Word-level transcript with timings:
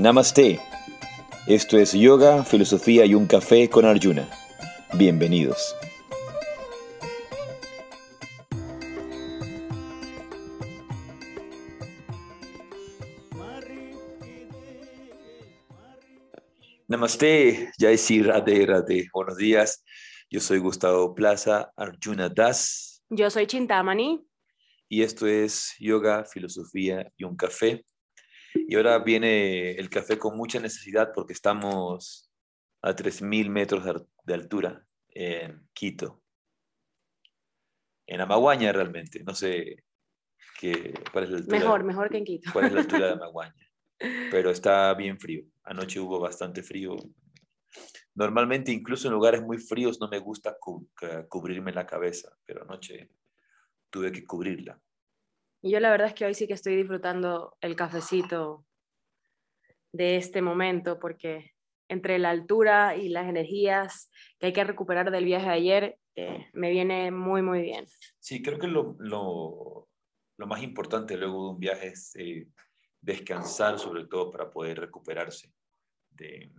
Namaste. 0.00 0.58
Esto 1.46 1.76
es 1.76 1.92
Yoga, 1.92 2.42
Filosofía 2.42 3.04
y 3.04 3.14
un 3.14 3.26
Café 3.26 3.68
con 3.68 3.84
Arjuna. 3.84 4.26
Bienvenidos. 4.94 5.76
Namaste, 16.88 17.70
Jai 17.78 17.98
Sri 17.98 18.22
Radhe 18.22 18.64
Radhe. 18.64 19.06
Buenos 19.12 19.36
días. 19.36 19.84
Yo 20.30 20.40
soy 20.40 20.60
Gustavo 20.60 21.14
Plaza 21.14 21.70
Arjuna 21.76 22.30
Das. 22.30 23.02
Yo 23.10 23.28
soy 23.28 23.46
Chintamani. 23.46 24.26
Y 24.88 25.02
esto 25.02 25.26
es 25.26 25.74
Yoga, 25.78 26.24
Filosofía 26.24 27.12
y 27.18 27.24
un 27.24 27.36
Café. 27.36 27.84
Y 28.70 28.76
ahora 28.76 29.00
viene 29.00 29.72
el 29.72 29.90
café 29.90 30.16
con 30.16 30.36
mucha 30.36 30.60
necesidad 30.60 31.10
porque 31.12 31.32
estamos 31.32 32.30
a 32.82 32.94
3.000 32.94 33.50
metros 33.50 33.84
de 34.22 34.32
altura 34.32 34.86
en 35.08 35.68
Quito. 35.72 36.22
En 38.06 38.20
Amaguaña 38.20 38.70
realmente, 38.70 39.24
no 39.24 39.34
sé 39.34 39.86
qué, 40.60 40.94
cuál 41.10 41.24
es 41.24 41.30
la 41.30 41.36
altura. 41.38 41.58
Mejor, 41.58 41.82
mejor 41.82 42.10
que 42.10 42.18
en 42.18 42.24
Quito. 42.24 42.50
¿Cuál 42.52 42.66
es 42.66 42.72
la 42.72 42.80
altura 42.82 43.06
de 43.08 43.12
Amaguaña? 43.14 43.72
Pero 44.30 44.50
está 44.50 44.94
bien 44.94 45.18
frío. 45.18 45.42
Anoche 45.64 45.98
hubo 45.98 46.20
bastante 46.20 46.62
frío. 46.62 46.94
Normalmente 48.14 48.70
incluso 48.70 49.08
en 49.08 49.14
lugares 49.14 49.42
muy 49.42 49.58
fríos 49.58 50.00
no 50.00 50.06
me 50.06 50.20
gusta 50.20 50.56
cubrirme 51.28 51.72
la 51.72 51.88
cabeza, 51.88 52.38
pero 52.46 52.62
anoche 52.62 53.10
tuve 53.90 54.12
que 54.12 54.24
cubrirla. 54.24 54.80
Y 55.62 55.70
yo 55.70 55.80
la 55.80 55.90
verdad 55.90 56.08
es 56.08 56.14
que 56.14 56.24
hoy 56.24 56.34
sí 56.34 56.46
que 56.46 56.54
estoy 56.54 56.76
disfrutando 56.76 57.56
el 57.60 57.76
cafecito 57.76 58.64
de 59.92 60.16
este 60.16 60.40
momento 60.40 60.98
porque 60.98 61.54
entre 61.88 62.18
la 62.18 62.30
altura 62.30 62.96
y 62.96 63.08
las 63.08 63.28
energías 63.28 64.10
que 64.38 64.46
hay 64.46 64.52
que 64.52 64.64
recuperar 64.64 65.10
del 65.10 65.24
viaje 65.24 65.46
de 65.46 65.52
ayer, 65.52 65.98
eh, 66.14 66.46
me 66.52 66.70
viene 66.70 67.10
muy, 67.10 67.42
muy 67.42 67.62
bien. 67.62 67.86
Sí, 68.20 68.42
creo 68.42 68.58
que 68.58 68.68
lo, 68.68 68.94
lo, 69.00 69.88
lo 70.38 70.46
más 70.46 70.62
importante 70.62 71.16
luego 71.16 71.44
de 71.44 71.50
un 71.50 71.58
viaje 71.58 71.88
es 71.88 72.14
eh, 72.16 72.46
descansar, 73.00 73.78
sobre 73.78 74.06
todo 74.06 74.30
para 74.30 74.48
poder 74.48 74.78
recuperarse. 74.78 75.52
De, 76.10 76.52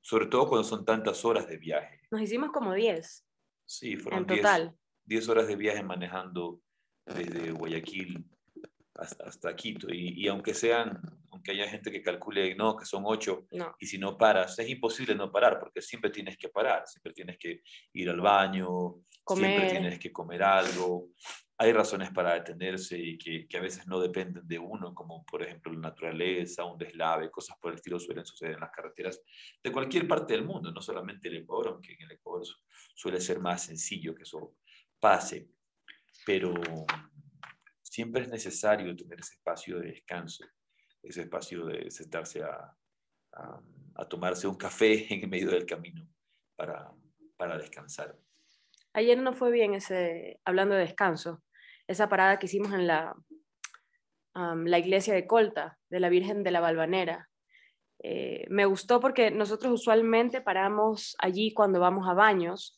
sobre 0.00 0.26
todo 0.26 0.48
cuando 0.48 0.66
son 0.66 0.84
tantas 0.84 1.24
horas 1.24 1.48
de 1.48 1.58
viaje. 1.58 2.00
Nos 2.12 2.22
hicimos 2.22 2.50
como 2.52 2.72
10. 2.72 3.26
Sí, 3.66 3.96
fueron 3.96 4.20
en 4.20 4.26
total. 4.26 4.78
10 5.06 5.28
horas 5.28 5.48
de 5.48 5.56
viaje 5.56 5.82
manejando 5.82 6.60
desde 7.04 7.50
Guayaquil 7.50 8.24
hasta, 8.98 9.54
Quito. 9.54 9.88
Y, 9.90 10.26
aunque 10.26 10.54
sean, 10.54 11.00
aunque 11.30 11.52
haya 11.52 11.68
gente 11.68 11.90
que 11.90 12.02
calcule, 12.02 12.54
no, 12.56 12.76
que 12.76 12.84
son 12.84 13.04
ocho, 13.06 13.46
y 13.78 13.86
si 13.86 13.98
no 13.98 14.18
paras, 14.18 14.58
es 14.58 14.68
imposible 14.68 15.14
no 15.14 15.30
parar, 15.30 15.58
porque 15.60 15.80
siempre 15.80 16.10
tienes 16.10 16.36
que 16.36 16.48
parar, 16.48 16.86
siempre 16.86 17.12
tienes 17.12 17.38
que 17.38 17.62
ir 17.92 18.10
al 18.10 18.20
baño, 18.20 18.96
siempre 19.26 19.70
tienes 19.70 19.98
que 19.98 20.12
comer 20.12 20.42
algo. 20.42 21.10
Hay 21.60 21.72
razones 21.72 22.10
para 22.12 22.34
detenerse 22.34 22.98
y 22.98 23.18
que, 23.18 23.46
que, 23.48 23.56
a 23.56 23.60
veces 23.60 23.86
no 23.86 24.00
dependen 24.00 24.46
de 24.46 24.58
uno, 24.58 24.94
como 24.94 25.24
por 25.24 25.42
ejemplo 25.42 25.72
la 25.72 25.80
naturaleza, 25.80 26.64
un 26.64 26.78
deslave, 26.78 27.30
cosas 27.30 27.56
por 27.60 27.72
el 27.72 27.76
estilo 27.76 27.98
suelen 27.98 28.24
suceder 28.24 28.54
en 28.54 28.60
las 28.60 28.70
carreteras 28.70 29.20
de 29.62 29.72
cualquier 29.72 30.06
parte 30.06 30.34
del 30.34 30.44
mundo, 30.44 30.70
no 30.70 30.80
solamente 30.80 31.28
el 31.28 31.38
Ecuador, 31.38 31.68
aunque 31.68 31.94
en 31.94 32.02
el 32.02 32.12
Ecuador 32.12 32.46
suele 32.94 33.20
ser 33.20 33.40
más 33.40 33.64
sencillo 33.64 34.14
que 34.14 34.22
eso 34.22 34.54
pase. 35.00 35.48
Pero 36.24 36.54
siempre 37.90 38.22
es 38.22 38.28
necesario 38.28 38.94
tener 38.94 39.20
ese 39.20 39.34
espacio 39.34 39.78
de 39.78 39.88
descanso, 39.88 40.44
ese 41.02 41.22
espacio 41.22 41.64
de 41.66 41.90
sentarse 41.90 42.42
a, 42.42 42.74
tomarse 44.08 44.46
un 44.46 44.56
café 44.56 45.06
en 45.14 45.28
medio 45.28 45.50
del 45.50 45.66
camino 45.66 46.06
para, 46.56 46.90
para 47.36 47.58
descansar. 47.58 48.16
Ayer 48.92 49.18
no 49.18 49.32
fue 49.32 49.50
bien 49.50 49.74
ese, 49.74 50.40
hablando 50.44 50.74
de 50.74 50.82
descanso, 50.82 51.42
esa 51.86 52.08
parada 52.08 52.38
que 52.38 52.46
hicimos 52.46 52.72
en 52.72 52.86
la, 52.86 53.14
la 54.34 54.78
iglesia 54.78 55.14
de 55.14 55.26
Colta, 55.26 55.78
de 55.88 56.00
la 56.00 56.08
Virgen 56.08 56.42
de 56.42 56.50
la 56.50 56.60
Balvanera. 56.60 57.28
Eh, 58.00 58.46
me 58.48 58.64
gustó 58.64 59.00
porque 59.00 59.30
nosotros 59.30 59.72
usualmente 59.72 60.40
paramos 60.40 61.16
allí 61.18 61.52
cuando 61.52 61.80
vamos 61.80 62.08
a 62.08 62.14
baños, 62.14 62.76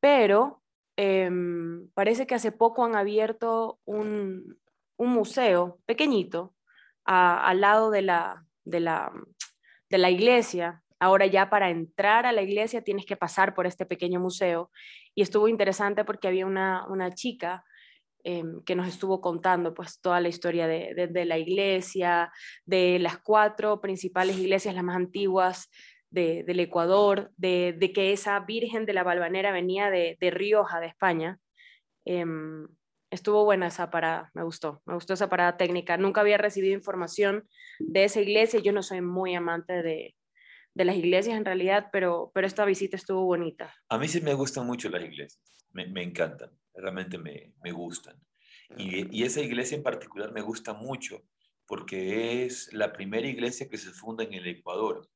pero 0.00 0.63
Em, 0.96 1.88
parece 1.94 2.26
que 2.26 2.36
hace 2.36 2.52
poco 2.52 2.84
han 2.84 2.94
abierto 2.94 3.80
un, 3.84 4.58
museo 4.96 5.80
pequeñito 5.86 6.54
al 7.04 7.60
lado 7.60 7.90
de 7.90 8.00
la, 8.00 8.46
de, 8.64 8.80
la, 8.80 9.12
de 9.90 9.98
la 9.98 10.10
iglesia. 10.10 10.82
Ahora 11.00 11.26
ya 11.26 11.50
para 11.50 11.68
entrar 11.68 12.24
a 12.26 12.32
la 12.32 12.42
iglesia 12.42 12.82
tienes 12.82 13.04
que 13.04 13.16
pasar 13.16 13.54
por 13.54 13.66
este 13.66 13.84
pequeño 13.84 14.20
museo 14.20 14.70
y 15.14 15.22
estuvo 15.22 15.48
interesante 15.48 16.04
porque 16.04 16.28
había 16.28 16.46
una, 16.46 17.10
chica 17.14 17.64
em, 18.22 18.62
que 18.64 18.76
nos 18.76 18.88
estuvo 18.88 19.20
contando 19.20 19.74
pues 19.74 20.00
toda 20.00 20.20
la 20.20 20.28
historia 20.28 20.66
de, 20.66 21.08
de, 21.10 21.24
la 21.24 21.36
iglesia, 21.36 22.32
de 22.64 22.98
las 23.00 23.18
cuatro 23.18 23.80
principales 23.80 24.38
iglesias, 24.38 24.74
las 24.74 24.84
más 24.84 24.96
antiguas 24.96 25.68
del 26.14 26.60
Ecuador, 26.60 27.32
de, 27.36 27.92
que 27.92 28.12
esa 28.12 28.38
Virgen 28.40 28.86
de 28.86 28.92
la 28.92 29.02
Balvanera 29.02 29.50
venía 29.52 29.90
de, 29.90 30.16
Rioja, 30.30 30.80
de 30.80 30.86
España. 30.86 31.38
Em, 32.04 32.68
estuvo 33.10 33.44
buena 33.44 33.66
esa 33.66 33.90
parada, 33.90 34.30
me 34.32 34.44
gustó, 34.44 34.80
me 34.86 34.94
gustó 34.94 35.14
esa 35.14 35.28
parada 35.28 35.56
técnica. 35.56 35.96
Nunca 35.96 36.20
había 36.20 36.38
recibido 36.38 36.74
información 36.74 37.48
de 37.80 38.04
esa 38.04 38.20
iglesia, 38.20 38.60
yo 38.60 38.72
no 38.72 38.82
soy 38.82 39.00
muy 39.00 39.34
amante 39.34 39.82
de, 39.82 40.14
las 40.74 40.96
iglesias 40.96 41.36
en 41.36 41.44
realidad, 41.44 41.88
pero, 41.92 42.30
pero 42.32 42.46
esta 42.46 42.64
visita 42.64 42.96
estuvo 42.96 43.24
bonita. 43.24 43.74
A 43.88 43.98
mí 43.98 44.08
sí 44.08 44.20
me 44.20 44.34
gustan 44.34 44.66
mucho 44.66 44.88
las 44.88 45.02
iglesias, 45.02 45.40
me, 45.72 46.02
encantan, 46.02 46.50
realmente 46.74 47.18
me, 47.18 47.72
gustan. 47.72 48.16
Y, 48.76 49.16
y, 49.16 49.24
esa 49.24 49.40
iglesia 49.40 49.76
en 49.76 49.82
particular 49.82 50.32
me 50.32 50.40
gusta 50.40 50.72
mucho 50.72 51.22
porque 51.66 52.44
es 52.44 52.72
la 52.72 52.92
primera 52.92 53.26
iglesia 53.26 53.68
que 53.68 53.78
se 53.78 53.90
funda 53.90 54.24
en 54.24 54.34
el 54.34 54.46
Ecuador. 54.46 55.08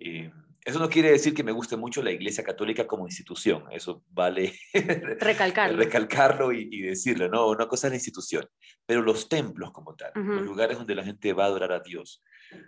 Eh, 0.00 0.30
eso 0.64 0.78
no 0.78 0.90
quiere 0.90 1.10
decir 1.10 1.34
que 1.34 1.42
me 1.42 1.52
guste 1.52 1.76
mucho 1.76 2.02
la 2.02 2.10
Iglesia 2.10 2.44
Católica 2.44 2.86
como 2.86 3.06
institución, 3.06 3.64
eso 3.70 4.04
vale 4.10 4.52
recalcarlo, 5.20 5.78
recalcarlo 5.78 6.52
y, 6.52 6.82
decirlo, 6.82 7.28
no, 7.28 7.48
una 7.48 7.66
cosa 7.66 7.86
es 7.86 7.92
la 7.92 7.96
institución, 7.96 8.46
pero 8.84 9.00
los 9.00 9.28
templos 9.28 9.72
como 9.72 9.94
tal, 9.94 10.12
los 10.14 10.42
lugares 10.42 10.76
donde 10.76 10.94
la 10.94 11.04
gente 11.04 11.32
va 11.32 11.44
a 11.44 11.46
adorar 11.46 11.72
a 11.72 11.80
Dios, 11.80 12.22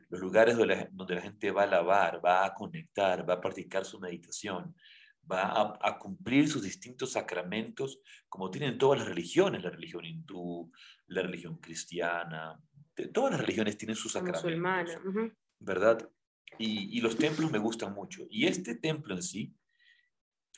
los 0.08 0.20
lugares 0.20 0.56
donde 0.56 0.74
la, 0.74 0.88
donde 0.90 1.16
la 1.16 1.20
gente 1.20 1.50
va 1.50 1.62
a 1.62 1.64
alabar, 1.64 2.24
va 2.24 2.46
a 2.46 2.54
conectar, 2.54 3.28
va 3.28 3.34
a 3.34 3.40
practicar 3.40 3.84
su 3.84 4.00
meditación, 4.00 4.74
va 5.30 5.78
a, 5.80 5.98
cumplir 5.98 6.48
sus 6.48 6.62
distintos 6.62 7.12
sacramentos 7.12 8.00
como 8.28 8.50
tienen 8.50 8.78
todas 8.78 9.00
las 9.00 9.08
religiones, 9.08 9.62
la 9.62 9.70
religión 9.70 10.04
hindú, 10.04 10.72
la 11.08 11.22
religión 11.22 11.58
cristiana, 11.58 12.58
todas 13.12 13.32
las 13.32 13.40
religiones 13.40 13.76
tienen 13.76 13.96
sus 13.96 14.12
sacramentos, 14.12 14.44
¿verdad? 15.58 16.08
Y, 16.58 17.00
los 17.00 17.16
templos 17.16 17.50
me 17.50 17.58
gustan 17.58 17.94
mucho. 17.94 18.26
Y 18.30 18.46
este 18.46 18.74
templo 18.76 19.14
en 19.14 19.22
sí 19.22 19.54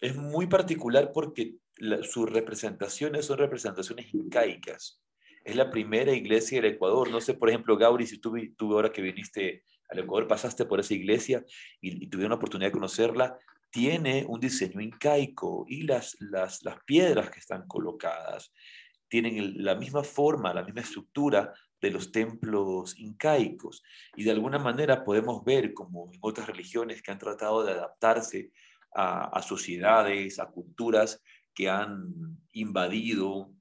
es 0.01 0.17
muy 0.17 0.47
particular 0.47 1.13
porque 1.13 1.57
sus 2.03 2.31
representaciones 2.31 3.27
son 3.27 3.39
representaciones 3.39 4.13
incaicas. 4.13 5.03
Es 5.45 5.57
la 5.57 5.71
primera 5.71 6.13
iglesia 6.13 6.61
del 6.61 6.73
Ecuador. 6.73 7.11
No 7.11 7.21
sé, 7.21 7.35
por 7.35 7.49
ejemplo, 7.49 7.77
Gauri, 7.77 8.07
si 8.07 8.19
tú, 8.19 8.35
tú 8.57 8.73
ahora 8.75 8.93
que 8.93 9.03
viniste 9.03 9.65
al 9.89 10.01
Ecuador 10.01 10.27
pasaste 10.27 10.65
por 10.65 10.81
esa 10.81 10.95
iglesia 10.95 11.45
y, 11.81 12.05
y 12.05 12.07
tuvieron 12.09 12.31
la 12.31 12.37
oportunidad 12.37 12.69
de 12.69 12.73
conocerla, 12.73 13.39
tiene 13.71 14.25
un 14.29 14.41
diseño 14.41 14.81
incaico 14.81 15.67
y 15.69 15.83
las, 15.83 16.17
las, 16.21 16.63
las 16.63 16.83
piedras 16.85 17.31
que 17.31 17.41
están 17.41 17.67
colocadas 17.67 18.53
tienen 19.09 19.65
la 19.65 19.75
misma 19.75 20.03
forma, 20.03 20.55
la 20.55 20.65
misma 20.65 20.81
estructura 20.81 21.53
de 21.85 21.91
los 21.91 22.11
templos 22.11 22.99
incaicos. 22.99 23.83
Y 24.17 24.25
de 24.25 24.31
alguna 24.31 24.59
manera 24.59 25.05
podemos 25.05 25.45
ver, 25.45 25.75
como 25.75 26.11
en 26.11 26.19
otras 26.23 26.47
religiones 26.47 27.03
que 27.03 27.11
han 27.11 27.19
tratado 27.19 27.63
de 27.63 27.73
adaptarse 27.73 28.53
a, 28.97 29.43
sociedades, 29.43 30.39
a 30.39 30.47
culturas 30.47 31.21
que 31.53 31.69
han 31.69 32.39
invadido 32.53 33.53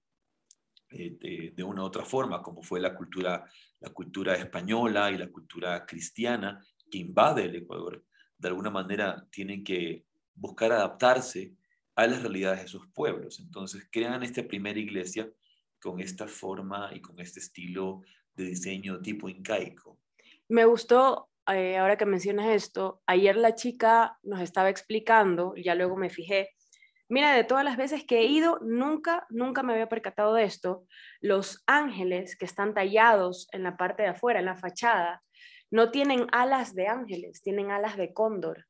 eh, 0.90 1.52
de, 1.54 1.64
una 1.64 1.82
u 1.82 1.86
otra 1.86 2.06
forma, 2.06 2.42
como 2.42 2.64
fue 2.64 2.80
la 2.80 2.96
cultura, 2.96 3.44
la 3.82 3.90
cultura 3.90 4.36
española 4.36 5.12
y 5.12 5.18
la 5.18 5.28
cultura 5.28 5.86
cristiana 5.86 6.64
que 6.90 7.00
invade 7.00 7.44
el 7.44 7.56
Ecuador. 7.58 8.06
De 8.38 8.48
alguna 8.48 8.70
manera 8.70 9.28
tienen 9.32 9.66
que 9.66 10.06
buscar 10.34 10.72
adaptarse 10.72 11.56
a 11.96 12.08
las 12.08 12.22
realidades 12.22 12.62
de 12.62 12.68
sus 12.70 12.88
pueblos. 12.88 13.42
Entonces 13.42 13.86
crean 13.92 14.24
esta 14.24 14.48
primera 14.48 14.80
iglesia 14.80 15.30
con 15.84 16.00
esta 16.00 16.28
forma 16.28 16.90
y 16.94 17.02
con 17.02 17.20
este 17.20 17.42
estilo 17.42 18.04
de 18.34 18.46
diseño 18.46 19.02
tipo 19.02 19.28
incaico. 19.28 20.00
Me 20.48 20.64
gustó, 20.64 21.30
eh, 21.48 21.78
ahora 21.78 21.98
que 21.98 22.06
mencionas 22.06 22.48
esto, 22.48 23.02
ayer 23.06 23.36
la 23.36 23.54
chica 23.54 24.18
nos 24.24 24.40
estaba 24.40 24.70
explicando, 24.70 25.56
ya 25.56 25.76
luego 25.76 25.98
me 25.98 26.10
fijé, 26.10 26.52
mira, 27.10 27.34
de 27.36 27.44
todas 27.44 27.66
las 27.66 27.76
veces 27.76 28.06
que 28.06 28.20
he 28.20 28.26
ido, 28.26 28.60
nunca, 28.62 29.28
nunca 29.30 29.62
me 29.62 29.74
había 29.74 29.90
percatado 29.90 30.34
de 30.36 30.46
esto, 30.46 30.86
los 31.20 31.64
ángeles 31.68 32.38
que 32.38 32.46
están 32.46 32.74
tallados 32.74 33.50
en 33.52 33.64
la 33.64 33.76
parte 33.76 34.04
de 34.04 34.10
afuera, 34.10 34.40
en 34.40 34.46
la 34.46 34.56
fachada, 34.56 35.22
no 35.74 35.90
tienen 35.90 36.28
alas 36.32 36.76
de 36.76 36.88
ángeles, 36.88 37.42
tienen 37.42 37.72
alas 37.72 37.98
de 37.98 38.14
cóndor. 38.14 38.68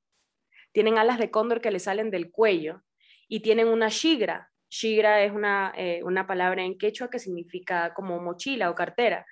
Tienen 0.71 0.97
alas 0.97 1.19
de 1.19 1.29
cóndor 1.29 1.59
que 1.59 1.69
le 1.69 1.79
salen 1.79 2.09
del 2.09 2.31
cuello 2.31 2.81
y 3.27 3.41
tienen 3.41 3.67
una 3.67 3.89
shigra. 3.89 4.52
Shigra 4.73 5.23
es 5.23 5.31
una, 5.31 5.71
eh, 5.77 6.01
una 6.03 6.25
palabra 6.25 6.63
en 6.63 6.79
quechua 6.79 7.07
que 7.07 7.19
significa 7.19 7.93
como 7.93 8.19
mochila 8.19 8.71
o 8.71 8.75
cartera. 8.75 9.23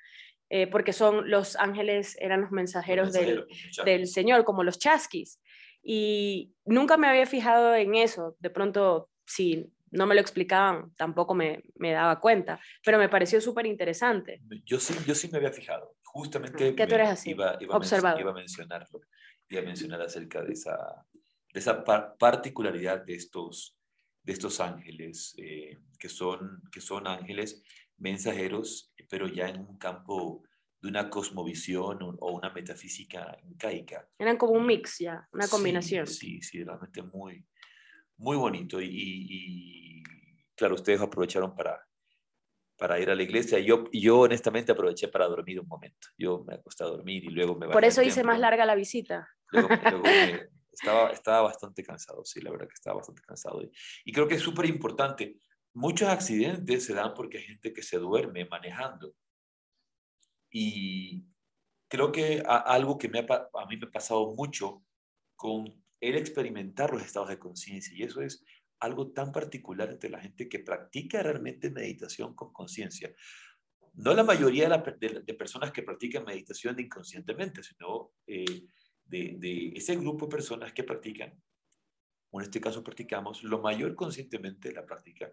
Eh, 0.50 0.68
porque 0.68 0.94
son 0.94 1.32
los 1.32 1.56
ángeles, 1.56 2.16
eran 2.20 2.42
los 2.42 2.52
mensajeros, 2.52 3.12
del, 3.12 3.46
del, 3.86 4.08
Señor, 4.08 4.44
como 4.44 4.64
los 4.64 4.78
chasquis. 4.78 5.40
Y 5.82 6.54
nunca 6.66 6.98
me 6.98 7.08
había 7.08 7.26
fijado 7.26 7.74
en 7.74 7.96
eso. 7.96 8.36
De 8.40 8.52
pronto, 8.52 9.10
si 9.26 9.72
no 9.90 10.06
me 10.06 10.14
lo 10.14 10.22
explicaban, 10.22 10.94
tampoco 10.96 11.34
me, 11.34 11.64
me 11.76 11.92
daba 11.92 12.20
cuenta, 12.20 12.60
pero 12.84 13.00
me 13.00 13.10
pareció 13.10 13.42
súper 13.42 13.66
interesante. 13.66 14.42
Yo 14.66 14.80
sí, 14.80 14.94
yo 15.08 15.16
sí 15.16 15.28
me 15.32 15.38
había 15.38 15.52
fijado. 15.52 15.96
Justamente 16.04 16.76
¿Qué 16.76 16.86
tú 16.86 16.96
eres 16.96 17.10
así? 17.10 17.32
Iba, 17.32 17.58
iba, 17.60 17.76
Observado. 17.76 18.20
iba 18.20 18.32
a 18.32 18.36
mencionarlo, 18.36 19.02
iba 19.50 19.62
a 19.62 19.66
mencionar 19.66 20.02
acerca 20.02 20.44
de 20.44 20.54
esa, 20.54 20.78
de 21.54 21.60
esa 21.60 21.84
particularidad 21.84 23.04
de 23.06 23.16
estos, 23.16 23.78
de 24.23 24.33
estos 24.33 24.59
ángeles, 24.59 25.33
eh, 25.38 25.79
que, 25.97 26.09
son, 26.09 26.62
que 26.71 26.81
son 26.81 27.07
ángeles 27.07 27.63
mensajeros, 27.97 28.94
pero 29.09 29.27
ya 29.27 29.47
en 29.50 29.62
un 29.62 29.77
campo 29.77 30.44
de 30.81 30.89
una 30.89 31.09
cosmovisión 31.09 32.00
o 32.01 32.31
una 32.31 32.50
metafísica 32.50 33.38
incaica. 33.44 34.07
Eran 34.18 34.38
como 34.38 34.53
un 34.53 34.65
mix 34.65 34.97
ya, 35.00 35.27
una 35.31 35.47
combinación. 35.47 36.07
Sí, 36.07 36.41
sí, 36.41 36.63
realmente 36.63 37.03
muy, 37.03 37.45
muy 38.18 38.38
bonito. 38.38 38.79
Y, 38.81 40.03
claro, 40.56 40.75
ustedes 40.75 41.01
aprovecharon 41.01 41.56
para, 41.56 41.79
para 42.77 43.00
ir 43.00 43.12
a 43.12 43.15
la 43.15 43.21
iglesia. 43.21 43.59
Yo, 43.59 43.85
yo 43.91 44.21
honestamente 44.21 44.71
aproveché 44.71 45.07
para 45.07 45.27
dormir 45.27 45.59
un 45.59 45.68
momento. 45.68 46.07
Yo 46.18 46.44
me 46.47 46.56
acosté 46.56 46.83
a 46.83 46.88
dormir 46.88 47.25
y 47.25 47.29
luego 47.29 47.56
me... 47.56 47.68
Por 47.68 47.85
eso 47.85 48.01
hice 48.01 48.23
más 48.23 48.39
larga 48.39 48.65
la 48.65 48.75
visita. 48.75 49.29
estaba, 50.71 51.09
estaba 51.12 51.41
bastante 51.41 51.83
cansado, 51.83 52.23
sí, 52.25 52.41
la 52.41 52.51
verdad 52.51 52.68
que 52.68 52.73
estaba 52.73 52.97
bastante 52.97 53.21
cansado. 53.21 53.62
Y, 54.06 54.12
creo 54.12 54.27
que 54.27 54.35
es 54.35 54.41
súper 54.41 54.65
importante 54.65 55.38
Muchos 55.73 56.09
accidentes 56.09 56.85
se 56.85 56.94
dan 56.94 57.13
porque 57.13 57.38
hay 57.38 57.45
gente 57.45 57.71
que 57.71 57.81
se 57.81 57.97
duerme 57.97 58.45
manejando. 58.45 59.15
Y 60.50 61.23
creo 61.88 62.12
que 62.12 62.44
algo 62.45 62.97
que 62.97 63.07
me 63.07 63.19
a 63.19 63.65
mí 63.69 63.77
me 63.77 63.88
ha 63.88 63.91
pasado 63.91 64.35
mucho 64.35 64.83
con 65.38 65.65
el 66.01 66.15
experimentar 66.18 66.91
los 66.91 67.03
estados 67.03 67.29
de 67.29 67.39
conciencia, 67.39 67.95
y 67.95 68.03
eso 68.03 68.21
es 68.21 68.44
algo 68.79 69.12
tan 69.12 69.31
particular 69.31 69.89
entre 69.89 70.09
la 70.09 70.19
gente 70.19 70.50
que 70.50 70.59
practica 70.59 71.23
realmente 71.23 71.69
meditación 71.69 72.35
con 72.35 72.51
conciencia. 72.51 73.13
No 73.94 74.13
la 74.13 74.23
mayoría 74.23 74.68
de, 74.68 75.33
personas 75.35 75.71
que 75.71 75.83
practican 75.83 76.25
meditación 76.25 76.79
inconscientemente, 76.79 77.62
sino 77.63 78.12
eh, 78.25 78.65
de, 79.06 79.36
de, 79.38 79.74
ese 79.75 79.95
grupo 79.95 80.25
de 80.25 80.31
personas 80.31 80.74
que 80.74 80.83
practican, 80.83 81.33
o 82.31 82.39
en 82.39 82.45
este 82.45 82.62
caso 82.62 82.83
practicamos, 82.83 83.44
lo 83.44 83.59
mayor 83.59 83.95
conscientemente 83.95 84.71
la 84.71 84.86
práctica 84.86 85.31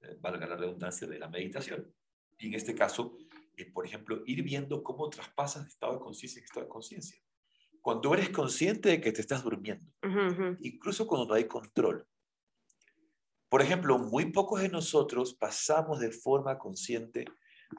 eh, 0.00 0.16
valga 0.20 0.46
la 0.46 0.56
redundancia, 0.56 1.06
de 1.06 1.18
la 1.18 1.28
meditación. 1.28 1.92
Y 2.38 2.48
en 2.48 2.54
este 2.54 2.74
caso, 2.74 3.16
eh, 3.56 3.70
por 3.70 3.86
ejemplo, 3.86 4.22
ir 4.26 4.42
viendo 4.42 4.82
cómo 4.82 5.08
traspasas 5.08 5.64
de 5.64 5.70
estado 5.70 5.94
de 5.94 6.00
conciencia 6.00 6.40
en 6.40 6.44
estado 6.44 6.66
de 6.66 6.70
conciencia. 6.70 7.18
Cuando 7.80 8.14
eres 8.14 8.30
consciente 8.30 8.88
de 8.88 9.00
que 9.00 9.12
te 9.12 9.20
estás 9.20 9.44
durmiendo, 9.44 9.92
incluso 10.60 11.06
cuando 11.06 11.26
no 11.26 11.34
hay 11.34 11.44
control. 11.44 12.06
Por 13.50 13.60
ejemplo, 13.60 13.98
muy 13.98 14.32
pocos 14.32 14.62
de 14.62 14.70
nosotros 14.70 15.34
pasamos 15.34 16.00
de 16.00 16.10
forma 16.10 16.58
consciente 16.58 17.26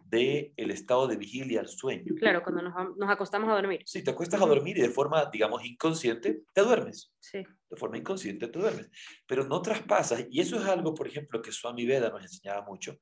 del 0.06 0.54
el 0.56 0.72
estado 0.72 1.08
de 1.08 1.18
vigilia 1.18 1.60
al 1.60 1.68
sueño. 1.68 2.16
Claro, 2.18 2.44
cuando 2.44 2.62
nos, 2.62 2.98
nos, 2.98 3.10
acostamos 3.10 3.50
a 3.50 3.56
dormir. 3.56 3.82
Sí, 3.86 4.04
te 4.04 4.12
acuestas 4.12 4.42
a 4.42 4.46
dormir 4.46 4.78
y 4.78 4.82
de 4.82 4.90
forma, 4.90 5.26
digamos, 5.32 5.64
inconsciente, 5.66 6.44
te 6.54 6.62
duermes. 6.62 7.14
Sí. 7.20 7.44
De 7.70 7.78
forma 7.78 7.98
inconsciente 7.98 8.48
te 8.48 8.60
duermes. 8.60 8.90
Pero 9.28 9.46
no 9.46 9.62
traspasas, 9.62 10.26
y 10.30 10.42
eso 10.42 10.58
es 10.58 10.66
algo, 10.66 10.94
por 10.94 11.08
ejemplo, 11.08 11.42
que 11.42 11.52
Swami 11.52 11.86
Veda 11.86 12.10
nos 12.10 12.22
enseñaba 12.22 12.64
mucho, 12.64 13.00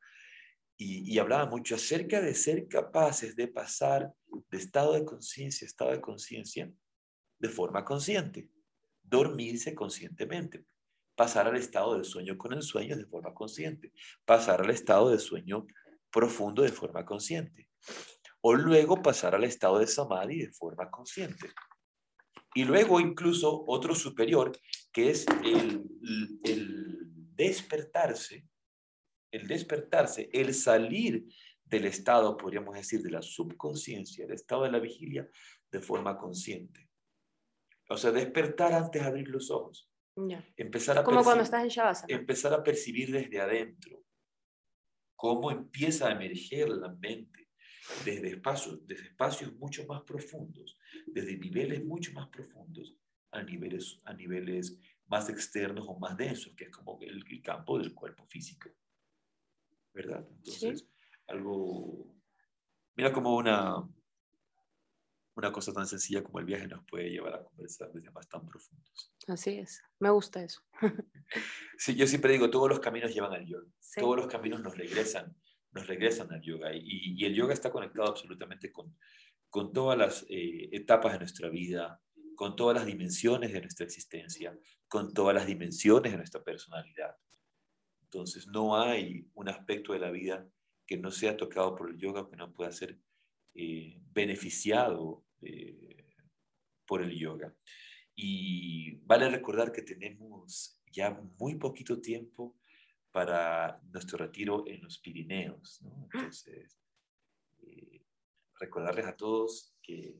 y, 0.77 1.13
y 1.13 1.19
hablaba 1.19 1.45
mucho 1.45 1.75
acerca 1.75 2.21
de 2.21 2.33
ser 2.33 2.67
capaces 2.67 3.35
de 3.35 3.47
pasar 3.47 4.11
de 4.49 4.57
estado 4.57 4.93
de 4.93 5.05
conciencia 5.05 5.65
a 5.65 5.69
estado 5.69 5.91
de 5.91 6.01
conciencia 6.01 6.71
de 7.39 7.49
forma 7.49 7.83
consciente. 7.83 8.49
Dormirse 9.03 9.75
conscientemente. 9.75 10.65
Pasar 11.15 11.47
al 11.47 11.57
estado 11.57 11.93
del 11.93 12.05
sueño 12.05 12.37
con 12.37 12.53
el 12.53 12.63
sueño 12.63 12.97
de 12.97 13.05
forma 13.05 13.33
consciente. 13.33 13.91
Pasar 14.25 14.61
al 14.61 14.69
estado 14.71 15.11
de 15.11 15.19
sueño 15.19 15.67
profundo 16.13 16.61
de 16.61 16.69
forma 16.69 17.03
consciente. 17.03 17.67
O 18.41 18.53
luego 18.53 19.01
pasar 19.01 19.35
al 19.35 19.43
estado 19.43 19.79
de 19.79 19.87
samadhi 19.87 20.41
de 20.41 20.51
forma 20.51 20.89
consciente. 20.91 21.49
Y 22.53 22.65
luego 22.65 22.99
incluso 22.99 23.63
otro 23.67 23.95
superior, 23.95 24.51
que 24.91 25.09
es 25.09 25.25
el, 25.43 25.83
el 26.43 26.99
despertarse, 27.35 28.45
el 29.31 29.47
despertarse, 29.47 30.29
el 30.31 30.53
salir 30.53 31.25
del 31.65 31.85
estado, 31.85 32.37
podríamos 32.37 32.75
decir, 32.75 33.01
de 33.01 33.09
la 33.09 33.23
subconsciencia, 33.23 34.25
el 34.25 34.33
estado 34.33 34.63
de 34.63 34.71
la 34.71 34.79
vigilia, 34.79 35.27
de 35.71 35.79
forma 35.79 36.17
consciente. 36.17 36.91
O 37.89 37.97
sea, 37.97 38.11
despertar 38.11 38.73
antes 38.73 39.01
de 39.01 39.07
abrir 39.07 39.29
los 39.29 39.49
ojos. 39.49 39.89
Empezar 40.55 40.99
a 40.99 41.03
Como 41.03 41.23
cuando 41.23 41.43
estás 41.43 41.63
en 41.63 41.69
Shavasana. 41.69 42.13
Empezar 42.13 42.53
a 42.53 42.61
percibir 42.61 43.11
desde 43.11 43.41
adentro 43.41 44.02
cómo 45.23 45.51
empieza 45.51 46.09
a 46.09 46.11
emerger 46.11 46.67
la 46.67 46.89
mente 46.89 47.47
desde 48.03 48.31
espacios, 48.31 48.85
desde 48.85 49.05
espacios 49.05 49.55
mucho 49.55 49.85
más 49.85 50.01
profundos, 50.01 50.77
desde 51.07 51.37
niveles 51.37 51.81
mucho 51.85 52.11
más 52.11 52.27
profundos 52.27 52.93
a 53.31 53.41
niveles, 53.41 54.01
a 54.03 54.13
niveles 54.13 54.77
más 55.05 55.29
externos 55.29 55.85
o 55.87 55.97
más 55.97 56.17
densos, 56.17 56.53
que 56.57 56.65
es 56.65 56.71
como 56.71 56.99
el, 56.99 57.23
el 57.25 57.41
campo 57.41 57.79
del 57.79 57.93
cuerpo 57.93 58.25
físico. 58.25 58.69
¿Verdad? 59.93 60.27
Entonces, 60.29 60.89
algo, 61.27 62.13
mira 62.97 63.13
como 63.13 63.37
una, 63.37 63.77
una 65.35 65.53
cosa 65.53 65.71
tan 65.71 65.87
sencilla 65.87 66.21
como 66.21 66.39
el 66.39 66.45
viaje 66.45 66.67
nos 66.67 66.83
puede 66.83 67.09
llevar 67.09 67.35
a 67.35 67.43
conversar 67.45 67.93
de 67.93 68.01
temas 68.01 68.27
tan 68.27 68.45
profundos. 68.45 69.13
Así 69.29 69.51
es, 69.51 69.81
me 69.99 70.09
gusta 70.09 70.43
eso. 70.43 70.61
sí, 71.77 71.95
yo 71.95 72.07
siempre 72.07 72.33
digo, 72.33 72.49
todos 72.49 72.69
los 72.69 72.79
caminos 72.79 73.13
llevan 73.13 73.33
al 73.33 73.45
yoga, 73.45 73.67
todos 73.95 74.17
los 74.17 74.27
caminos 74.27 74.61
nos 74.61 74.77
regresan, 74.77 75.35
nos 75.71 75.87
regresan 75.87 76.31
al 76.31 76.41
yoga 76.41 76.73
y, 76.73 77.15
y 77.17 77.25
el 77.25 77.33
yoga 77.35 77.53
está 77.53 77.71
conectado 77.71 78.09
absolutamente 78.09 78.71
con, 78.71 78.95
con 79.53 79.71
todas 79.71 79.95
las 79.95 80.25
eh, 80.29 80.69
etapas 80.71 81.13
de 81.13 81.19
nuestra 81.19 81.47
vida, 81.47 82.01
con 82.35 82.55
todas 82.55 82.75
las 82.75 82.87
dimensiones 82.87 83.53
de 83.53 83.61
nuestra 83.61 83.85
existencia, 83.85 84.57
con 84.87 85.13
todas 85.13 85.35
las 85.35 85.45
dimensiones 85.45 86.11
de 86.11 86.17
nuestra 86.17 86.43
personalidad. 86.43 87.15
Entonces, 88.01 88.47
no 88.47 88.75
hay 88.75 89.29
un 89.35 89.49
aspecto 89.49 89.93
de 89.93 89.99
la 89.99 90.09
vida 90.09 90.49
que 90.87 90.97
no 90.97 91.11
sea 91.11 91.37
tocado 91.37 91.75
por 91.75 91.91
el 91.91 91.99
yoga, 91.99 92.27
que 92.27 92.35
no 92.35 92.51
pueda 92.51 92.71
ser 92.71 92.97
eh, 93.53 94.01
beneficiado 94.11 95.23
eh, 95.41 96.03
por 96.87 97.03
el 97.03 97.15
yoga. 97.15 97.53
Y 98.15 98.95
vale 99.05 99.29
recordar 99.29 99.71
que 99.71 99.83
tenemos 99.83 100.81
ya 100.93 101.19
muy 101.39 101.55
poquito 101.55 101.99
tiempo 101.99 102.55
para 103.11 103.81
nuestro 103.91 104.17
retiro 104.17 104.63
en 104.67 104.81
los 104.81 104.99
Pirineos. 104.99 105.81
¿no? 105.81 106.07
Entonces, 106.13 106.79
eh, 107.61 108.01
recordarles 108.59 109.05
a 109.05 109.17
todos 109.17 109.75
que, 109.81 110.15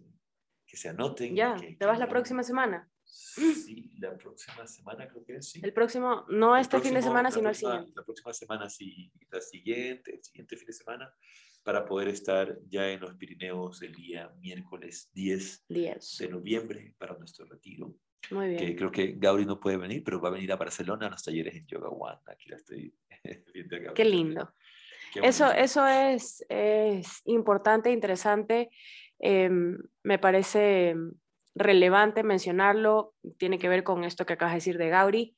que 0.65 0.77
se 0.77 0.89
anoten. 0.89 1.35
Ya, 1.35 1.55
¿te 1.55 1.85
vas 1.85 1.99
la 1.99 2.09
próxima 2.09 2.43
semana? 2.43 2.89
Sí, 3.05 3.95
la 3.99 4.17
próxima 4.17 4.65
semana 4.67 5.07
creo 5.07 5.23
que 5.23 5.41
sí. 5.41 5.61
El 5.63 5.73
próximo, 5.73 6.25
no 6.29 6.57
este 6.57 6.79
fin 6.79 6.93
de 6.93 7.01
semana, 7.01 7.31
sino 7.31 7.49
el 7.49 7.55
siguiente. 7.55 7.91
La 7.95 8.03
próxima 8.03 8.33
semana 8.33 8.69
sí, 8.69 9.11
la 9.29 9.41
siguiente, 9.41 10.15
el 10.15 10.23
siguiente 10.23 10.57
fin 10.57 10.67
de 10.67 10.73
semana 10.73 11.13
para 11.63 11.85
poder 11.85 12.09
estar 12.09 12.59
ya 12.67 12.89
en 12.89 12.99
los 12.99 13.15
Pirineos 13.15 13.81
el 13.81 13.93
día 13.93 14.29
miércoles 14.39 15.09
10, 15.13 15.65
de 15.67 16.27
noviembre 16.29 16.93
para 16.97 17.17
nuestro 17.17 17.45
retiro. 17.45 17.95
Muy 18.31 18.49
bien. 18.49 18.59
Que 18.59 18.75
creo 18.75 18.91
que 18.91 19.13
Gauri 19.17 19.45
no 19.45 19.59
puede 19.59 19.77
venir, 19.77 20.03
pero 20.03 20.21
va 20.21 20.29
a 20.29 20.33
venir 20.33 20.51
a 20.51 20.55
Barcelona 20.55 21.07
a 21.07 21.09
los 21.09 21.23
talleres 21.23 21.55
en 21.55 21.65
Yoga 21.67 21.89
One. 21.89 22.19
Aquí 22.27 22.49
la 22.49 22.57
estoy 22.57 22.93
Qué 23.95 24.05
lindo. 24.05 24.53
eso, 25.15 25.51
eso 25.51 25.85
es, 25.85 26.45
es 26.49 27.21
importante, 27.25 27.91
interesante. 27.91 28.69
Em, 29.19 29.77
me 30.03 30.19
parece 30.19 30.95
relevante 31.55 32.23
mencionarlo. 32.23 33.13
Tiene 33.37 33.59
que 33.59 33.69
ver 33.69 33.83
con 33.83 34.03
esto 34.03 34.25
que 34.25 34.33
acabas 34.33 34.53
de 34.53 34.57
decir 34.57 34.77
de 34.77 34.89
Gauri. 34.89 35.35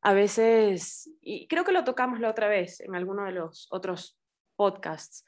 A 0.00 0.12
veces, 0.12 1.10
y 1.20 1.48
creo 1.48 1.64
que 1.64 1.72
lo 1.72 1.84
tocamos 1.84 2.20
la 2.20 2.30
otra 2.30 2.48
vez 2.48 2.80
en 2.80 2.94
alguno 2.94 3.24
de 3.24 3.32
los 3.32 3.66
otros 3.70 4.16
podcasts, 4.54 5.24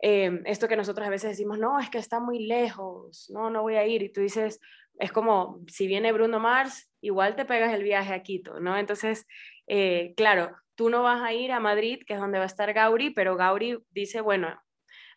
Em, 0.00 0.42
esto 0.46 0.68
que 0.68 0.76
nosotros 0.76 1.06
a 1.06 1.10
veces 1.10 1.30
decimos, 1.30 1.58
no, 1.58 1.78
es 1.80 1.90
que 1.90 1.98
está 1.98 2.20
muy 2.20 2.46
lejos, 2.46 3.28
no, 3.30 3.50
no 3.50 3.62
voy 3.62 3.74
a 3.74 3.86
ir. 3.86 4.02
Y 4.02 4.12
tú 4.12 4.20
dices, 4.20 4.60
es 4.98 5.12
como, 5.12 5.60
si 5.68 5.86
viene 5.86 6.12
Bruno 6.12 6.40
Mars, 6.40 6.90
igual 7.00 7.36
te 7.36 7.44
pegas 7.44 7.72
el 7.72 7.82
viaje 7.82 8.12
a 8.12 8.22
Quito, 8.22 8.60
¿no? 8.60 8.76
Entonces, 8.76 9.26
eh, 9.68 10.12
claro, 10.16 10.56
tú 10.74 10.90
no 10.90 11.02
vas 11.02 11.22
a 11.22 11.32
ir 11.32 11.52
a 11.52 11.60
Madrid, 11.60 12.00
que 12.06 12.14
es 12.14 12.20
donde 12.20 12.38
va 12.38 12.44
a 12.44 12.46
estar 12.46 12.72
Gauri, 12.72 13.10
pero 13.10 13.36
Gauri 13.36 13.78
dice, 13.90 14.20
bueno, 14.20 14.60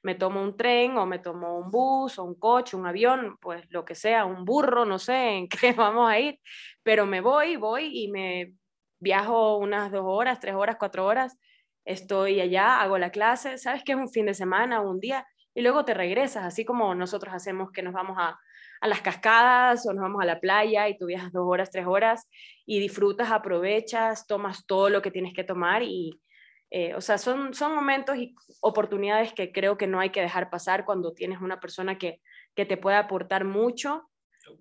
me 0.03 0.15
tomo 0.15 0.41
un 0.41 0.57
tren 0.57 0.97
o 0.97 1.05
me 1.05 1.19
tomo 1.19 1.57
un 1.57 1.71
bus 1.71 2.19
o 2.19 2.23
un 2.23 2.35
coche, 2.35 2.75
un 2.75 2.87
avión, 2.87 3.37
pues 3.39 3.65
lo 3.69 3.85
que 3.85 3.95
sea, 3.95 4.25
un 4.25 4.45
burro, 4.45 4.85
no 4.85 4.99
sé 4.99 5.29
en 5.29 5.47
qué 5.49 5.73
vamos 5.73 6.09
a 6.09 6.19
ir, 6.19 6.39
pero 6.83 7.05
me 7.05 7.21
voy, 7.21 7.55
voy 7.57 8.03
y 8.03 8.11
me 8.11 8.53
viajo 8.99 9.57
unas 9.57 9.91
dos 9.91 10.03
horas, 10.05 10.39
tres 10.39 10.55
horas, 10.55 10.77
cuatro 10.79 11.05
horas, 11.05 11.37
estoy 11.85 12.39
allá, 12.39 12.81
hago 12.81 12.97
la 12.97 13.11
clase, 13.11 13.57
sabes 13.57 13.83
que 13.83 13.93
es 13.93 13.97
un 13.97 14.09
fin 14.09 14.27
de 14.27 14.35
semana, 14.35 14.81
un 14.81 14.99
día, 14.99 15.25
y 15.55 15.61
luego 15.61 15.85
te 15.85 15.93
regresas, 15.93 16.45
así 16.45 16.65
como 16.65 16.93
nosotros 16.95 17.33
hacemos 17.33 17.71
que 17.71 17.81
nos 17.81 17.93
vamos 17.93 18.17
a, 18.19 18.39
a 18.81 18.87
las 18.87 19.01
cascadas 19.01 19.85
o 19.85 19.93
nos 19.93 20.01
vamos 20.01 20.21
a 20.21 20.25
la 20.25 20.39
playa 20.39 20.89
y 20.89 20.97
tú 20.97 21.05
viajas 21.05 21.31
dos 21.31 21.45
horas, 21.47 21.69
tres 21.69 21.85
horas 21.85 22.27
y 22.65 22.79
disfrutas, 22.79 23.31
aprovechas, 23.31 24.25
tomas 24.27 24.65
todo 24.65 24.89
lo 24.89 25.01
que 25.01 25.11
tienes 25.11 25.33
que 25.33 25.43
tomar 25.43 25.83
y, 25.83 26.19
eh, 26.71 26.95
o 26.95 27.01
sea, 27.01 27.19
son, 27.19 27.53
son 27.53 27.75
momentos 27.75 28.17
y 28.17 28.35
oportunidades 28.59 29.33
que 29.33 29.51
creo 29.51 29.77
que 29.77 29.87
no 29.87 29.99
hay 29.99 30.09
que 30.09 30.21
dejar 30.21 30.49
pasar 30.49 30.83
cuando 30.83 31.13
tienes 31.13 31.41
una 31.41 31.59
persona 31.59 31.97
que, 31.97 32.21
que 32.55 32.65
te 32.65 32.75
puede 32.75 32.97
aportar 32.97 33.45
mucho. 33.45 34.09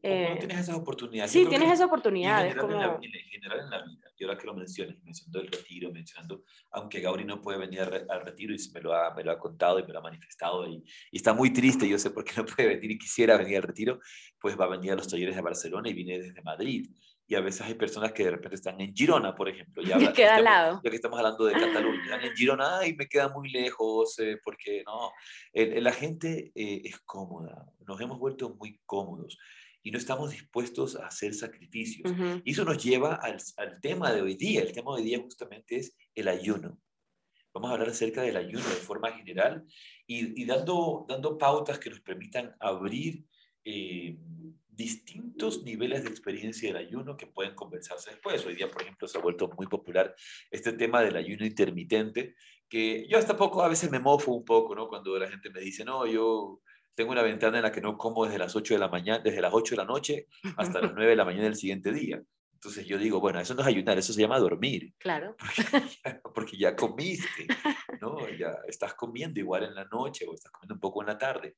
Eh, 0.02 0.36
tienes 0.38 0.58
esas 0.58 0.76
oportunidades. 0.76 1.30
Sí, 1.30 1.46
tienes 1.46 1.68
esas 1.68 1.86
oportunidades. 1.86 2.54
En 2.54 2.60
general, 2.60 2.90
como... 2.92 3.04
en, 3.04 3.10
general 3.12 3.60
en 3.60 3.70
la 3.70 3.84
vida, 3.84 4.08
yo 4.18 4.26
ahora 4.26 4.38
que 4.38 4.46
lo 4.46 4.54
mencionas, 4.54 4.96
mencionando 5.02 5.40
el 5.40 5.46
retiro, 5.48 5.92
mencionando, 5.92 6.44
aunque 6.70 7.00
Gauri 7.00 7.24
no 7.24 7.40
puede 7.40 7.58
venir 7.58 7.80
al, 7.80 8.24
retiro 8.24 8.54
y 8.54 8.58
me 8.72 8.80
lo, 8.80 8.94
ha, 8.94 9.14
me 9.14 9.24
lo 9.24 9.32
ha 9.32 9.38
contado 9.38 9.78
y 9.78 9.82
me 9.82 9.92
lo 9.92 9.98
ha 9.98 10.02
manifestado 10.02 10.68
y, 10.68 10.84
y, 11.10 11.16
está 11.16 11.32
muy 11.32 11.52
triste, 11.52 11.88
yo 11.88 11.98
sé 11.98 12.10
por 12.10 12.24
qué 12.24 12.32
no 12.36 12.44
puede 12.44 12.68
venir 12.68 12.90
y 12.90 12.98
quisiera 12.98 13.36
venir 13.36 13.56
al 13.56 13.62
retiro, 13.62 14.00
pues 14.38 14.58
va 14.58 14.66
a 14.66 14.68
venir 14.68 14.92
a 14.92 14.96
los 14.96 15.08
talleres 15.08 15.34
de 15.34 15.42
Barcelona 15.42 15.88
y 15.88 15.94
viene 15.94 16.18
desde 16.18 16.42
Madrid 16.42 16.90
y 17.30 17.36
a 17.36 17.40
veces 17.40 17.60
hay 17.60 17.74
personas 17.74 18.12
que 18.12 18.24
de 18.24 18.32
repente 18.32 18.56
están 18.56 18.80
en 18.80 18.92
Girona, 18.92 19.36
por 19.36 19.48
ejemplo. 19.48 19.84
Ya, 19.84 19.96
me 19.98 20.12
queda 20.12 20.34
al 20.34 20.44
lado. 20.44 20.80
Ya 20.82 20.90
que 20.90 20.96
estamos 20.96 21.16
hablando 21.16 21.44
de 21.44 21.52
Cataluña, 21.52 22.02
están 22.02 22.22
en 22.22 22.34
Girona 22.34 22.84
y 22.84 22.96
me 22.96 23.06
queda 23.06 23.28
muy 23.28 23.48
lejos, 23.48 24.18
eh, 24.18 24.36
porque 24.42 24.82
no, 24.84 25.12
la 25.54 25.92
gente 25.92 26.50
eh, 26.56 26.82
es 26.84 26.98
cómoda, 27.02 27.66
nos 27.86 28.00
hemos 28.00 28.18
vuelto 28.18 28.56
muy 28.56 28.80
cómodos 28.84 29.38
y 29.82 29.90
no 29.90 29.98
estamos 29.98 30.30
dispuestos 30.30 30.96
a 30.96 31.06
hacer 31.06 31.34
sacrificios. 31.34 32.12
Y 32.44 32.52
eso 32.52 32.64
nos 32.64 32.82
lleva 32.82 33.14
al, 33.14 33.38
al, 33.56 33.80
tema 33.80 34.12
de 34.12 34.22
hoy 34.22 34.34
día. 34.34 34.62
El 34.62 34.72
tema 34.72 34.94
de 34.94 35.02
hoy 35.02 35.08
día 35.08 35.20
justamente 35.20 35.76
es 35.76 35.96
el 36.14 36.28
ayuno. 36.28 36.78
Vamos 37.52 37.70
a 37.70 37.74
hablar 37.74 37.88
acerca 37.88 38.22
del 38.22 38.36
ayuno 38.36 38.64
de 38.64 38.76
forma 38.76 39.12
general 39.12 39.64
y, 40.06 40.40
y 40.40 40.44
dando, 40.44 41.06
dando 41.08 41.36
pautas 41.36 41.78
que 41.78 41.90
nos 41.90 42.00
permitan 42.00 42.54
abrir 42.60 43.24
eh, 43.64 44.16
distintos 44.68 45.62
niveles 45.62 46.04
de 46.04 46.08
experiencia 46.08 46.68
del 46.72 46.86
ayuno 46.86 47.16
que 47.16 47.26
pueden 47.26 47.54
conversarse 47.54 48.10
después. 48.10 48.44
Hoy 48.46 48.54
día, 48.54 48.70
por 48.70 48.82
ejemplo, 48.82 49.08
se 49.08 49.18
ha 49.18 49.20
vuelto 49.20 49.50
muy 49.56 49.66
popular 49.66 50.14
este 50.50 50.72
tema 50.72 51.02
del 51.02 51.16
ayuno 51.16 51.44
intermitente, 51.44 52.34
que 52.68 53.06
yo 53.08 53.18
hasta 53.18 53.36
poco 53.36 53.62
a 53.62 53.68
veces 53.68 53.90
me 53.90 53.98
mofo 53.98 54.32
un 54.32 54.44
poco, 54.44 54.74
¿no? 54.74 54.88
Cuando 54.88 55.18
la 55.18 55.28
gente 55.28 55.50
me 55.50 55.60
dice, 55.60 55.84
no, 55.84 56.06
yo 56.06 56.62
tengo 57.00 57.12
una 57.12 57.22
ventana 57.22 57.56
en 57.56 57.62
la 57.62 57.72
que 57.72 57.80
no 57.80 57.96
como 57.96 58.26
desde 58.26 58.36
las 58.36 58.54
8 58.54 58.74
de 58.74 58.80
la 58.80 58.88
mañana, 58.88 59.22
desde 59.24 59.40
las 59.40 59.54
8 59.54 59.74
de 59.74 59.76
la 59.78 59.86
noche 59.86 60.26
hasta 60.58 60.82
las 60.82 60.92
9 60.94 61.08
de 61.08 61.16
la 61.16 61.24
mañana 61.24 61.44
del 61.44 61.56
siguiente 61.56 61.92
día. 61.92 62.22
Entonces 62.52 62.84
yo 62.86 62.98
digo, 62.98 63.20
bueno, 63.20 63.40
eso 63.40 63.54
no 63.54 63.62
es 63.62 63.68
ayunar, 63.68 63.96
eso 63.96 64.12
se 64.12 64.20
llama 64.20 64.38
dormir. 64.38 64.92
Claro. 64.98 65.34
Porque 65.70 65.88
ya, 66.04 66.20
porque 66.34 66.56
ya 66.58 66.76
comiste, 66.76 67.46
¿no? 68.02 68.28
Ya 68.28 68.54
estás 68.68 68.92
comiendo 68.92 69.40
igual 69.40 69.64
en 69.64 69.74
la 69.74 69.86
noche 69.86 70.26
o 70.28 70.34
estás 70.34 70.52
comiendo 70.52 70.74
un 70.74 70.80
poco 70.80 71.00
en 71.00 71.06
la 71.06 71.16
tarde. 71.16 71.56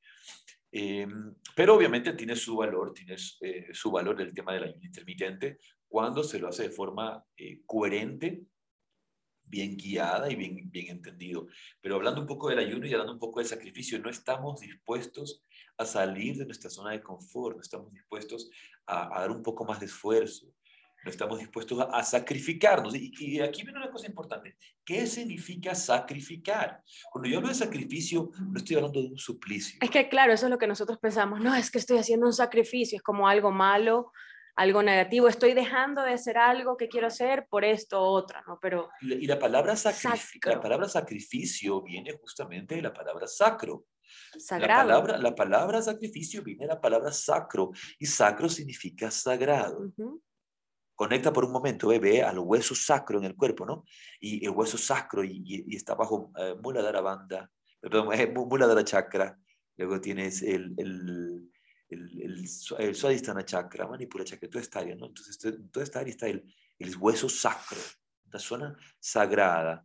Eh, 0.71 1.09
pero 1.57 1.75
obviamente 1.75 2.13
tiene 2.13 2.37
su 2.37 2.57
valor, 2.57 2.93
tiene 2.95 3.17
eh, 3.41 3.67
su 3.73 3.91
valor 3.91 4.21
el 4.23 4.33
tema 4.33 4.55
del 4.55 4.63
ayuno 4.63 4.85
intermitente 4.85 5.59
cuando 5.89 6.23
se 6.23 6.39
lo 6.39 6.49
hace 6.49 6.69
de 6.69 6.71
forma 6.71 7.25
eh, 7.37 7.63
coherente, 7.67 8.43
bien 9.53 9.77
guiada 9.77 10.33
y 10.33 10.35
bien, 10.35 10.71
bien 10.71 10.89
entendido. 10.89 11.47
Pero 11.83 11.97
hablando 11.97 12.23
un 12.23 12.27
poco 12.27 12.49
del 12.49 12.59
ayuno 12.59 12.87
y 12.87 12.93
hablando 12.93 13.13
un 13.13 13.19
poco 13.19 13.39
del 13.39 13.49
sacrificio, 13.49 13.99
no 13.99 14.09
estamos 14.09 14.61
dispuestos 14.61 15.45
a 15.77 15.85
salir 15.85 16.39
de 16.39 16.47
nuestra 16.47 16.71
zona 16.71 16.93
de 16.93 17.03
confort, 17.03 17.57
no 17.57 17.63
estamos 17.63 17.93
dispuestos 17.93 18.51
a, 18.87 19.21
dar 19.21 19.31
un 19.31 19.43
poco 19.43 19.67
más 19.67 19.79
de 19.79 19.87
esfuerzo, 19.87 20.47
no 21.05 21.11
estamos 21.11 21.39
dispuestos 21.39 21.79
a, 21.81 22.03
sacrificarnos. 22.03 22.95
Y, 22.97 23.41
aquí 23.41 23.63
viene 23.63 23.79
una 23.79 23.91
cosa 23.91 24.07
importante. 24.07 24.57
¿Qué 24.85 25.07
significa 25.07 25.75
sacrificar? 25.75 26.83
Cuando 27.11 27.29
yo 27.29 27.37
hablo 27.37 27.51
de 27.51 27.55
sacrificio, 27.55 28.31
no 28.41 28.57
estoy 28.57 28.77
hablando 28.77 29.03
de 29.03 29.09
un 29.09 29.19
suplicio. 29.19 29.79
Es 29.83 29.91
que 29.91 30.09
claro, 30.09 30.33
eso 30.33 30.47
es 30.47 30.51
lo 30.51 30.59
que 30.59 30.67
nosotros 30.67 30.99
pensamos. 30.99 31.41
No, 31.41 31.55
es 31.55 31.71
que 31.71 31.79
estoy 31.79 31.99
haciendo 31.99 32.25
un 32.25 32.33
sacrificio, 32.33 32.97
es 32.97 33.03
como 33.03 33.29
algo 33.29 33.51
malo, 33.51 34.13
algo 34.57 34.83
negativo. 34.83 35.29
Estoy 35.29 35.55
dejando 35.55 36.03
de 36.03 36.13
hacer 36.13 36.39
algo 36.39 36.77
que 36.77 36.89
quiero 36.89 37.07
hacer 37.07 37.47
por 37.49 37.65
esto 37.65 38.01
o 38.01 38.13
otra, 38.13 38.43
¿no? 38.47 38.59
Pero... 38.61 38.91
Y 39.01 39.27
la, 39.27 39.39
palabra, 39.39 39.75
la 40.45 40.61
palabra 40.61 40.89
sacrificio 40.89 41.83
viene 41.83 42.13
justamente 42.21 42.77
de 42.77 42.83
la 42.83 42.93
palabra 42.93 43.27
sacro. 43.27 43.87
Sagrado. 44.39 44.89
La 44.89 44.95
palabra, 44.95 45.19
la 45.19 45.35
palabra 45.35 45.83
sacrificio 45.83 46.43
viene 46.43 46.67
de 46.67 46.75
la 46.75 46.81
palabra 46.81 47.13
sacro 47.13 47.71
y 47.99 48.07
sacro 48.07 48.49
significa 48.49 49.11
sagrado 49.11 49.91
conecta 51.03 51.33
por 51.33 51.45
un 51.45 51.51
momento, 51.51 51.89
ve, 51.89 52.23
al 52.23 52.39
hueso 52.39 52.77
sacro 52.77 53.19
en 53.19 53.25
el 53.25 53.35
cuerpo, 53.35 53.67
¿no? 53.67 53.85
Y 54.21 54.45
el 54.45 54.53
hueso 54.53 54.79
sacro 54.79 55.25
y, 55.25 55.67
está 55.75 55.97
bajo 55.97 56.31
eh, 56.39 56.55
Muladhara 56.63 57.01
Banda, 57.01 57.51
perdón, 57.81 58.13
eh, 58.13 58.29
Muladhara 58.29 58.85
Chakra, 58.85 59.37
luego 59.77 60.01
tienes 60.01 60.43
el, 60.43 60.73
el, 60.77 61.51
el, 61.93 62.23
el, 62.23 62.49
el 62.79 62.95
Swadhisthana 62.95 63.45
Chakra, 63.45 63.87
Manipura 63.87 64.25
Chakra, 64.25 64.49
toda 64.49 64.63
esta 64.63 64.81
área, 64.81 64.95
¿no? 64.95 65.07
Entonces, 65.07 65.39
toda 65.71 65.85
esta 65.85 66.01
área 66.01 66.11
está 66.11 66.27
el, 66.29 66.45
el 66.79 66.97
hueso 66.97 67.29
sacro, 67.29 67.79
la 68.31 68.39
zona 68.39 68.77
sagrada, 68.99 69.85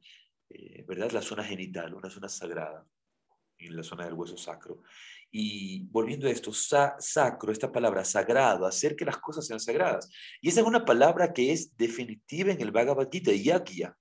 eh, 0.50 0.84
¿verdad? 0.88 1.12
La 1.12 1.22
zona 1.22 1.44
genital, 1.44 1.94
una 1.94 2.10
zona 2.10 2.30
sagrada, 2.30 2.86
en 3.58 3.76
la 3.76 3.84
zona 3.84 4.06
del 4.06 4.14
hueso 4.14 4.38
sacro. 4.38 4.84
Y 5.30 5.84
volviendo 5.88 6.28
a 6.28 6.32
esto, 6.32 6.52
sacro, 6.54 7.52
esta 7.52 7.72
palabra 7.72 8.06
sagrado, 8.06 8.66
hacer 8.66 8.96
que 8.96 9.06
las 9.06 9.18
cosas 9.18 9.46
sean 9.46 9.60
sagradas. 9.60 10.10
Y 10.42 10.50
esa 10.50 10.62
es 10.62 10.68
una 10.68 10.86
palabra 10.86 11.34
que 11.34 11.52
es 11.52 11.76
definitiva 11.76 12.52
en 12.52 12.62
el 12.62 12.72
Bhagavad 12.72 13.10
Gita, 13.12 13.32
yagya. 13.32 13.98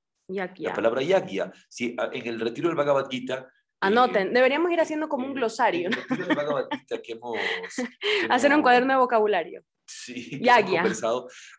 La 0.68 0.74
palabra 0.74 1.02
yagya. 1.02 1.52
Si, 1.68 1.96
en 2.12 2.26
el 2.26 2.40
retiro 2.40 2.68
del 2.68 2.76
Bhagavad 2.76 3.08
Gita 3.10 3.48
Anoten, 3.80 4.28
eh, 4.28 4.30
deberíamos 4.32 4.70
ir 4.72 4.80
haciendo 4.80 5.08
como 5.08 5.26
un 5.26 5.34
glosario. 5.34 5.90
¿no? 5.90 5.96
Bhagavad 6.34 6.68
Gita 6.70 7.02
que 7.02 7.12
hemos, 7.12 7.38
Hacer 8.30 8.54
un 8.54 8.62
cuaderno 8.62 8.94
de 8.94 8.98
vocabulario. 8.98 9.62
Sí, 9.86 10.40
Yagya. 10.42 10.84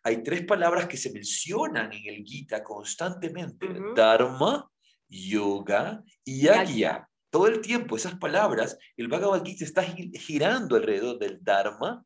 Hay 0.04 0.24
tres 0.24 0.44
palabras 0.46 0.88
que 0.88 0.98
se 0.98 1.12
mencionan 1.12 1.92
en 1.94 2.14
el 2.14 2.24
Gita 2.24 2.64
constantemente: 2.64 3.68
Dharma, 3.96 4.70
Yoga 5.08 6.04
y 6.24 6.42
Yagya 6.42 7.08
todo 7.30 7.48
el 7.48 7.62
tiempo 7.62 7.96
esas 7.96 8.16
palabras, 8.16 8.78
el 8.96 9.08
Bhagavad 9.08 9.44
Gita 9.44 9.64
está 9.64 9.84
girando 9.84 10.76
alrededor 10.76 11.20
del 11.20 11.44
Dharma, 11.44 12.06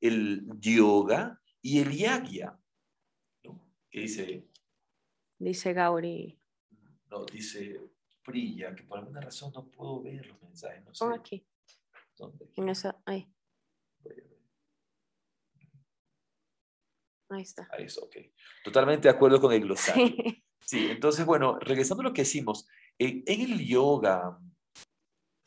el 0.00 0.46
Yoga 0.58 1.40
y 1.62 1.80
el 1.80 1.90
Yagya. 1.90 2.58
¿Qué 3.90 4.00
dice? 4.00 4.46
Dice 5.38 5.72
Gauri. 5.72 6.38
No, 7.10 7.24
dice 7.24 7.80
Priya, 8.22 8.74
que 8.74 8.82
por 8.82 8.98
alguna 8.98 9.20
razón 9.20 9.52
no 9.54 9.66
puedo 9.70 10.02
ver 10.02 10.26
los 10.26 10.40
mensajes. 10.42 10.84
No 10.84 10.94
sé. 10.94 11.04
Oh, 11.04 11.14
aquí. 11.14 11.46
¿Dónde? 12.16 12.50
En 12.56 12.68
esa, 12.68 13.00
ahí. 13.06 13.32
Ahí 17.30 17.42
está. 17.42 17.68
Ahí 17.72 17.84
está, 17.84 18.02
ok. 18.02 18.16
Totalmente 18.64 19.08
de 19.08 19.14
acuerdo 19.14 19.40
con 19.40 19.52
el 19.52 19.62
glosario. 19.62 20.06
Sí. 20.60 20.88
entonces, 20.90 21.24
bueno, 21.24 21.58
regresando 21.58 22.02
a 22.02 22.04
lo 22.04 22.12
que 22.12 22.22
decimos, 22.22 22.68
en 22.98 23.24
el 23.26 23.66
yoga, 23.66 24.38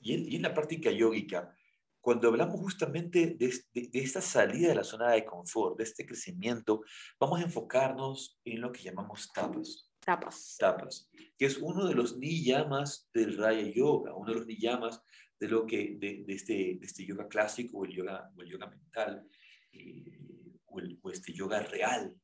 y 0.03 0.35
en, 0.35 0.41
la 0.41 0.53
práctica 0.53 0.91
yógica, 0.91 1.55
cuando 2.01 2.27
hablamos 2.27 2.59
justamente 2.59 3.37
de, 3.37 3.53
esta 3.93 4.19
salida 4.19 4.67
de 4.67 4.75
la 4.75 4.83
zona 4.83 5.11
de 5.11 5.23
confort, 5.23 5.77
de 5.77 5.85
este 5.85 6.05
crecimiento, 6.05 6.81
vamos 7.17 7.39
a 7.39 7.43
enfocarnos 7.43 8.37
en 8.43 8.59
lo 8.59 8.71
que 8.71 8.83
llamamos 8.83 9.31
tapas. 9.31 9.92
Tapas. 10.05 10.57
Tapas, 10.59 11.09
que 11.37 11.45
es 11.45 11.57
uno 11.57 11.85
de 11.85 11.95
los 11.95 12.17
niyamas 12.17 13.09
del 13.13 13.37
Raya 13.37 13.71
Yoga, 13.73 14.13
uno 14.13 14.31
de 14.31 14.39
los 14.39 14.47
niyamas 14.47 15.01
de, 15.39 15.47
lo 15.47 15.65
que, 15.65 15.95
de, 15.97 16.25
este, 16.27 16.79
este 16.81 17.05
yoga 17.05 17.27
clásico 17.27 17.79
o 17.79 17.85
el 17.85 17.93
yoga, 17.93 18.31
o 18.35 18.41
el 18.41 18.49
yoga 18.49 18.67
mental, 18.67 19.27
eh, 19.71 20.19
o, 20.65 20.79
el, 20.79 20.99
este 21.11 21.33
yoga 21.33 21.61
real. 21.61 22.15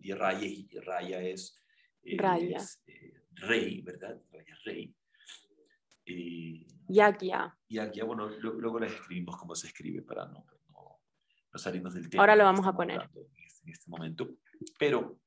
Y 0.00 0.12
Raya, 0.12 0.46
y 0.46 0.68
Raya 0.80 1.20
es, 1.20 1.56
eh, 2.02 2.16
Raya. 2.18 2.58
Eh, 2.86 3.12
rey, 3.32 3.82
¿verdad? 3.82 4.20
Raya 4.32 4.56
rey. 4.64 4.94
Eh, 6.06 6.66
Yagya. 6.88 7.56
Yagya, 7.68 8.04
bueno, 8.04 8.28
luego 8.28 8.80
les 8.80 8.92
escribimos 8.92 9.36
cómo 9.36 9.54
se 9.54 9.66
escribe 9.66 10.02
para 10.02 10.26
no, 10.26 10.46
no, 10.70 11.58
salirnos 11.58 11.94
del 11.94 12.08
tema. 12.08 12.22
Ahora 12.22 12.36
lo 12.36 12.44
vamos 12.44 12.66
a 12.66 12.72
poner. 12.72 13.02
Este, 13.02 13.64
en 13.64 13.72
este, 13.72 13.90
momento. 13.90 14.28
Pero. 14.78 15.20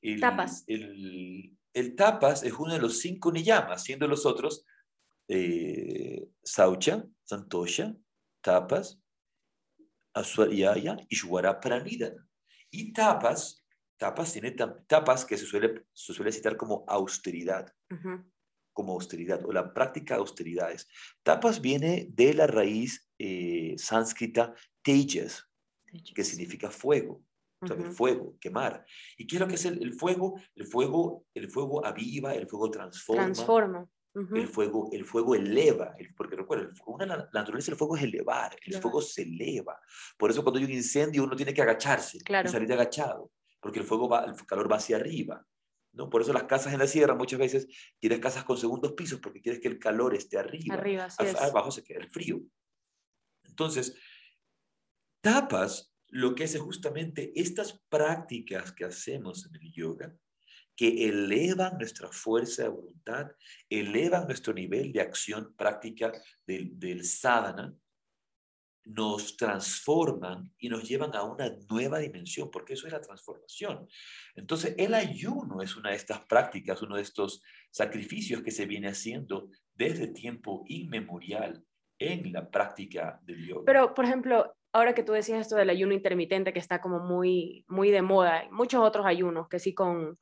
El, 0.00 0.20
tapas. 0.20 0.64
El, 0.66 1.56
el, 1.72 1.96
tapas 1.96 2.42
es 2.42 2.52
uno 2.52 2.72
de 2.72 2.80
los 2.80 2.98
cinco 2.98 3.32
niyamas, 3.32 3.82
siendo 3.82 4.06
los 4.06 4.26
otros 4.26 4.64
eh, 5.28 6.28
Saucha, 6.42 7.04
Santosha, 7.24 7.94
Tapas, 8.40 9.00
Aswaryaya 10.14 10.96
y 11.08 11.16
Shwara 11.16 11.60
Pranidana. 11.60 12.26
Y 12.70 12.92
tapas, 12.92 13.64
tapas 13.96 14.32
tiene 14.32 14.52
tapas 14.52 15.24
que 15.24 15.36
se 15.36 15.46
suele, 15.46 15.86
se 15.92 16.12
suele 16.12 16.32
citar 16.32 16.56
como 16.56 16.84
austeridad 16.86 17.72
como 18.78 18.92
austeridad 18.92 19.44
o 19.44 19.50
la 19.50 19.74
práctica 19.74 20.14
de 20.14 20.20
austeridades. 20.20 20.86
Tapas 21.24 21.60
viene 21.60 22.06
de 22.10 22.32
la 22.32 22.46
raíz 22.46 23.10
eh, 23.18 23.74
sánscrita 23.76 24.54
tejas, 24.82 25.50
que 26.14 26.22
significa 26.22 26.70
fuego. 26.70 27.20
Fuego, 27.92 28.36
quemar. 28.40 28.84
¿Y 29.16 29.26
qué 29.26 29.36
es 29.36 29.40
lo 29.40 29.48
que 29.48 29.54
es 29.54 29.64
el, 29.64 29.92
fuego? 29.94 30.40
El 30.54 30.66
fuego, 30.66 31.26
el 31.34 31.50
fuego 31.50 31.84
aviva, 31.84 32.34
el 32.34 32.46
fuego 32.46 32.70
transforma. 32.70 33.24
Transforma. 33.24 33.88
El, 34.34 34.48
fuego, 34.48 34.88
el 34.92 35.04
fuego 35.04 35.36
eleva, 35.36 35.94
porque 36.16 36.34
recuerda, 36.34 37.06
la 37.06 37.28
naturaleza 37.32 37.70
del 37.70 37.78
fuego 37.78 37.96
es 37.96 38.02
elevar, 38.02 38.56
el 38.64 38.80
fuego 38.80 39.00
se 39.00 39.22
eleva. 39.22 39.78
Por 40.16 40.30
eso 40.30 40.42
cuando 40.42 40.58
hay 40.58 40.64
un 40.64 40.72
incendio 40.72 41.22
uno 41.22 41.36
tiene 41.36 41.54
que 41.54 41.62
agacharse 41.62 42.18
y 42.18 42.48
salir 42.48 42.72
agachado, 42.72 43.30
porque 43.60 43.78
el 43.78 43.84
fuego 43.84 44.08
va, 44.08 44.24
el 44.24 44.34
calor 44.44 44.70
va 44.70 44.76
hacia 44.76 44.96
arriba. 44.96 45.46
¿no? 45.92 46.10
Por 46.10 46.22
eso 46.22 46.32
las 46.32 46.44
casas 46.44 46.72
en 46.72 46.80
la 46.80 46.88
sierra 46.88 47.14
muchas 47.14 47.38
veces 47.38 47.68
tienes 48.00 48.18
casas 48.18 48.44
con 48.44 48.56
segundos 48.56 48.92
pisos 48.92 49.20
porque 49.20 49.40
quieres 49.40 49.60
que 49.60 49.68
el 49.68 49.78
calor 49.78 50.14
esté 50.14 50.38
arriba. 50.38 50.74
Arriba, 50.74 51.08
Abajo 51.40 51.70
se 51.70 51.84
queda 51.84 52.00
el 52.00 52.10
frío. 52.10 52.40
Entonces, 53.44 53.96
tapas 55.20 55.94
lo 56.08 56.34
que 56.34 56.44
es 56.44 56.58
justamente 56.58 57.32
estas 57.34 57.80
prácticas 57.88 58.72
que 58.72 58.84
hacemos 58.84 59.46
en 59.46 59.56
el 59.56 59.72
yoga, 59.72 60.16
que 60.74 61.08
elevan 61.08 61.76
nuestra 61.76 62.08
fuerza 62.08 62.62
de 62.62 62.68
voluntad, 62.68 63.32
elevan 63.68 64.26
nuestro 64.26 64.54
nivel 64.54 64.92
de 64.92 65.00
acción 65.00 65.54
práctica 65.56 66.12
del, 66.46 66.78
del 66.78 67.04
sadhana, 67.04 67.76
nos 68.84 69.36
transforman 69.36 70.50
y 70.58 70.68
nos 70.68 70.88
llevan 70.88 71.14
a 71.14 71.22
una 71.22 71.50
nueva 71.68 71.98
dimensión, 71.98 72.50
porque 72.50 72.72
eso 72.72 72.86
es 72.86 72.92
la 72.92 73.00
transformación. 73.00 73.86
Entonces, 74.34 74.74
el 74.78 74.94
ayuno 74.94 75.60
es 75.60 75.76
una 75.76 75.90
de 75.90 75.96
estas 75.96 76.20
prácticas, 76.20 76.80
uno 76.80 76.96
de 76.96 77.02
estos 77.02 77.42
sacrificios 77.70 78.42
que 78.42 78.50
se 78.50 78.64
viene 78.64 78.88
haciendo 78.88 79.50
desde 79.74 80.08
tiempo 80.08 80.64
inmemorial 80.68 81.62
en 81.98 82.32
la 82.32 82.48
práctica 82.48 83.20
del 83.24 83.46
yoga. 83.46 83.64
Pero, 83.66 83.94
por 83.94 84.04
ejemplo, 84.06 84.56
ahora 84.72 84.94
que 84.94 85.02
tú 85.02 85.12
decías 85.12 85.40
esto 85.40 85.56
del 85.56 85.70
ayuno 85.70 85.94
intermitente 85.94 86.52
que 86.52 86.58
está 86.58 86.80
como 86.80 87.00
muy, 87.00 87.64
muy 87.68 87.90
de 87.90 88.02
moda, 88.02 88.40
hay 88.40 88.50
muchos 88.50 88.84
otros 88.84 89.06
ayunos 89.06 89.48
que 89.48 89.58
sí 89.58 89.74
con 89.74 90.18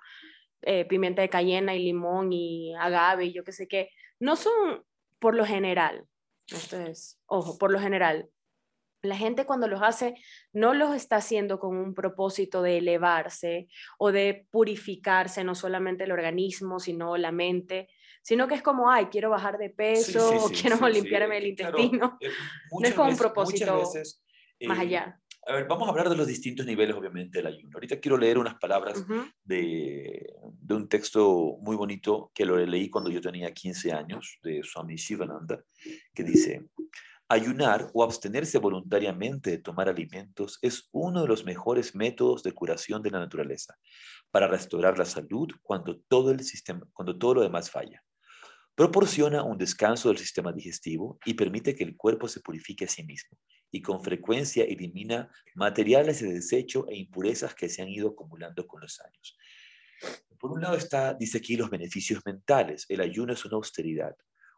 eh, 0.62 0.84
pimienta 0.84 1.22
de 1.22 1.28
cayena 1.28 1.74
y 1.74 1.84
limón 1.84 2.32
y 2.32 2.74
agave 2.76 3.26
y 3.26 3.32
yo 3.32 3.44
qué 3.44 3.52
sé 3.52 3.68
qué, 3.68 3.90
no 4.18 4.36
son 4.36 4.84
por 5.18 5.34
lo 5.34 5.44
general, 5.44 6.06
entonces, 6.48 7.18
ojo, 7.26 7.58
por 7.58 7.72
lo 7.72 7.80
general, 7.80 8.28
la 9.02 9.16
gente 9.16 9.46
cuando 9.46 9.68
los 9.68 9.82
hace 9.82 10.14
no 10.52 10.74
los 10.74 10.94
está 10.94 11.16
haciendo 11.16 11.58
con 11.58 11.76
un 11.76 11.94
propósito 11.94 12.62
de 12.62 12.78
elevarse 12.78 13.68
o 13.98 14.12
de 14.12 14.46
purificarse, 14.50 15.44
no 15.44 15.54
solamente 15.54 16.04
el 16.04 16.12
organismo, 16.12 16.80
sino 16.80 17.16
la 17.16 17.32
mente, 17.32 17.88
sino 18.22 18.48
que 18.48 18.54
es 18.54 18.62
como, 18.62 18.90
ay, 18.90 19.06
quiero 19.06 19.30
bajar 19.30 19.58
de 19.58 19.70
peso 19.70 20.44
o 20.44 20.50
quiero 20.50 20.88
limpiarme 20.88 21.38
el 21.38 21.46
intestino. 21.48 22.18
No 22.80 22.88
es 22.88 22.94
con 22.94 23.08
un 23.08 23.16
propósito 23.16 23.76
más 23.76 24.22
eh, 24.60 24.68
allá. 24.70 25.20
A 25.48 25.52
ver, 25.52 25.68
vamos 25.68 25.86
a 25.86 25.90
hablar 25.90 26.08
de 26.08 26.16
los 26.16 26.26
distintos 26.26 26.66
niveles, 26.66 26.96
obviamente, 26.96 27.38
del 27.38 27.46
ayuno. 27.46 27.70
Ahorita 27.74 28.00
quiero 28.00 28.16
leer 28.16 28.36
unas 28.36 28.56
palabras 28.56 29.04
de, 29.44 30.26
de, 30.42 30.74
un 30.74 30.88
texto 30.88 31.56
muy 31.60 31.76
bonito 31.76 32.32
que 32.34 32.44
lo 32.44 32.56
leí 32.56 32.90
cuando 32.90 33.10
yo 33.10 33.20
tenía 33.20 33.54
15 33.54 33.92
años, 33.92 34.38
de 34.42 34.62
Swami 34.64 34.96
Shivananda, 34.96 35.62
que 36.12 36.24
dice, 36.24 36.68
Ayunar 37.28 37.90
o 37.92 38.04
abstenerse 38.04 38.58
voluntariamente 38.58 39.50
de 39.50 39.58
tomar 39.58 39.88
alimentos 39.88 40.60
es 40.62 40.88
uno 40.92 41.22
de 41.22 41.28
los 41.28 41.44
mejores 41.44 41.92
métodos 41.92 42.44
de 42.44 42.52
curación 42.52 43.02
de 43.02 43.10
la 43.10 43.18
naturaleza 43.18 43.76
para 44.30 44.46
restaurar 44.46 44.96
la 44.96 45.04
salud 45.04 45.48
cuando 45.60 45.98
todo, 46.06 46.30
el 46.30 46.44
sistema, 46.44 46.86
cuando 46.92 47.18
todo 47.18 47.34
lo 47.34 47.42
demás 47.42 47.68
falla. 47.68 48.00
Proporciona 48.76 49.42
un 49.42 49.58
descanso 49.58 50.08
del 50.08 50.18
sistema 50.18 50.52
digestivo 50.52 51.18
y 51.24 51.34
permite 51.34 51.74
que 51.74 51.82
el 51.82 51.96
cuerpo 51.96 52.28
se 52.28 52.40
purifique 52.40 52.84
a 52.84 52.88
sí 52.88 53.02
mismo 53.02 53.36
y 53.70 53.82
con 53.82 54.02
frecuencia 54.02 54.64
elimina 54.64 55.30
materiales 55.54 56.20
de 56.20 56.32
desecho 56.32 56.86
e 56.88 56.96
impurezas 56.96 57.54
que 57.54 57.68
se 57.68 57.82
han 57.82 57.88
ido 57.88 58.10
acumulando 58.10 58.66
con 58.66 58.80
los 58.80 59.00
años. 59.00 59.36
Por 60.38 60.52
un 60.52 60.60
lado 60.60 60.76
está, 60.76 61.14
dice 61.14 61.38
aquí, 61.38 61.56
los 61.56 61.70
beneficios 61.70 62.22
mentales. 62.24 62.86
El 62.88 63.00
ayuno 63.00 63.32
es 63.32 63.44
una 63.44 63.56
austeridad, 63.56 64.16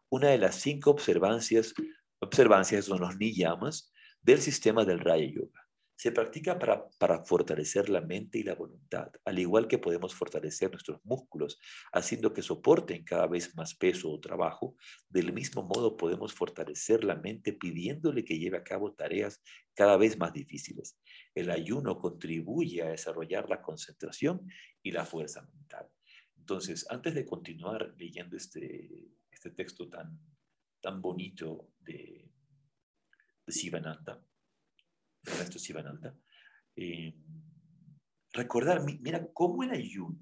una 0.09 0.29
de 0.29 0.37
las 0.37 0.55
cinco 0.55 0.91
observancias 0.91 1.73
observancias 2.19 2.85
son 2.85 2.99
los 2.99 3.15
niyamas 3.17 3.91
del 4.21 4.41
sistema 4.41 4.85
del 4.85 4.99
Raya 4.99 5.25
Yoga. 5.25 5.68
Se 5.99 6.13
practica 6.13 6.57
para, 6.57 6.89
para 6.91 7.25
fortalecer 7.25 7.89
la 7.89 7.99
mente 7.99 8.39
y 8.39 8.43
la 8.43 8.55
voluntad, 8.55 9.11
al 9.25 9.37
igual 9.37 9.67
que 9.67 9.79
podemos 9.79 10.15
fortalecer 10.15 10.71
nuestros 10.71 11.03
músculos, 11.03 11.59
haciendo 11.91 12.31
que 12.31 12.41
soporten 12.41 13.03
cada 13.03 13.27
vez 13.27 13.53
más 13.57 13.75
peso 13.75 14.09
o 14.09 14.17
trabajo. 14.21 14.77
Del 15.09 15.33
mismo 15.33 15.61
modo 15.61 15.97
podemos 15.97 16.33
fortalecer 16.33 17.03
la 17.03 17.17
mente 17.17 17.51
pidiéndole 17.51 18.23
que 18.23 18.39
lleve 18.39 18.55
a 18.55 18.63
cabo 18.63 18.93
tareas 18.93 19.43
cada 19.73 19.97
vez 19.97 20.17
más 20.17 20.31
difíciles. 20.31 20.97
El 21.35 21.51
ayuno 21.51 21.99
contribuye 21.99 22.81
a 22.81 22.91
desarrollar 22.91 23.49
la 23.49 23.61
concentración 23.61 24.49
y 24.81 24.91
la 24.91 25.03
fuerza 25.03 25.41
mental. 25.41 25.89
Entonces, 26.37 26.85
antes 26.89 27.13
de 27.13 27.25
continuar 27.25 27.93
leyendo 27.97 28.37
este, 28.37 29.11
este 29.29 29.49
texto 29.51 29.89
tan, 29.89 30.17
tan 30.79 31.01
bonito 31.01 31.73
de, 31.81 32.31
de 33.45 33.51
Sivananda, 33.51 34.23
de 35.29 35.37
nuestro 35.37 35.59
Sivananda, 35.59 36.15
eh, 36.75 37.13
recordar, 38.33 38.81
mira 38.83 39.27
cómo 39.33 39.63
el 39.63 39.71
ayuno 39.71 40.17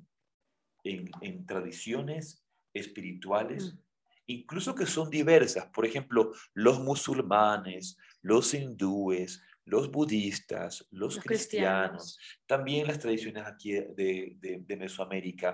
en, 0.83 1.09
en 1.21 1.45
tradiciones 1.45 2.45
espirituales, 2.73 3.73
mm. 3.73 3.79
incluso 4.27 4.75
que 4.75 4.85
son 4.85 5.09
diversas, 5.09 5.67
por 5.67 5.85
ejemplo, 5.85 6.31
los 6.53 6.79
musulmanes, 6.79 7.97
los 8.21 8.53
hindúes, 8.53 9.43
los 9.65 9.91
budistas, 9.91 10.87
los, 10.91 11.19
cristianos, 11.19 12.17
también 12.45 12.87
las 12.87 12.99
tradiciones 12.99 13.43
aquí 13.45 13.73
de, 13.73 14.35
de, 14.39 14.63
de 14.65 14.77
Mesoamérica, 14.77 15.53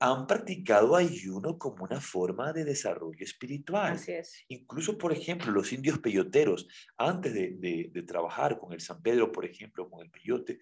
han 0.00 0.26
practicado 0.26 0.96
ayuno 0.96 1.58
como 1.58 1.84
una 1.84 2.00
forma 2.00 2.54
de 2.54 2.64
desarrollo 2.64 3.22
espiritual. 3.22 3.92
Así 3.92 4.12
es. 4.12 4.44
Incluso, 4.48 4.96
por 4.96 5.12
ejemplo, 5.12 5.52
los 5.52 5.72
indios 5.74 5.98
peyoteros, 5.98 6.66
antes 6.96 7.34
de, 7.34 8.04
trabajar 8.08 8.58
con 8.58 8.72
el 8.72 8.80
San 8.80 9.02
Pedro, 9.02 9.30
por 9.30 9.44
ejemplo, 9.44 9.90
con 9.90 10.02
el 10.02 10.10
peyote, 10.10 10.58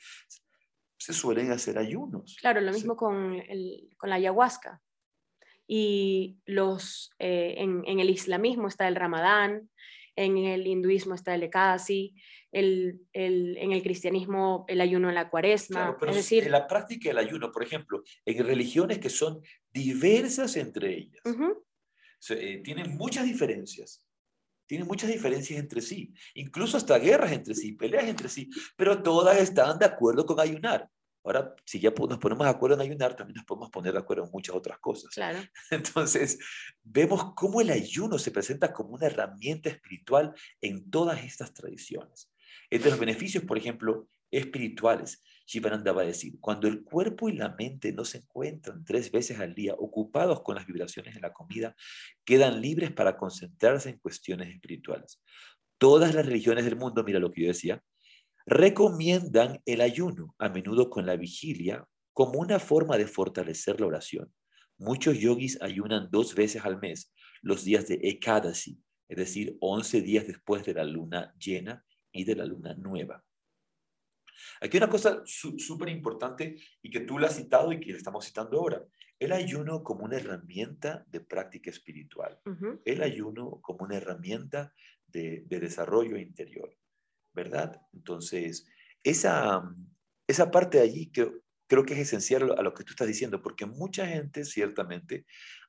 se 0.98 1.12
suelen 1.12 1.52
hacer 1.52 1.78
ayunos. 1.78 2.36
Claro, 2.40 2.60
lo 2.60 2.72
mismo 2.72 2.96
con, 2.96 3.34
el, 3.34 3.88
con 3.96 4.10
la 4.10 4.16
ayahuasca. 4.16 4.82
Y 5.68 6.40
los, 6.44 7.12
eh, 7.20 7.54
en, 7.58 7.84
en, 7.86 8.00
el 8.00 8.10
islamismo 8.10 8.66
está 8.66 8.88
el 8.88 8.96
ramadán, 8.96 9.70
en 10.24 10.36
el 10.36 10.66
hinduismo 10.66 11.14
está 11.14 11.34
el 11.34 11.44
ekadasi, 11.44 12.14
el, 12.50 13.00
el, 13.12 13.56
en 13.58 13.72
el 13.72 13.82
cristianismo 13.82 14.64
el 14.68 14.80
ayuno 14.80 15.08
en 15.08 15.14
la 15.14 15.30
cuaresma. 15.30 15.96
es 16.08 16.16
decir, 16.16 16.44
en 16.44 16.52
la 16.52 16.66
práctica 16.66 17.08
del 17.08 17.18
ayuno, 17.18 17.52
por 17.52 17.62
ejemplo, 17.62 18.02
en 18.24 18.44
religiones 18.44 18.98
que 18.98 19.10
son 19.10 19.40
diversas 19.70 20.56
entre 20.56 20.96
ellas, 20.96 21.22
eh, 22.30 22.60
tienen 22.64 22.96
muchas 22.96 23.24
diferencias. 23.24 24.04
Tienen 24.66 24.86
muchas 24.86 25.10
diferencias 25.10 25.58
entre 25.58 25.80
sí, 25.80 26.12
incluso 26.34 26.76
hasta 26.76 26.98
guerras 26.98 27.32
entre 27.32 27.54
sí, 27.54 27.72
peleas 27.72 28.04
entre 28.04 28.28
sí, 28.28 28.50
pero 28.76 29.02
todas 29.02 29.40
están 29.40 29.78
de 29.78 29.86
acuerdo 29.86 30.26
con 30.26 30.38
ayunar. 30.40 30.90
Ahora, 31.28 31.54
si 31.66 31.78
ya 31.78 31.90
nos 31.90 32.18
ponemos 32.18 32.46
de 32.46 32.50
acuerdo 32.50 32.74
en 32.76 32.80
ayunar, 32.80 33.14
también 33.14 33.36
nos 33.36 33.44
podemos 33.44 33.68
poner 33.68 33.92
de 33.92 33.98
acuerdo 33.98 34.24
en 34.24 34.30
muchas 34.30 34.56
otras 34.56 34.78
cosas. 34.78 35.10
Claro. 35.12 35.38
Entonces, 35.70 36.38
vemos 36.82 37.34
cómo 37.34 37.60
el 37.60 37.68
ayuno 37.68 38.18
se 38.18 38.30
presenta 38.30 38.72
como 38.72 38.94
una 38.94 39.08
herramienta 39.08 39.68
espiritual 39.68 40.32
en 40.62 40.90
todas 40.90 41.22
estas 41.22 41.52
tradiciones. 41.52 42.32
Entre 42.70 42.88
los 42.88 42.98
beneficios, 42.98 43.44
por 43.44 43.58
ejemplo, 43.58 44.08
espirituales, 44.30 45.22
Shivananda 45.46 45.92
va 45.92 46.00
a 46.00 46.06
decir, 46.06 46.40
cuando 46.40 46.66
el 46.66 46.82
cuerpo 46.82 47.28
y 47.28 47.34
la 47.34 47.50
mente 47.50 47.92
no 47.92 48.06
se 48.06 48.18
encuentran 48.18 48.82
tres 48.86 49.12
veces 49.12 49.38
al 49.38 49.54
día 49.54 49.74
ocupados 49.74 50.40
con 50.40 50.54
las 50.54 50.66
vibraciones 50.66 51.14
de 51.14 51.20
la 51.20 51.34
comida, 51.34 51.76
quedan 52.24 52.62
libres 52.62 52.90
para 52.90 53.18
concentrarse 53.18 53.90
en 53.90 53.98
cuestiones 53.98 54.48
espirituales. 54.48 55.20
Todas 55.76 56.14
las 56.14 56.24
religiones 56.24 56.64
del 56.64 56.76
mundo, 56.76 57.04
mira 57.04 57.18
lo 57.18 57.30
que 57.30 57.42
yo 57.42 57.48
decía, 57.48 57.82
recomiendan 58.48 59.60
el 59.66 59.80
ayuno, 59.82 60.34
a 60.38 60.48
menudo 60.48 60.88
con 60.88 61.04
la 61.04 61.16
vigilia, 61.16 61.86
como 62.14 62.40
una 62.40 62.58
forma 62.58 62.96
de 62.96 63.06
fortalecer 63.06 63.80
la 63.80 63.86
oración. 63.86 64.32
Muchos 64.78 65.18
yogis 65.18 65.60
ayunan 65.60 66.08
dos 66.10 66.34
veces 66.34 66.64
al 66.64 66.80
mes, 66.80 67.12
los 67.42 67.64
días 67.64 67.86
de 67.88 67.98
Ekadasi, 68.02 68.80
es 69.08 69.16
decir, 69.16 69.56
11 69.60 70.00
días 70.02 70.26
después 70.26 70.64
de 70.64 70.74
la 70.74 70.84
luna 70.84 71.34
llena 71.38 71.84
y 72.10 72.24
de 72.24 72.36
la 72.36 72.44
luna 72.44 72.74
nueva. 72.74 73.22
Aquí 74.60 74.76
una 74.76 74.88
cosa 74.88 75.22
súper 75.24 75.88
importante 75.88 76.56
y 76.82 76.90
que 76.90 77.00
tú 77.00 77.18
la 77.18 77.26
has 77.26 77.36
citado 77.36 77.72
y 77.72 77.80
que 77.80 77.92
la 77.92 77.98
estamos 77.98 78.24
citando 78.24 78.58
ahora. 78.58 78.82
El 79.18 79.32
ayuno 79.32 79.82
como 79.82 80.04
una 80.04 80.16
herramienta 80.16 81.04
de 81.08 81.20
práctica 81.20 81.70
espiritual. 81.70 82.40
El 82.84 83.02
ayuno 83.02 83.60
como 83.60 83.84
una 83.84 83.96
herramienta 83.96 84.72
de, 85.06 85.44
desarrollo 85.48 86.16
interior. 86.16 86.76
¿Verdad? 87.38 87.80
Entonces, 87.92 88.66
esa, 89.04 89.62
esa 90.26 90.50
parte 90.50 90.78
de 90.78 90.82
allí 90.82 91.12
que 91.12 91.30
creo 91.68 91.84
que 91.84 91.94
es 91.94 92.00
esencial 92.00 92.52
a 92.58 92.62
lo 92.62 92.74
que 92.74 92.82
tú 92.82 92.90
estás 92.90 93.06
diciendo, 93.06 93.40
porque 93.40 93.64
mucha 93.64 94.04
gente 94.08 94.44
ciertamente 94.44 95.24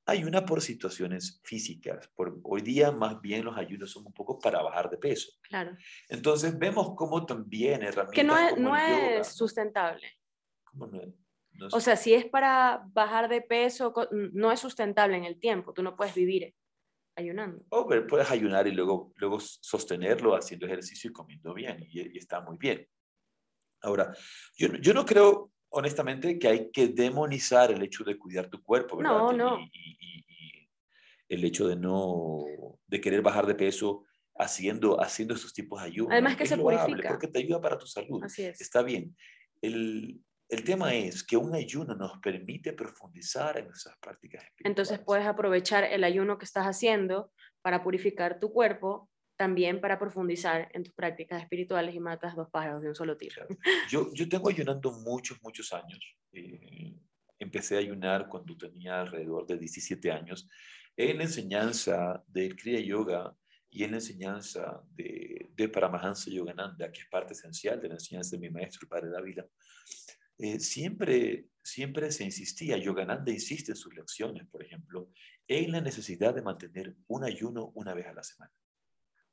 ayuna 0.07 0.47
por 0.47 0.61
situaciones 0.63 1.39
físicas. 1.43 2.09
Por, 2.15 2.39
hoy 2.43 2.61
día 2.61 2.91
más 2.91 3.21
bien 3.21 3.45
los 3.45 3.55
ayunos 3.55 3.91
son 3.91 4.07
un 4.07 4.13
poco 4.13 4.39
para 4.39 4.63
bajar 4.63 4.89
de 4.89 4.97
peso. 4.97 5.31
Claro. 5.43 5.77
Entonces 6.07 6.57
vemos 6.57 6.95
cómo 6.95 7.23
también 7.27 7.83
herramientas 7.83 8.15
Que 8.15 8.23
no 8.23 8.35
es, 8.35 8.49
como 8.55 8.69
no 8.69 8.75
yoga, 8.75 9.19
es 9.19 9.27
sustentable. 9.27 10.07
¿cómo 10.63 10.87
no 10.87 11.01
es? 11.01 11.09
No 11.51 11.67
es- 11.67 11.73
O 11.75 11.79
sea, 11.79 11.95
si 11.97 12.15
es 12.15 12.25
para 12.25 12.83
bajar 12.93 13.29
de 13.29 13.41
peso, 13.41 13.93
no 14.11 14.51
es 14.51 14.59
sustentable 14.59 15.17
en 15.17 15.25
el 15.25 15.39
tiempo. 15.39 15.71
Tú 15.71 15.83
no 15.83 15.95
puedes 15.95 16.15
vivir 16.15 16.55
ayunando. 17.19 17.63
o 17.69 17.87
ver, 17.87 18.07
puedes 18.07 18.29
ayunar 18.31 18.67
y 18.67 18.71
luego, 18.71 19.13
luego 19.15 19.39
sostenerlo 19.39 20.35
haciendo 20.35 20.65
ejercicio 20.65 21.09
y 21.09 21.13
comiendo 21.13 21.53
bien, 21.53 21.85
y, 21.89 22.01
y 22.15 22.17
está 22.17 22.41
muy 22.41 22.57
bien. 22.57 22.87
Ahora, 23.81 24.13
yo, 24.57 24.67
no- 24.69 24.77
yo 24.79 24.93
no 24.93 25.05
creo, 25.05 25.51
honestamente, 25.69 26.37
que 26.39 26.47
hay 26.47 26.71
que 26.71 26.87
demonizar 26.89 27.71
el 27.71 27.81
hecho 27.83 28.03
de 28.03 28.17
cuidar 28.17 28.49
tu 28.49 28.61
cuerpo, 28.63 28.97
¿verdad? 28.97 29.11
No, 29.11 29.31
no. 29.33 29.59
Y, 29.59 29.69
y- 29.73 30.25
y 30.27 30.69
el 31.29 31.43
hecho 31.45 31.67
de 31.67 31.75
no, 31.75 32.43
de 32.87 32.99
querer 32.99 33.21
bajar 33.21 33.45
de 33.45 33.55
peso 33.55 34.03
haciendo, 34.35 34.99
haciendo 35.01 35.33
estos 35.35 35.53
tipos 35.53 35.79
de 35.81 35.87
ayunos. 35.87 36.11
Además 36.13 36.35
que 36.37 36.43
es 36.43 36.49
se 36.49 36.57
loable 36.57 36.85
purifica. 36.87 37.09
Porque 37.09 37.27
te 37.27 37.39
ayuda 37.39 37.61
para 37.61 37.77
tu 37.77 37.85
salud. 37.85 38.23
Así 38.23 38.43
es. 38.43 38.59
Está 38.59 38.81
bien. 38.81 39.15
El, 39.61 40.19
el 40.49 40.63
tema 40.63 40.93
es 40.95 41.23
que 41.23 41.37
un 41.37 41.53
ayuno 41.53 41.95
nos 41.95 42.17
permite 42.17 42.73
profundizar 42.73 43.57
en 43.57 43.67
nuestras 43.67 43.95
prácticas 43.99 44.43
espirituales. 44.43 44.69
Entonces 44.71 44.99
puedes 44.99 45.27
aprovechar 45.27 45.83
el 45.83 46.03
ayuno 46.03 46.39
que 46.39 46.45
estás 46.45 46.65
haciendo 46.65 47.31
para 47.61 47.83
purificar 47.83 48.39
tu 48.39 48.51
cuerpo, 48.51 49.09
también 49.37 49.79
para 49.79 49.99
profundizar 49.99 50.69
en 50.73 50.83
tus 50.83 50.93
prácticas 50.93 51.41
espirituales 51.41 51.93
y 51.93 51.99
matas 51.99 52.35
dos 52.35 52.49
pájaros 52.49 52.81
de 52.81 52.89
un 52.89 52.95
solo 52.95 53.15
tiro. 53.15 53.45
Yo, 53.89 54.11
yo 54.13 54.27
tengo 54.27 54.49
ayunando 54.49 54.91
muchos, 54.91 55.37
muchos 55.43 55.71
años. 55.71 55.99
Eh, 56.31 56.95
empecé 57.37 57.75
a 57.75 57.79
ayunar 57.79 58.27
cuando 58.27 58.57
tenía 58.57 59.01
alrededor 59.01 59.45
de 59.45 59.57
17 59.57 60.11
años 60.11 60.49
en 60.97 61.17
la 61.17 61.23
enseñanza 61.23 62.23
del 62.27 62.55
Kriya 62.55 62.79
Yoga 62.79 63.35
y 63.69 63.83
en 63.83 63.91
la 63.91 63.97
enseñanza 63.97 64.81
de, 64.91 65.49
de 65.55 65.69
Paramahansa 65.69 66.31
Yogananda, 66.31 66.91
que 66.91 67.01
es 67.01 67.07
parte 67.07 67.33
esencial 67.33 67.79
de 67.79 67.87
la 67.87 67.93
enseñanza 67.93 68.35
de 68.35 68.41
mi 68.41 68.49
maestro, 68.49 68.81
el 68.83 68.89
Padre 68.89 69.09
Dávila. 69.09 69.45
Eh, 70.39 70.59
siempre, 70.59 71.49
siempre 71.61 72.11
se 72.11 72.23
insistía, 72.23 72.77
Yogananda 72.77 73.31
insiste 73.31 73.73
en 73.73 73.77
sus 73.77 73.93
lecciones, 73.93 74.47
por 74.47 74.63
ejemplo, 74.63 75.11
en 75.47 75.71
la 75.71 75.81
necesidad 75.81 76.33
de 76.33 76.41
mantener 76.41 76.95
un 77.07 77.23
ayuno 77.23 77.71
una 77.75 77.93
vez 77.93 78.07
a 78.07 78.13
la 78.13 78.23
semana. 78.23 78.51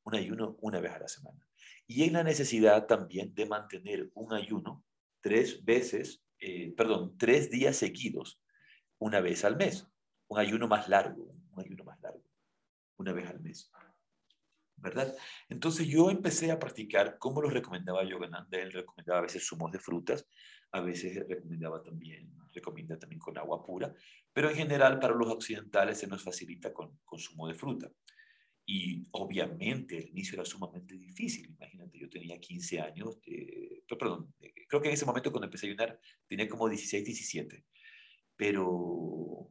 Un 0.05 0.15
ayuno 0.15 0.57
una 0.61 0.81
vez 0.81 0.93
a 0.93 0.99
la 0.99 1.09
semana 1.09 1.47
y 1.87 2.03
en 2.05 2.13
la 2.15 2.25
necesidad 2.25 2.87
también 2.87 3.35
de 3.35 3.47
mantener 3.47 4.11
un 4.15 4.33
ayuno 4.33 4.85
tres 5.21 5.65
veces, 5.65 6.25
eh, 6.39 6.73
perdón, 6.77 7.17
tres 7.17 7.51
días 7.51 7.77
seguidos, 7.77 8.41
una 8.99 9.21
vez 9.21 9.45
al 9.45 9.57
mes. 9.57 9.87
Un 10.29 10.41
ayuno 10.41 10.67
más 10.67 10.89
largo, 10.89 11.23
un 11.53 11.61
ayuno 11.61 11.85
más 11.85 12.01
largo, 12.01 12.25
una 12.97 13.13
vez 13.13 13.29
al 13.29 13.41
mes. 13.41 13.71
¿Verdad? 14.79 15.15
Entonces 15.49 15.87
yo 15.87 16.11
empecé 16.11 16.51
a 16.51 16.59
practicar 16.59 17.19
como 17.19 17.41
lo 17.41 17.49
recomendaba 17.49 18.05
Yogananda. 18.05 18.59
Él 18.59 18.73
recomendaba 18.73 19.21
a 19.21 19.23
veces 19.23 19.47
zumos 19.47 19.71
de 19.71 19.79
frutas, 19.79 20.27
a 20.73 20.81
veces 20.81 21.27
recomendaba 21.29 21.83
también, 21.83 22.33
recomienda 22.53 22.99
también 22.99 23.21
con 23.21 23.37
agua 23.39 23.63
pura, 23.65 23.95
pero 24.33 24.51
en 24.51 24.57
general 24.57 24.99
para 24.99 25.15
los 25.15 25.29
occidentales 25.29 25.99
se 25.99 26.07
nos 26.07 26.23
facilita 26.23 26.73
con, 26.73 26.99
con 27.05 27.19
zumo 27.19 27.49
de 27.49 27.55
fruta. 27.55 27.91
Y 28.69 29.07
obviamente 29.13 29.97
el 29.97 30.09
inicio 30.09 30.35
era 30.35 30.45
sumamente 30.45 30.97
difícil. 30.97 31.47
Imagínate, 31.57 31.99
yo 31.99 32.09
tenía 32.09 32.41
15 32.41 32.81
años, 32.81 33.19
eh, 33.25 33.85
perdón, 33.89 34.35
eh, 34.41 34.53
creo 34.67 34.83
que 34.83 34.89
en 34.89 34.95
ese 34.95 35.07
momento 35.07 35.31
cuando 35.31 35.47
empecé 35.47 35.67
a 35.67 35.71
ayunar 35.71 36.01
tenía 36.27 36.49
como 36.49 36.69
16, 36.69 37.05
17. 37.05 37.65
Pero 38.35 39.49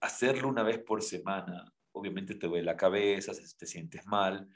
hacerlo 0.00 0.48
una 0.48 0.64
vez 0.64 0.80
por 0.80 1.02
semana, 1.02 1.72
obviamente 1.92 2.34
te 2.34 2.48
duele 2.48 2.64
la 2.64 2.76
cabeza, 2.76 3.32
te 3.32 3.66
sientes 3.66 4.04
mal. 4.06 4.50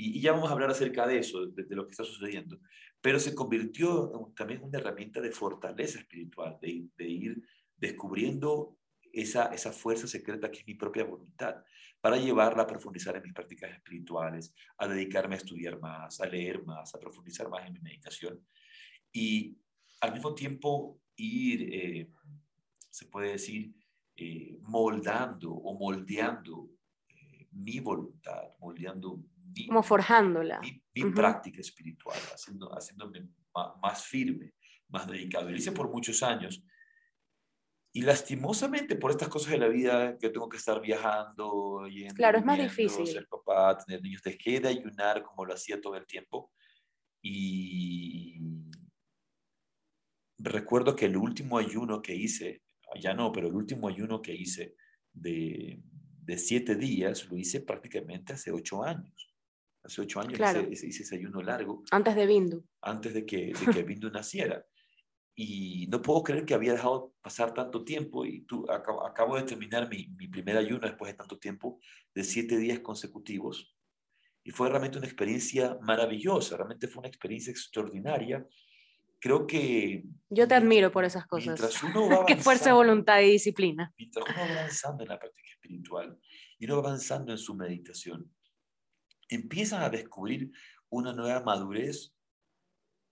Y, 0.00 0.20
ya 0.20 0.32
vamos 0.32 0.48
a 0.48 0.52
hablar 0.52 0.70
acerca 0.70 1.06
de 1.06 1.18
eso, 1.18 1.46
de, 1.46 1.66
lo 1.74 1.84
que 1.84 1.90
está 1.90 2.04
sucediendo. 2.04 2.60
Pero 3.00 3.18
se 3.18 3.34
convirtió 3.34 4.30
también 4.36 4.60
en 4.60 4.68
una 4.68 4.78
herramienta 4.78 5.20
de 5.20 5.32
fortaleza 5.32 5.98
espiritual, 5.98 6.56
de, 6.62 6.86
de 6.96 7.08
ir 7.08 7.42
descubriendo 7.76 8.76
esa, 9.12 9.46
esa 9.46 9.72
fuerza 9.72 10.06
secreta 10.06 10.50
que 10.50 10.60
es 10.60 10.66
mi 10.66 10.74
propia 10.74 11.04
voluntad 11.04 11.56
para 12.00 12.16
llevarla 12.16 12.62
a 12.62 12.66
profundizar 12.66 13.16
en 13.16 13.22
mis 13.22 13.32
prácticas 13.32 13.72
espirituales, 13.72 14.54
a 14.76 14.86
dedicarme 14.86 15.34
a 15.34 15.38
estudiar 15.38 15.80
más, 15.80 16.20
a 16.20 16.26
leer 16.26 16.64
más, 16.64 16.94
a 16.94 17.00
profundizar 17.00 17.48
más 17.48 17.66
en 17.66 17.72
mi 17.72 17.80
meditación 17.80 18.40
y 19.12 19.58
al 20.00 20.12
mismo 20.12 20.34
tiempo 20.34 21.00
ir, 21.16 21.74
eh, 21.74 22.10
se 22.90 23.06
puede 23.06 23.32
decir, 23.32 23.74
eh, 24.16 24.58
moldando 24.62 25.52
o 25.52 25.78
moldeando 25.78 26.70
eh, 27.08 27.48
mi 27.52 27.80
voluntad, 27.80 28.42
moldeando 28.60 29.24
mi, 29.54 29.66
Como 29.66 29.82
forjándola. 29.82 30.60
mi, 30.60 30.82
mi 30.94 31.04
Ujú. 31.04 31.14
práctica 31.14 31.60
espiritual, 31.60 32.18
haciendo, 32.34 32.68
haciéndome 32.76 33.28
ma- 33.54 33.74
más 33.82 34.04
firme, 34.04 34.54
más 34.88 35.06
dedicado. 35.06 35.48
Y 35.48 35.52
lo 35.52 35.58
hice 35.58 35.72
por 35.72 35.90
muchos 35.90 36.22
años. 36.22 36.62
Y 37.92 38.02
lastimosamente 38.02 38.96
por 38.96 39.10
estas 39.10 39.28
cosas 39.28 39.52
de 39.52 39.58
la 39.58 39.68
vida, 39.68 40.18
que 40.18 40.28
tengo 40.30 40.48
que 40.48 40.58
estar 40.58 40.80
viajando, 40.80 41.86
yendo, 41.88 42.14
Claro, 42.14 42.38
es 42.38 42.44
más 42.44 42.58
difícil. 42.58 43.06
ser 43.06 43.26
papá, 43.28 43.76
tener 43.78 44.02
niños, 44.02 44.22
dejé 44.22 44.60
de 44.60 44.68
ayunar 44.68 45.22
como 45.22 45.44
lo 45.44 45.54
hacía 45.54 45.80
todo 45.80 45.96
el 45.96 46.06
tiempo. 46.06 46.52
Y 47.22 48.40
recuerdo 50.38 50.94
que 50.94 51.06
el 51.06 51.16
último 51.16 51.58
ayuno 51.58 52.00
que 52.02 52.14
hice, 52.14 52.62
ya 53.00 53.14
no, 53.14 53.32
pero 53.32 53.48
el 53.48 53.54
último 53.54 53.88
ayuno 53.88 54.22
que 54.22 54.34
hice 54.34 54.76
de, 55.12 55.80
de 56.22 56.38
siete 56.38 56.76
días, 56.76 57.26
lo 57.28 57.36
hice 57.36 57.60
prácticamente 57.62 58.34
hace 58.34 58.52
ocho 58.52 58.84
años. 58.84 59.27
Hace 59.88 60.02
ocho 60.02 60.20
años 60.20 60.34
Claro. 60.34 60.60
hice, 60.70 60.86
hice 60.86 61.02
ese 61.02 61.16
ayuno 61.16 61.40
largo 61.40 61.82
Antes 61.90 62.14
de 62.14 62.26
Bindu. 62.26 62.62
antes 62.82 63.14
de 63.14 63.24
que, 63.24 63.52
de 63.54 63.72
que 63.72 63.82
Bindu 63.82 64.10
naciera. 64.10 64.64
Y 65.34 65.86
no 65.88 66.02
puedo 66.02 66.22
creer 66.22 66.44
que 66.44 66.52
había 66.52 66.72
dejado 66.72 67.14
pasar 67.22 67.54
tanto 67.54 67.84
tiempo 67.84 68.26
y 68.26 68.42
tú, 68.42 68.70
acabo, 68.70 69.06
acabo 69.06 69.36
de 69.36 69.44
terminar 69.44 69.88
mi, 69.88 70.08
mi 70.18 70.28
primer 70.28 70.56
ayuno 70.58 70.80
después 70.86 71.10
de 71.12 71.16
tanto 71.16 71.38
tiempo, 71.38 71.80
de 72.14 72.22
siete 72.24 72.58
días 72.58 72.80
consecutivos. 72.80 73.74
Y 74.44 74.50
fue 74.50 74.68
realmente 74.68 74.98
una 74.98 75.06
experiencia 75.06 75.78
maravillosa, 75.80 76.56
realmente 76.56 76.86
fue 76.88 77.00
una 77.00 77.08
experiencia 77.08 77.50
extraordinaria. 77.50 78.46
Creo 79.20 79.46
que... 79.46 80.04
Yo 80.28 80.46
te 80.48 80.54
admiro 80.54 80.90
por 80.92 81.04
esas 81.04 81.26
cosas. 81.26 81.46
Mientras 81.58 81.82
uno 81.84 82.08
va 82.08 82.26
Qué 82.26 82.36
fuerza 82.36 82.74
voluntad 82.74 83.20
y 83.22 83.30
disciplina. 83.32 83.92
mientras 83.96 84.24
uno 84.28 84.36
va 84.38 84.52
avanzando 84.60 85.02
en 85.04 85.08
la 85.08 85.18
práctica 85.18 85.48
espiritual 85.50 86.18
y 86.58 86.64
uno 86.66 86.82
va 86.82 86.88
avanzando 86.88 87.32
en 87.32 87.38
su 87.38 87.54
meditación, 87.54 88.30
empiezan 89.28 89.82
a 89.82 89.90
descubrir 89.90 90.52
una 90.90 91.12
nueva 91.12 91.40
madurez 91.42 92.14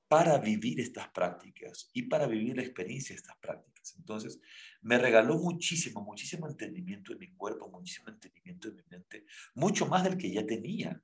para 0.08 0.38
vivir 0.38 0.80
estas 0.80 1.08
prácticas 1.08 1.90
y 1.92 2.02
para 2.02 2.26
vivir 2.26 2.56
la 2.56 2.62
experiencia 2.62 3.14
de 3.14 3.18
estas 3.18 3.36
prácticas. 3.38 3.94
Entonces, 3.96 4.40
me 4.82 4.98
regaló 4.98 5.36
muchísimo, 5.38 6.02
muchísimo 6.02 6.48
entendimiento 6.48 7.12
en 7.12 7.18
mi 7.18 7.34
cuerpo, 7.34 7.68
muchísimo 7.68 8.08
entendimiento 8.08 8.68
en 8.68 8.76
mi 8.76 8.82
mente, 8.88 9.24
mucho 9.54 9.86
más 9.86 10.04
del 10.04 10.16
que 10.16 10.30
ya 10.30 10.46
tenía. 10.46 11.00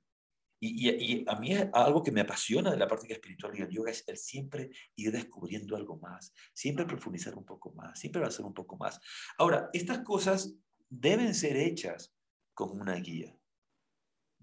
Y, 0.65 1.25
a 1.27 1.35
mí 1.35 1.53
algo 1.73 2.01
que 2.01 2.11
me 2.13 2.21
apasiona 2.21 2.71
de 2.71 2.77
la 2.77 2.87
práctica 2.87 3.15
espiritual 3.15 3.51
y 3.53 3.63
el 3.63 3.69
yoga 3.69 3.91
es 3.91 4.07
el 4.07 4.15
siempre 4.15 4.69
ir 4.95 5.11
descubriendo 5.11 5.75
algo 5.75 5.97
más, 5.97 6.33
siempre 6.53 6.85
profundizar 6.85 7.35
un 7.35 7.43
poco 7.43 7.73
más, 7.73 7.99
siempre 7.99 8.21
avanzar 8.21 8.45
un 8.45 8.53
poco 8.53 8.77
más. 8.77 9.01
Ahora, 9.37 9.69
estas 9.73 9.99
cosas 9.99 10.55
deben 10.89 11.35
ser 11.35 11.57
hechas 11.57 12.15
con 12.53 12.79
una 12.79 12.95
guía. 12.95 13.37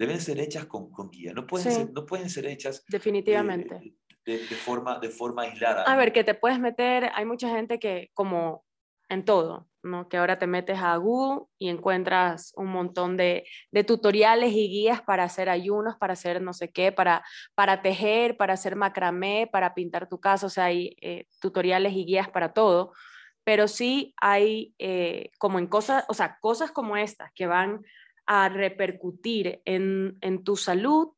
Deben 0.01 0.19
ser 0.19 0.41
hechas 0.41 0.65
con, 0.65 0.91
con 0.91 1.11
guía. 1.11 1.33
No 1.35 1.47
pueden, 1.47 1.71
Sí. 1.71 1.77
ser, 1.77 1.93
no 1.93 2.07
pueden 2.07 2.31
ser 2.31 2.47
hechas 2.47 2.83
Definitivamente. 2.89 3.75
eh, 3.77 3.95
de, 4.25 4.39
de 4.39 4.57
forma, 4.57 4.99
de 4.99 5.11
forma 5.11 5.43
aislada. 5.43 5.83
A 5.85 5.95
ver, 5.97 6.13
que 6.15 6.25
te 6.25 6.33
puedes 6.35 6.59
meter, 6.59 7.11
hay 7.15 7.27
mucha 7.27 7.51
gente 7.51 7.79
que 7.79 8.11
como 8.15 8.65
en 9.11 9.27
todo, 9.27 9.69
¿no? 9.83 10.09
Que 10.09 10.17
ahora 10.17 10.39
te 10.39 10.47
metes 10.47 10.79
a 10.79 10.97
Google 10.97 11.47
y 11.59 11.69
encuentras 11.69 12.53
un 12.57 12.69
montón 12.69 13.17
de, 13.19 13.45
de 13.73 13.85
tutoriales 13.85 14.53
y 14.53 14.69
guías 14.71 15.03
para 15.03 15.25
hacer 15.25 15.51
ayunos, 15.51 15.97
para 15.97 16.15
hacer 16.15 16.41
no 16.41 16.53
sé 16.55 16.71
qué, 16.71 16.93
para, 16.93 17.23
para 17.55 17.83
tejer, 17.83 18.37
para 18.39 18.55
hacer 18.55 18.77
macramé, 18.77 19.49
para 19.53 19.75
pintar 19.75 20.09
tu 20.09 20.19
casa, 20.19 20.47
o 20.47 20.51
sea, 20.51 20.67
hay 20.67 20.97
eh, 21.03 21.27
tutoriales 21.43 21.93
y 21.93 22.07
guías 22.07 22.29
para 22.31 22.53
todo, 22.55 22.93
pero 23.45 23.69
sí 23.69 24.15
hay 24.19 24.75
eh, 24.79 25.31
como 25.39 25.59
en 25.59 25.67
cosas, 25.67 26.05
o 26.09 26.15
sea, 26.15 26.39
cosas 26.41 26.71
como 26.71 26.97
estas 26.97 27.33
que 27.35 27.47
van 27.47 27.83
a 28.33 28.49
repercutir 28.49 29.61
en, 29.65 30.17
en 30.21 30.45
tu 30.45 30.55
salud, 30.55 31.09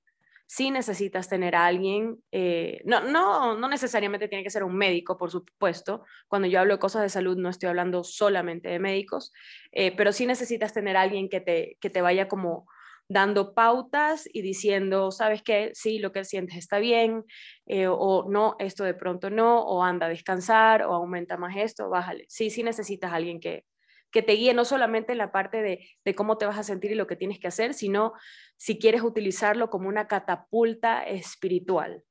sí 0.47 0.71
necesitas 0.71 1.29
tener 1.29 1.55
alguien, 1.55 2.25
eh, 2.33 2.81
no, 2.87 3.01
no, 3.05 3.55
no 3.59 3.69
necesariamente 3.69 4.29
tiene 4.29 4.43
que 4.43 4.49
ser 4.49 4.65
un 4.65 4.75
médico, 4.75 5.19
por 5.19 5.31
supuesto, 5.31 6.07
cuando 6.27 6.49
yo 6.49 6.59
hablo 6.59 6.73
de 6.73 6.81
cosas 6.81 7.03
de 7.03 7.11
salud 7.11 7.37
no 7.37 7.51
estoy 7.51 7.69
hablando 7.69 8.03
solamente 8.03 8.71
de 8.71 8.79
médicos, 8.79 9.31
eh, 9.73 9.95
pero 9.95 10.13
sí 10.13 10.25
necesitas 10.25 10.73
tener 10.73 10.97
alguien 10.97 11.29
que 11.29 11.43
te, 11.43 11.77
que 11.83 11.91
te 11.91 12.01
vaya 12.01 12.29
como 12.29 12.67
dando 13.09 13.53
pautas 13.53 14.27
y 14.33 14.41
diciendo, 14.41 15.11
¿sabes 15.11 15.43
qué? 15.43 15.71
Sí, 15.75 15.99
lo 15.99 16.13
que 16.13 16.25
sientes 16.25 16.57
está 16.57 16.79
bien, 16.79 17.25
eh, 17.67 17.89
o 17.91 18.27
no, 18.31 18.57
esto 18.59 18.85
de 18.85 18.95
pronto 18.95 19.29
no, 19.29 19.61
o 19.61 19.85
anda 19.85 20.07
a 20.07 20.09
descansar, 20.09 20.85
o 20.85 20.95
aumenta 20.95 21.37
más 21.37 21.59
esto, 21.59 21.91
bájale. 21.91 22.25
Sí, 22.29 22.49
sí 22.49 22.63
necesitas 22.63 23.13
alguien 23.13 23.39
que, 23.39 23.67
que 24.13 24.23
te 24.23 24.35
guíe 24.35 24.55
no 24.55 24.65
solamente 24.65 25.13
en 25.13 25.19
la 25.19 25.33
parte 25.33 25.63
de, 25.63 25.89
de, 26.05 26.15
cómo 26.15 26.39
te 26.39 26.47
vas 26.47 26.59
a 26.59 26.63
sentir 26.63 26.93
y 26.93 26.95
lo 26.95 27.07
que 27.07 27.17
tienes 27.17 27.41
que 27.41 27.49
hacer, 27.49 27.75
sino 27.75 28.13
si 28.57 28.79
quieres 28.79 29.03
utilizarlo 29.03 29.71
como 29.71 29.89
una 29.89 30.07
catapulta 30.07 31.03
espiritual. 31.03 32.05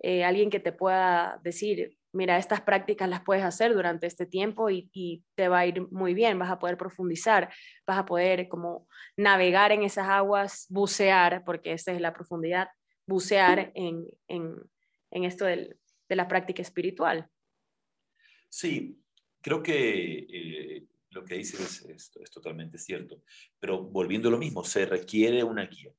Eh, 0.00 0.24
alguien 0.24 0.50
que 0.50 0.60
te 0.60 0.72
pueda 0.72 1.40
decir, 1.42 1.96
mira, 2.12 2.36
estas 2.36 2.60
prácticas 2.60 3.08
las 3.08 3.22
puedes 3.22 3.44
hacer 3.44 3.72
durante 3.72 4.06
este 4.06 4.26
tiempo 4.26 4.68
y, 4.68 4.90
y, 4.92 5.24
te 5.34 5.48
va 5.48 5.60
a 5.60 5.66
ir 5.66 5.90
muy 5.90 6.12
bien, 6.12 6.38
vas 6.38 6.50
a 6.50 6.58
poder 6.58 6.76
profundizar, 6.76 7.50
vas 7.86 7.98
a 7.98 8.04
poder 8.04 8.48
como 8.48 8.86
navegar 9.16 9.72
en 9.72 9.82
esas 9.82 10.08
aguas, 10.08 10.66
bucear, 10.68 11.42
porque 11.44 11.72
esa 11.72 11.92
es 11.92 12.00
la 12.00 12.12
profundidad, 12.12 12.68
bucear 13.06 13.72
en, 13.74 14.04
en, 14.28 14.56
en 15.10 15.24
esto 15.24 15.44
del, 15.46 15.78
de 16.08 16.16
la 16.16 16.28
práctica 16.28 16.60
espiritual. 16.60 17.28
Sí, 18.48 19.00
creo 19.40 19.62
que 19.62 20.26
eh, 20.30 20.86
lo 21.14 21.24
que 21.24 21.36
dices 21.36 21.84
es, 21.88 22.10
es, 22.14 22.30
totalmente 22.30 22.78
cierto, 22.78 23.22
pero 23.58 23.82
volviendo 23.82 24.28
a 24.28 24.32
lo 24.32 24.38
mismo, 24.38 24.64
se 24.64 24.86
requiere 24.86 25.42
una 25.42 25.66
guía. 25.66 25.92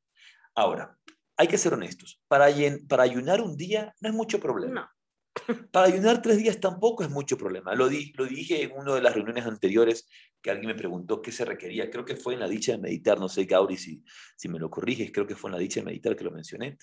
Ahora, 0.53 0.97
hay 1.37 1.47
que 1.47 1.57
ser 1.57 1.73
honestos, 1.73 2.21
para, 2.27 2.47
para 2.87 3.03
ayunar 3.03 3.41
un 3.41 3.57
día 3.57 3.93
no 4.01 4.09
es 4.09 4.15
mucho 4.15 4.39
problema. 4.39 4.91
Para 5.73 5.87
ayunar 5.87 6.21
tres 6.21 6.37
días 6.37 6.61
tampoco 6.61 7.03
es 7.03 7.09
mucho 7.09 7.37
problema. 7.37 7.75
Lo, 7.75 7.89
di, 7.89 8.13
lo 8.15 8.25
dije 8.25 8.63
en 8.63 8.71
una 8.71 8.95
de 8.95 9.01
las 9.01 9.13
reuniones 9.13 9.45
anteriores 9.45 10.07
que 10.41 10.49
alguien 10.49 10.67
me 10.67 10.75
preguntó 10.75 11.21
qué 11.21 11.33
se 11.33 11.43
requería. 11.43 11.89
Creo 11.89 12.05
que 12.05 12.15
fue 12.15 12.35
en 12.35 12.39
la 12.39 12.47
dicha 12.47 12.71
de 12.71 12.77
meditar, 12.77 13.19
no 13.19 13.27
sé, 13.27 13.43
Gauri, 13.43 13.75
si, 13.75 14.01
si 14.37 14.47
me 14.47 14.59
lo 14.59 14.69
corriges, 14.69 15.11
creo 15.11 15.27
que 15.27 15.35
fue 15.35 15.49
en 15.49 15.55
la 15.55 15.59
dicha 15.59 15.81
de 15.81 15.87
meditar 15.87 16.15
que 16.15 16.23
lo 16.23 16.31
mencioné 16.31 16.77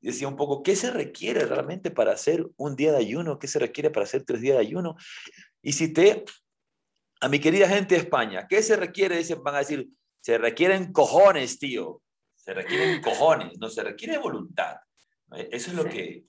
decía 0.00 0.28
un 0.28 0.36
poco, 0.36 0.62
¿qué 0.62 0.76
se 0.76 0.90
requiere 0.90 1.44
realmente 1.46 1.90
para 1.90 2.12
hacer 2.12 2.46
un 2.56 2.76
día 2.76 2.92
de 2.92 2.98
ayuno? 2.98 3.38
¿Qué 3.38 3.48
se 3.48 3.58
requiere 3.58 3.90
para 3.90 4.04
hacer 4.04 4.24
tres 4.24 4.40
días 4.40 4.56
de 4.56 4.62
ayuno? 4.62 4.96
Y 5.62 5.72
cité 5.72 6.24
a 7.20 7.28
mi 7.28 7.38
querida 7.38 7.68
gente 7.68 7.94
de 7.94 8.02
España, 8.02 8.46
¿qué 8.48 8.62
se 8.62 8.76
requiere? 8.76 9.18
Dicen, 9.18 9.42
van 9.42 9.54
a 9.54 9.58
decir, 9.58 9.88
se 10.20 10.38
requieren 10.38 10.92
cojones, 10.92 11.58
tío. 11.58 12.02
Se 12.34 12.54
requieren 12.54 13.02
cojones, 13.02 13.58
no 13.58 13.68
se 13.68 13.82
requiere 13.82 14.18
voluntad. 14.18 14.76
Eso 15.50 15.70
es 15.70 15.76
lo 15.76 15.84
que 15.84 16.24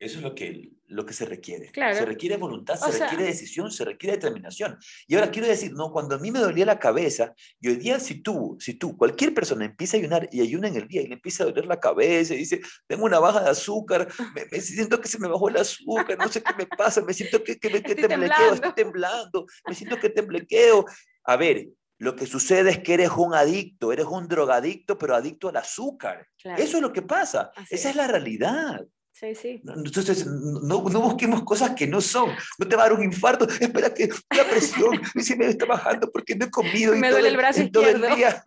eso 0.00 0.16
es 0.16 0.24
lo 0.24 0.34
que, 0.34 0.70
lo 0.90 1.06
que 1.06 1.14
se 1.14 1.24
requiere. 1.24 1.70
Se 1.72 2.04
requiere 2.04 2.36
voluntad, 2.36 2.74
se 2.74 2.98
requiere 2.98 3.24
decisión, 3.24 3.70
se 3.70 3.84
requiere 3.84 4.16
determinación. 4.16 4.76
Y 5.06 5.14
ahora 5.14 5.30
quiero 5.30 5.48
decir, 5.48 5.72
no, 5.72 5.92
cuando 5.92 6.16
a 6.16 6.18
mí 6.18 6.30
me 6.30 6.40
dolía 6.40 6.66
la 6.66 6.78
cabeza, 6.78 7.32
y 7.60 7.68
hoy 7.68 7.76
día 7.76 8.00
si 8.00 8.22
tú, 8.22 8.56
si 8.60 8.74
tú, 8.74 8.96
cualquier 8.96 9.32
persona 9.32 9.64
empieza 9.64 9.96
a 9.96 10.00
ayunar 10.00 10.28
y 10.32 10.40
ayuna 10.40 10.68
en 10.68 10.76
el 10.76 10.88
día 10.88 11.02
y 11.02 11.06
le 11.06 11.14
empieza 11.14 11.44
a 11.44 11.46
doler 11.46 11.66
la 11.66 11.78
cabeza 11.78 12.34
y 12.34 12.38
dice, 12.38 12.60
tengo 12.86 13.04
una 13.04 13.18
baja 13.18 13.42
de 13.42 13.50
azúcar, 13.50 14.08
me, 14.34 14.60
siento 14.60 15.00
que 15.00 15.08
se 15.08 15.18
me 15.18 15.28
bajó 15.28 15.48
el 15.48 15.56
azúcar, 15.58 16.18
no 16.18 16.28
sé 16.28 16.42
qué 16.42 16.54
me 16.58 16.66
pasa, 16.66 17.00
me 17.00 17.14
siento 17.14 17.42
que, 17.42 17.58
que, 17.58 17.70
me, 17.70 17.82
que 17.82 17.94
temblequeo, 17.94 18.54
estoy 18.54 18.72
temblando, 18.74 19.46
me 19.66 19.74
siento 19.74 19.98
que 19.98 20.10
temblequeo. 20.10 20.84
A 21.24 21.36
ver, 21.36 21.68
lo 21.98 22.16
que 22.16 22.26
sucede 22.26 22.70
es 22.70 22.78
que 22.78 22.94
eres 22.94 23.10
un 23.10 23.34
adicto, 23.34 23.92
eres 23.92 24.06
un 24.06 24.26
drogadicto, 24.26 24.98
pero 24.98 25.14
adicto 25.14 25.50
al 25.50 25.56
azúcar. 25.56 26.26
Eso 26.56 26.76
es 26.78 26.82
lo 26.82 26.92
que 26.92 27.02
pasa. 27.02 27.52
Esa 27.68 27.90
es 27.90 27.96
la 27.96 28.06
realidad. 28.06 28.80
Sí, 29.12 29.34
sí. 29.34 29.62
Entonces, 29.64 30.26
no, 30.26 30.82
no, 30.88 31.00
busquemos 31.00 31.42
cosas 31.42 31.74
que 31.74 31.86
no 31.86 32.00
son. 32.00 32.30
No 32.58 32.68
te 32.68 32.76
va 32.76 32.84
a 32.84 32.88
dar 32.88 32.98
un 32.98 33.04
infarto. 33.04 33.46
Espera 33.60 33.92
que 33.92 34.08
la 34.34 34.44
presión 34.48 35.00
se 35.20 35.36
me 35.36 35.46
está 35.46 35.66
bajando 35.66 36.10
porque 36.10 36.34
no 36.34 36.46
he 36.46 36.50
comido. 36.50 36.94
me 36.96 37.10
duele 37.10 37.28
el 37.28 37.36
brazo 37.36 37.62
izquierdo. 37.62 38.06
El 38.06 38.16
día. 38.16 38.42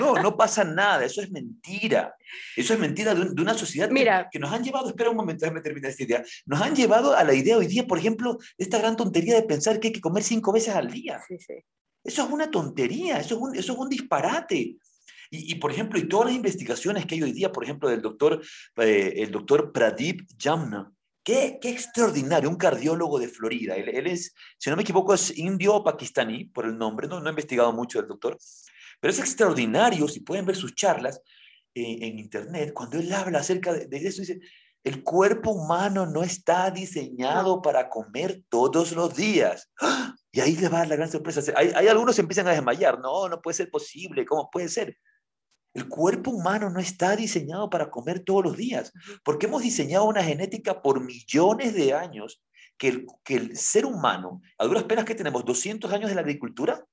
No, 0.00 0.14
no 0.14 0.36
pasa 0.36 0.64
nada. 0.64 1.04
Eso 1.04 1.20
es 1.22 1.30
mentira. 1.30 2.14
Eso 2.56 2.74
es 2.74 2.80
mentira 2.80 3.14
de, 3.14 3.40
una 3.40 3.54
sociedad 3.54 3.90
Mira, 3.90 4.28
que, 4.30 4.38
nos 4.38 4.52
han 4.52 4.64
llevado, 4.64 4.88
espera 4.88 5.10
un 5.10 5.16
momento, 5.16 5.44
déjame 5.44 5.60
terminar 5.60 5.90
esta 5.90 6.02
idea. 6.02 6.24
Nos 6.46 6.60
han 6.60 6.74
llevado 6.74 7.16
a 7.16 7.24
la 7.24 7.34
idea 7.34 7.56
hoy 7.56 7.66
día, 7.66 7.86
por 7.86 7.98
ejemplo, 7.98 8.38
esta 8.56 8.78
gran 8.78 8.96
tontería 8.96 9.34
de 9.34 9.42
pensar 9.42 9.80
que 9.80 9.88
hay 9.88 9.92
que 9.92 10.00
comer 10.00 10.22
cinco 10.22 10.52
veces 10.52 10.74
al 10.74 10.90
día. 10.90 11.20
Sí, 11.26 11.38
sí. 11.38 11.54
Eso 12.02 12.24
es 12.24 12.30
una 12.30 12.50
tontería, 12.50 13.18
eso 13.18 13.34
es 13.34 13.40
un, 13.40 13.56
eso 13.56 13.72
es 13.72 13.78
un 13.78 13.88
disparate. 13.88 14.76
Y, 15.32 15.54
por 15.56 15.70
ejemplo, 15.70 15.98
y 15.98 16.08
todas 16.08 16.26
las 16.26 16.34
investigaciones 16.34 17.06
que 17.06 17.14
hay 17.14 17.22
hoy 17.22 17.32
día, 17.32 17.52
por 17.52 17.62
ejemplo, 17.62 17.88
del 17.88 18.02
doctor, 18.02 18.42
eh, 18.76 19.14
el 19.16 19.30
doctor 19.30 19.72
Pradip 19.72 20.22
Jamna, 20.36 20.92
Qué, 21.22 21.58
qué, 21.60 21.68
extraordinario, 21.68 22.48
un 22.48 22.56
cardiólogo 22.56 23.18
de 23.18 23.28
Florida. 23.28 23.76
Él, 23.76 23.90
él, 23.90 24.06
es, 24.06 24.34
si 24.58 24.70
no 24.70 24.76
me 24.76 24.82
equivoco, 24.82 25.12
es 25.12 25.36
indio 25.36 25.74
o 25.74 25.84
pakistaní 25.84 26.46
por 26.46 26.64
el 26.64 26.78
nombre, 26.78 27.08
no, 27.08 27.20
no 27.20 27.26
he 27.26 27.30
investigado 27.30 27.72
mucho 27.74 27.98
del 27.98 28.08
doctor, 28.08 28.38
pero 29.00 29.12
es 29.12 29.18
extraordinario, 29.18 30.08
si 30.08 30.20
pueden 30.20 30.46
ver 30.46 30.56
sus 30.56 30.74
charlas 30.74 31.20
eh, 31.74 31.98
en 32.00 32.18
internet, 32.18 32.72
cuando 32.74 32.98
él 32.98 33.12
habla 33.12 33.40
acerca 33.40 33.72
de, 33.72 33.96
eso, 33.98 34.22
dice, 34.22 34.40
el 34.82 35.02
cuerpo 35.02 35.50
humano 35.50 36.06
no 36.06 36.22
está 36.22 36.70
diseñado 36.70 37.60
para 37.60 37.90
comer 37.90 38.42
todos 38.48 38.92
los 38.92 39.14
días. 39.14 39.70
¡Ah! 39.80 40.14
Y 40.32 40.40
ahí 40.40 40.56
le 40.56 40.68
va 40.68 40.86
la 40.86 40.96
gran 40.96 41.10
sorpresa. 41.10 41.42
Hay, 41.54 41.70
hay 41.74 41.88
algunos 41.88 42.14
que 42.14 42.22
empiezan 42.22 42.48
a 42.48 42.52
desmayar. 42.52 42.98
No, 42.98 43.28
no 43.28 43.42
puede 43.42 43.56
ser 43.56 43.70
posible. 43.70 44.24
¿Cómo 44.24 44.48
puede 44.50 44.68
ser? 44.68 44.96
El 45.72 45.88
cuerpo 45.88 46.30
humano 46.30 46.68
no 46.70 46.80
está 46.80 47.14
diseñado 47.14 47.70
para 47.70 47.90
comer 47.90 48.20
todos 48.20 48.44
los 48.44 48.56
días, 48.56 48.92
porque 49.24 49.46
hemos 49.46 49.62
diseñado 49.62 50.04
una 50.04 50.22
genética 50.22 50.82
por 50.82 51.00
millones 51.00 51.74
de 51.74 51.94
años 51.94 52.42
que 52.76 52.88
el, 52.88 53.06
que 53.22 53.36
el 53.36 53.56
ser 53.56 53.84
humano, 53.84 54.40
a 54.58 54.64
duras 54.64 54.84
penas 54.84 55.04
que 55.04 55.14
tenemos 55.14 55.44
200 55.44 55.92
años 55.92 56.08
de 56.08 56.14
la 56.14 56.22
agricultura. 56.22 56.84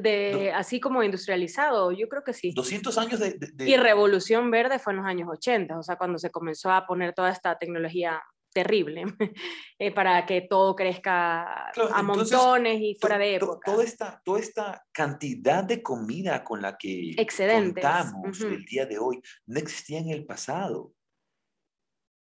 De, 0.00 0.52
así 0.52 0.80
como 0.80 1.04
industrializado, 1.04 1.92
yo 1.92 2.08
creo 2.08 2.24
que 2.24 2.32
sí. 2.32 2.52
200 2.52 2.98
años 2.98 3.20
de, 3.20 3.38
Y 3.58 3.76
revolución 3.76 4.50
verde 4.50 4.78
fue 4.80 4.94
en 4.94 4.96
los 4.96 5.06
años 5.06 5.28
80, 5.30 5.78
o 5.78 5.82
sea, 5.82 5.96
cuando 5.96 6.18
se 6.18 6.30
comenzó 6.30 6.70
a 6.72 6.86
poner 6.86 7.14
toda 7.14 7.30
esta 7.30 7.56
tecnología 7.58 8.20
terrible 8.52 9.04
eh, 9.78 9.92
para 9.92 10.24
que 10.26 10.42
todo 10.42 10.74
crezca 10.76 11.70
a 11.70 12.02
montones 12.02 12.80
y 12.80 12.96
fuera 13.00 13.18
de 13.18 13.36
época. 13.36 13.70
toda, 13.70 13.84
esta, 13.84 14.22
toda 14.24 14.40
esta 14.40 14.86
cantidad 14.92 15.64
de 15.64 15.82
comida 15.82 16.44
con 16.44 16.62
la 16.62 16.76
que 16.76 17.14
contamos 17.16 18.40
el 18.40 18.64
día 18.64 18.86
de 18.86 18.98
hoy 18.98 19.20
no 19.46 19.58
existía 19.58 19.98
en 19.98 20.10
el 20.10 20.24
pasado. 20.24 20.92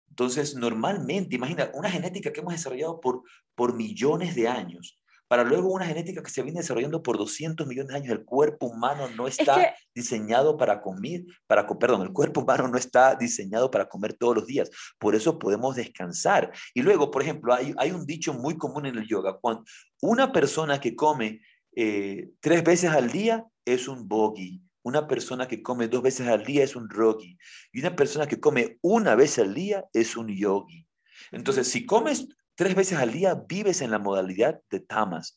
Entonces, 0.10 0.56
normalmente, 0.56 1.36
imagina, 1.36 1.72
una 1.74 1.90
genética 1.90 2.34
que 2.34 2.42
hemos 2.42 2.54
desarrollado 2.54 3.00
por, 3.00 3.24
por 3.56 3.74
millones 3.74 4.36
de 4.36 4.48
años, 4.48 5.01
para 5.32 5.46
luego 5.46 5.70
una 5.70 5.86
genética 5.86 6.22
que 6.22 6.30
se 6.30 6.44
viene 6.44 6.60
desarrollando 6.60 7.02
por 7.02 7.18
200 7.18 7.66
millones 7.66 7.94
de 7.94 7.96
años. 7.96 8.12
El 8.12 8.26
cuerpo 8.26 8.66
humano 8.66 9.08
no 9.16 9.28
está 9.28 9.74
diseñado 9.96 10.58
para 10.58 10.82
comer, 10.82 11.24
para, 11.48 11.66
perdón, 11.66 12.02
el 12.02 12.12
cuerpo 12.12 12.42
humano 12.42 12.68
no 12.68 12.78
está 12.78 13.16
diseñado 13.16 13.72
para 13.72 13.88
comer 13.88 14.12
todos 14.12 14.36
los 14.36 14.46
días. 14.46 14.70
Por 15.00 15.16
eso 15.16 15.40
podemos 15.40 15.78
descansar. 15.78 16.52
Y 16.74 16.82
luego, 16.82 17.12
por 17.12 17.22
ejemplo, 17.22 17.54
hay, 17.54 17.74
hay 17.78 17.92
un 17.92 18.06
dicho 18.06 18.34
muy 18.34 18.58
común 18.58 18.88
en 18.88 18.98
el 18.98 19.08
yoga. 19.08 19.38
Cuando 19.40 19.64
una 20.02 20.34
persona 20.34 20.82
que 20.82 20.98
come 20.98 21.40
eh, 21.78 22.32
tres 22.42 22.62
veces 22.66 22.90
al 22.90 23.10
día 23.10 23.46
es 23.64 23.88
un 23.88 24.10
bogi. 24.10 24.62
Una 24.84 25.08
persona 25.08 25.48
que 25.48 25.64
come 25.64 25.88
dos 25.88 26.02
veces 26.02 26.28
al 26.28 26.44
día 26.44 26.66
es 26.66 26.76
un 26.76 26.90
rogi. 26.90 27.38
Y 27.72 27.80
una 27.80 27.96
persona 27.96 28.28
que 28.28 28.42
come 28.42 28.80
una 28.82 29.16
vez 29.16 29.40
al 29.40 29.54
día 29.54 29.86
es 29.94 30.18
un 30.18 30.28
yogi. 30.28 30.86
Entonces, 31.32 31.70
si 31.70 31.86
comes 31.86 32.28
Tres 32.56 32.76
veces 32.76 33.00
al 33.00 33.12
día 33.12 33.36
vives 33.48 33.82
en 33.82 33.92
la 33.92 34.00
modalidad 34.00 34.62
de 34.70 34.80
tamas, 34.80 35.36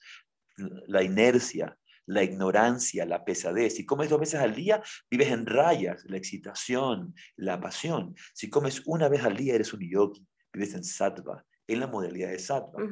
la 0.56 1.02
inercia, 1.02 1.78
la 2.06 2.22
ignorancia, 2.22 3.06
la 3.06 3.24
pesadez. 3.24 3.76
Si 3.76 3.86
comes 3.86 4.10
dos 4.10 4.20
veces 4.20 4.40
al 4.40 4.54
día, 4.54 4.82
vives 5.10 5.28
en 5.28 5.46
rayas, 5.46 6.04
la 6.06 6.16
excitación, 6.16 7.14
la 7.36 7.60
pasión. 7.60 8.14
Si 8.34 8.50
comes 8.50 8.82
una 8.86 9.08
vez 9.08 9.24
al 9.24 9.36
día, 9.36 9.54
eres 9.54 9.72
un 9.72 9.80
yogi, 9.80 10.26
vives 10.52 10.74
en 10.74 10.84
sattva, 10.84 11.44
en 11.66 11.80
la 11.80 11.86
modalidad 11.86 12.30
de 12.30 12.38
sattva. 12.38 12.82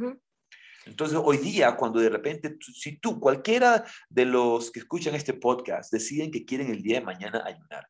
Entonces, 0.85 1.19
hoy 1.23 1.39
día, 1.39 1.77
cuando 1.77 2.01
de 2.01 2.09
repente, 2.09 2.57
si 2.61 2.99
tú, 2.99 3.21
cualquiera 3.21 3.85
de 4.09 4.25
los 4.25 4.71
que 4.71 4.81
escuchan 4.81 5.15
este 5.15 5.35
podcast, 5.35 5.93
deciden 5.93 6.31
que 6.31 6.45
quieren 6.45 6.71
el 6.71 6.83
día 6.83 6.99
de 6.99 7.07
mañana 7.07 7.43
ayunar, 7.45 7.87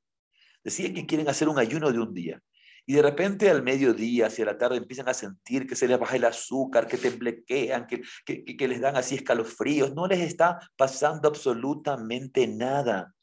deciden 0.63 0.95
que 0.95 1.07
quieren 1.07 1.29
hacer 1.29 1.49
un 1.49 1.59
ayuno 1.59 1.91
de 1.91 1.99
un 1.99 2.13
día, 2.13 2.43
y 2.85 2.95
de 2.95 3.03
repente 3.03 3.49
al 3.49 3.63
mediodía, 3.63 4.27
hacia 4.27 4.45
la 4.45 4.59
tarde, 4.59 4.77
empiezan 4.77 5.09
a 5.09 5.15
sentir 5.15 5.67
que 5.67 5.77
se 5.77 5.87
les 5.87 5.99
baja 5.99 6.17
el 6.17 6.25
azúcar, 6.25 6.87
que 6.89 6.99
temblequean, 6.99 7.87
que, 7.87 8.03
que, 8.25 8.45
que 8.45 8.69
les 8.69 8.81
dan 8.81 8.97
así 8.97 9.15
escalofríos. 9.15 9.95
No 9.95 10.07
les 10.07 10.21
está 10.21 10.59
pasando 10.77 11.29
absolutamente 11.29 12.47
nada. 12.49 13.15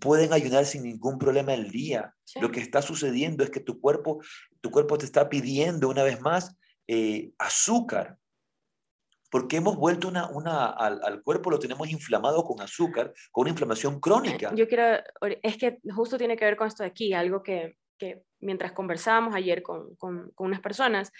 Pueden 0.00 0.32
ayunar 0.32 0.66
sin 0.66 0.84
ningún 0.84 1.18
problema 1.18 1.54
el 1.54 1.70
día. 1.70 2.14
Lo 2.40 2.50
que 2.52 2.60
está 2.60 2.80
sucediendo 2.80 3.42
es 3.42 3.50
que 3.50 3.60
tu 3.60 3.80
cuerpo, 3.80 4.20
tu 4.60 4.70
cuerpo 4.70 4.98
te 4.98 5.04
está 5.04 5.28
pidiendo 5.28 5.88
una 5.88 6.04
vez 6.04 6.20
más 6.20 6.56
eh, 6.86 7.32
azúcar. 7.38 8.18
Porque 9.30 9.56
hemos 9.56 9.76
vuelto 9.76 10.06
una, 10.06 10.28
una, 10.30 10.66
al, 10.66 11.00
al, 11.02 11.22
cuerpo, 11.24 11.50
lo 11.50 11.58
tenemos 11.58 11.90
inflamado 11.90 12.44
con 12.44 12.60
azúcar, 12.60 13.12
con 13.32 13.42
una 13.42 13.50
inflamación 13.50 13.98
crónica. 13.98 14.54
Yo 14.54 14.68
quiero, 14.68 15.02
es 15.42 15.56
que 15.56 15.78
justo 15.92 16.16
tiene 16.16 16.36
que 16.36 16.44
ver 16.44 16.56
con 16.56 16.68
esto 16.68 16.84
de 16.84 16.88
aquí, 16.88 17.12
algo 17.12 17.42
que, 17.42 17.76
que 17.98 18.24
mientras 18.40 18.72
conversábamos 18.72 19.34
ayer 19.34 19.62
con, 19.62 19.94
con, 19.96 20.32
unas 20.38 20.60
personas, 20.60 21.12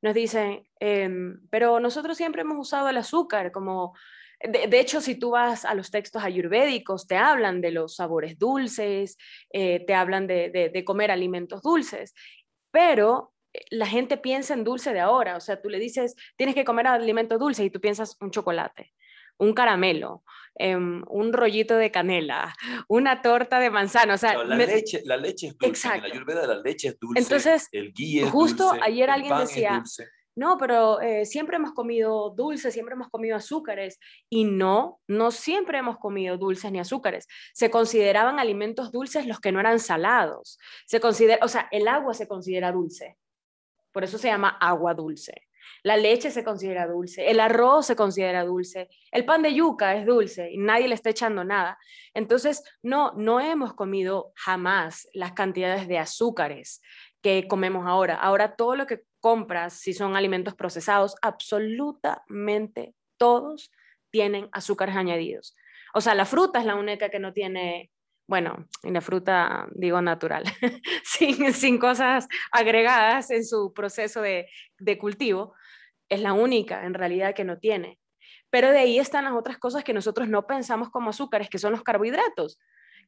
nos 0.00 0.14
dicen, 0.14 0.68
em, 0.80 1.40
pero 1.50 1.80
nosotros 1.80 2.16
siempre 2.16 2.42
hemos 2.42 2.58
usado 2.58 2.88
el 2.88 2.96
azúcar 2.96 3.52
como... 3.52 3.94
De, 4.40 4.80
hecho, 4.80 5.00
si 5.00 5.14
tú 5.14 5.30
vas 5.30 5.64
a 5.64 5.72
los 5.72 5.92
textos 5.92 6.24
ayurvédicos, 6.24 7.06
te 7.06 7.16
hablan 7.16 7.60
de 7.60 7.70
los 7.70 7.94
sabores 7.94 8.40
dulces, 8.40 9.16
eh, 9.52 9.84
te 9.86 9.94
hablan 9.94 10.26
de, 10.26 10.50
de, 10.50 10.84
comer 10.84 11.12
alimentos 11.12 11.62
dulces, 11.62 12.12
pero 12.72 13.32
eh, 13.52 13.60
la 13.70 13.86
gente 13.86 14.16
piensa 14.16 14.54
en 14.54 14.64
dulce 14.64 14.92
de 14.92 14.98
ahora, 14.98 15.36
o 15.36 15.40
sea, 15.40 15.62
tú 15.62 15.68
le 15.68 15.78
dices, 15.78 16.16
tienes 16.36 16.56
que 16.56 16.64
comer 16.64 16.88
alimentos 16.88 17.38
dulces 17.38 17.66
y 17.66 17.70
tú 17.70 17.80
piensas 17.80 18.16
un 18.20 18.32
chocolate 18.32 18.92
un 19.38 19.54
caramelo, 19.54 20.22
em, 20.54 21.02
un 21.08 21.32
rollito 21.32 21.76
de 21.76 21.90
canela, 21.90 22.54
una 22.88 23.22
torta 23.22 23.58
de 23.58 23.70
manzana. 23.70 24.14
O 24.14 24.18
sea, 24.18 24.42
la, 24.44 24.56
leche, 24.56 25.02
la 25.04 25.16
leche 25.16 25.48
es 25.48 25.58
dulce. 25.58 25.68
Exacto. 25.68 26.06
En 26.06 26.10
la 26.10 26.14
ayurveda 26.14 26.46
la 26.46 26.60
leche 26.60 26.88
es 26.88 26.98
dulce. 26.98 27.20
Entonces, 27.20 27.68
el 27.72 27.92
guía 27.92 28.24
es 28.24 28.30
justo 28.30 28.72
ayer 28.82 29.10
alguien 29.10 29.36
decía, 29.38 29.82
no, 30.34 30.56
pero 30.56 31.00
eh, 31.00 31.26
siempre 31.26 31.56
hemos 31.56 31.72
comido 31.72 32.30
dulces, 32.30 32.72
siempre 32.72 32.94
hemos 32.94 33.08
comido 33.10 33.36
azúcares. 33.36 33.98
Y 34.30 34.44
no, 34.44 35.00
no 35.06 35.30
siempre 35.30 35.78
hemos 35.78 35.98
comido 35.98 36.38
dulces 36.38 36.72
ni 36.72 36.78
azúcares. 36.78 37.26
Se 37.52 37.70
consideraban 37.70 38.38
alimentos 38.38 38.92
dulces 38.92 39.26
los 39.26 39.40
que 39.40 39.52
no 39.52 39.60
eran 39.60 39.78
salados. 39.78 40.58
Se 40.86 41.00
considera, 41.00 41.44
o 41.44 41.48
sea, 41.48 41.68
el 41.70 41.86
agua 41.86 42.14
se 42.14 42.26
considera 42.26 42.72
dulce. 42.72 43.18
Por 43.92 44.04
eso 44.04 44.16
se 44.16 44.28
llama 44.28 44.48
agua 44.48 44.94
dulce. 44.94 45.48
La 45.82 45.96
leche 45.96 46.30
se 46.30 46.44
considera 46.44 46.86
dulce, 46.86 47.30
el 47.30 47.40
arroz 47.40 47.86
se 47.86 47.96
considera 47.96 48.44
dulce, 48.44 48.88
el 49.10 49.24
pan 49.24 49.42
de 49.42 49.54
yuca 49.54 49.94
es 49.94 50.06
dulce 50.06 50.50
y 50.50 50.58
nadie 50.58 50.88
le 50.88 50.94
está 50.94 51.10
echando 51.10 51.44
nada. 51.44 51.78
Entonces, 52.14 52.62
no, 52.82 53.12
no 53.12 53.40
hemos 53.40 53.74
comido 53.74 54.32
jamás 54.34 55.08
las 55.12 55.32
cantidades 55.32 55.88
de 55.88 55.98
azúcares 55.98 56.80
que 57.22 57.46
comemos 57.48 57.86
ahora. 57.86 58.16
Ahora 58.16 58.56
todo 58.56 58.76
lo 58.76 58.86
que 58.86 59.02
compras, 59.20 59.74
si 59.74 59.94
son 59.94 60.16
alimentos 60.16 60.54
procesados, 60.54 61.14
absolutamente 61.22 62.94
todos 63.16 63.70
tienen 64.10 64.48
azúcares 64.52 64.96
añadidos. 64.96 65.56
O 65.94 66.00
sea, 66.00 66.14
la 66.14 66.26
fruta 66.26 66.58
es 66.58 66.66
la 66.66 66.74
única 66.74 67.08
que 67.08 67.20
no 67.20 67.32
tiene, 67.32 67.91
bueno, 68.26 68.66
en 68.82 68.94
la 68.94 69.00
fruta 69.00 69.66
digo 69.74 70.00
natural, 70.00 70.44
sin, 71.04 71.52
sin, 71.52 71.78
cosas 71.78 72.28
agregadas 72.50 73.30
en 73.30 73.44
su 73.44 73.72
proceso 73.72 74.22
de, 74.22 74.48
de 74.78 74.98
cultivo, 74.98 75.54
es 76.08 76.20
la 76.20 76.32
única 76.32 76.84
en 76.84 76.94
realidad 76.94 77.34
que 77.34 77.44
no 77.44 77.58
tiene. 77.58 77.98
Pero 78.50 78.70
de 78.70 78.80
ahí 78.80 78.98
están 78.98 79.24
las 79.24 79.34
otras 79.34 79.58
cosas 79.58 79.82
que 79.82 79.94
nosotros 79.94 80.28
no 80.28 80.46
pensamos 80.46 80.90
como 80.90 81.10
azúcares, 81.10 81.48
que 81.48 81.58
son 81.58 81.72
los 81.72 81.82
carbohidratos, 81.82 82.60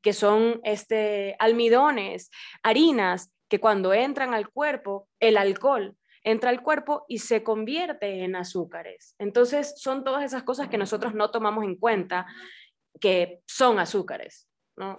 que 0.02 0.12
son 0.12 0.60
este, 0.64 1.36
almidones, 1.38 2.30
harinas, 2.62 3.30
que 3.48 3.60
cuando 3.60 3.92
entran 3.92 4.34
al 4.34 4.48
cuerpo, 4.48 5.08
el 5.20 5.36
alcohol 5.36 5.96
entra 6.24 6.50
al 6.50 6.62
cuerpo 6.62 7.04
y 7.06 7.18
se 7.18 7.42
convierte 7.42 8.24
en 8.24 8.34
azúcares. 8.34 9.14
Entonces, 9.18 9.74
son 9.76 10.02
todas 10.02 10.24
esas 10.24 10.42
cosas 10.42 10.68
que 10.68 10.78
nosotros 10.78 11.14
no 11.14 11.30
tomamos 11.30 11.64
en 11.64 11.76
cuenta 11.76 12.26
que 12.98 13.42
son 13.46 13.78
azúcares, 13.78 14.48
¿no? 14.76 14.96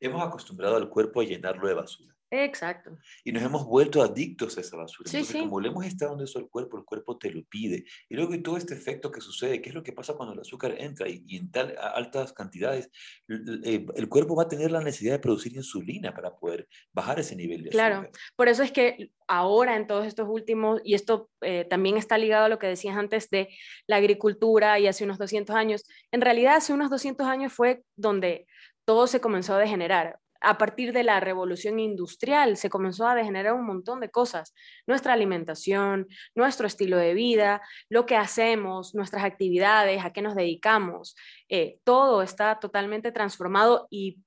Hemos 0.00 0.22
acostumbrado 0.26 0.76
al 0.76 0.88
cuerpo 0.88 1.20
a 1.20 1.24
llenarlo 1.24 1.68
de 1.68 1.74
basura. 1.74 2.12
Exacto. 2.32 2.96
Y 3.24 3.32
nos 3.32 3.42
hemos 3.42 3.66
vuelto 3.66 4.02
adictos 4.02 4.56
a 4.56 4.62
esa 4.62 4.78
basura. 4.78 5.10
Entonces, 5.12 5.42
como 5.42 5.60
le 5.60 5.68
hemos 5.68 5.84
estado 5.84 6.12
dando 6.12 6.24
eso 6.24 6.38
al 6.38 6.48
cuerpo, 6.48 6.78
el 6.78 6.84
cuerpo 6.84 7.18
te 7.18 7.30
lo 7.30 7.44
pide. 7.44 7.84
Y 8.08 8.14
luego 8.14 8.40
todo 8.42 8.56
este 8.56 8.72
efecto 8.72 9.12
que 9.12 9.20
sucede, 9.20 9.60
¿qué 9.60 9.68
es 9.68 9.74
lo 9.74 9.82
que 9.82 9.92
pasa 9.92 10.14
cuando 10.14 10.32
el 10.32 10.40
azúcar 10.40 10.74
entra 10.78 11.06
y, 11.08 11.22
en 11.36 11.50
tal 11.50 11.76
altas 11.78 12.32
cantidades, 12.32 12.90
eh, 13.28 13.86
el, 13.94 14.08
cuerpo 14.08 14.34
va 14.34 14.44
a 14.44 14.48
tener 14.48 14.70
la 14.70 14.80
necesidad 14.80 15.12
de 15.12 15.18
producir 15.18 15.54
insulina 15.54 16.14
para 16.14 16.34
poder 16.34 16.66
bajar 16.90 17.20
ese 17.20 17.36
nivel 17.36 17.64
de 17.64 17.68
azúcar. 17.68 17.92
Claro, 17.92 18.10
por 18.34 18.48
eso 18.48 18.62
es 18.62 18.72
que 18.72 19.10
ahora 19.28 19.76
en 19.76 19.86
todos 19.86 20.06
estos 20.06 20.26
últimos, 20.26 20.80
y 20.84 20.94
esto 20.94 21.28
eh, 21.42 21.66
también 21.68 21.98
está 21.98 22.16
ligado 22.16 22.46
a 22.46 22.48
lo 22.48 22.58
que 22.58 22.66
decías 22.66 22.96
antes 22.96 23.28
de 23.28 23.50
la 23.86 23.96
agricultura 23.96 24.78
y 24.78 24.86
hace 24.86 25.04
unos 25.04 25.18
200 25.18 25.54
años, 25.54 25.84
en 26.10 26.22
realidad 26.22 26.56
hace 26.56 26.72
unos 26.72 26.88
200 26.88 27.26
años 27.26 27.52
fue 27.52 27.82
donde 27.94 28.46
todo 28.84 29.06
se 29.06 29.20
comenzó 29.20 29.54
a 29.54 29.58
degenerar 29.58 30.18
a 30.42 30.58
partir 30.58 30.92
de 30.92 31.04
la 31.04 31.20
revolución 31.20 31.78
industrial 31.78 32.56
se 32.56 32.68
comenzó 32.68 33.06
a 33.06 33.14
degenerar 33.14 33.54
un 33.54 33.64
montón 33.64 34.00
de 34.00 34.10
cosas. 34.10 34.54
Nuestra 34.86 35.12
alimentación, 35.12 36.08
nuestro 36.34 36.66
estilo 36.66 36.96
de 36.98 37.14
vida, 37.14 37.62
lo 37.88 38.06
que 38.06 38.16
hacemos, 38.16 38.94
nuestras 38.94 39.24
actividades, 39.24 40.04
a 40.04 40.12
qué 40.12 40.20
nos 40.20 40.34
dedicamos, 40.34 41.16
eh, 41.48 41.78
todo 41.84 42.22
está 42.22 42.58
totalmente 42.58 43.12
transformado 43.12 43.86
y 43.90 44.18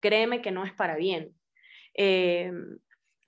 créeme 0.00 0.42
que 0.42 0.52
no 0.52 0.64
es 0.64 0.72
para 0.72 0.96
bien. 0.96 1.34
Eh, 1.94 2.52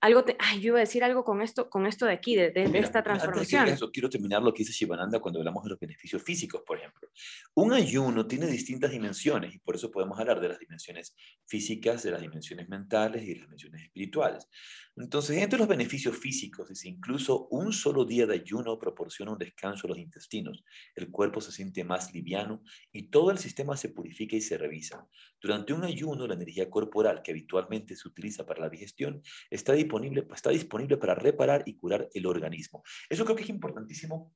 algo 0.01 0.23
ay, 0.39 0.61
yo 0.61 0.67
iba 0.69 0.77
a 0.77 0.81
decir 0.81 1.03
algo 1.03 1.23
con 1.23 1.41
esto, 1.41 1.69
con 1.69 1.85
esto 1.85 2.05
de 2.05 2.13
aquí, 2.13 2.35
de, 2.35 2.51
esta 2.75 3.03
transformación. 3.03 3.61
Antes 3.61 3.73
de 3.73 3.75
eso, 3.75 3.91
quiero 3.91 4.09
terminar 4.09 4.41
lo 4.41 4.53
que 4.53 4.59
dice 4.59 4.71
Shivananda 4.71 5.19
cuando 5.19 5.39
hablamos 5.39 5.63
de 5.63 5.71
los 5.71 5.79
beneficios 5.79 6.23
físicos, 6.23 6.61
por 6.65 6.77
ejemplo. 6.77 7.09
Un 7.55 7.73
ayuno 7.73 8.25
tiene 8.25 8.47
distintas 8.47 8.91
dimensiones 8.91 9.53
y 9.53 9.59
por 9.59 9.75
eso 9.75 9.91
podemos 9.91 10.17
hablar 10.19 10.39
de 10.39 10.49
las 10.49 10.59
dimensiones 10.59 11.15
físicas, 11.45 12.03
de 12.03 12.11
las 12.11 12.21
dimensiones 12.21 12.69
mentales 12.69 13.23
y 13.23 13.27
de 13.27 13.35
las 13.35 13.43
dimensiones 13.43 13.83
espirituales. 13.83 14.47
Entonces, 14.95 15.37
entre 15.37 15.59
los 15.59 15.67
beneficios 15.67 16.17
físicos, 16.17 16.67
dice, 16.67 16.89
incluso 16.89 17.47
un 17.51 17.71
solo 17.71 18.03
día 18.03 18.27
de 18.27 18.35
ayuno 18.35 18.77
proporciona 18.77 19.31
un 19.31 19.37
descanso 19.37 19.87
a 19.87 19.89
los 19.89 19.97
intestinos, 19.97 20.63
el 20.93 21.09
cuerpo 21.09 21.39
se 21.39 21.53
siente 21.53 21.85
más 21.85 22.13
liviano 22.13 22.61
y 22.91 23.03
todo 23.03 23.31
el 23.31 23.37
sistema 23.37 23.77
se 23.77 23.89
purifica 23.89 24.35
y 24.35 24.41
se 24.41 24.57
revisa. 24.57 25.07
Durante 25.41 25.71
un 25.71 25.85
ayuno, 25.85 26.27
la 26.27 26.33
energía 26.33 26.69
corporal 26.69 27.21
que 27.21 27.31
habitualmente 27.31 27.95
se 27.95 28.09
utiliza 28.09 28.45
para 28.45 28.59
la 28.59 28.69
digestión 28.69 29.21
está 29.49 29.71
disponible, 29.71 29.88
está 30.33 30.49
disponible 30.49 30.97
para 30.97 31.15
reparar 31.15 31.63
y 31.65 31.75
curar 31.75 32.09
el 32.13 32.25
organismo. 32.25 32.83
Eso 33.09 33.23
creo 33.25 33.35
que 33.35 33.43
es 33.43 33.49
importantísimo 33.49 34.33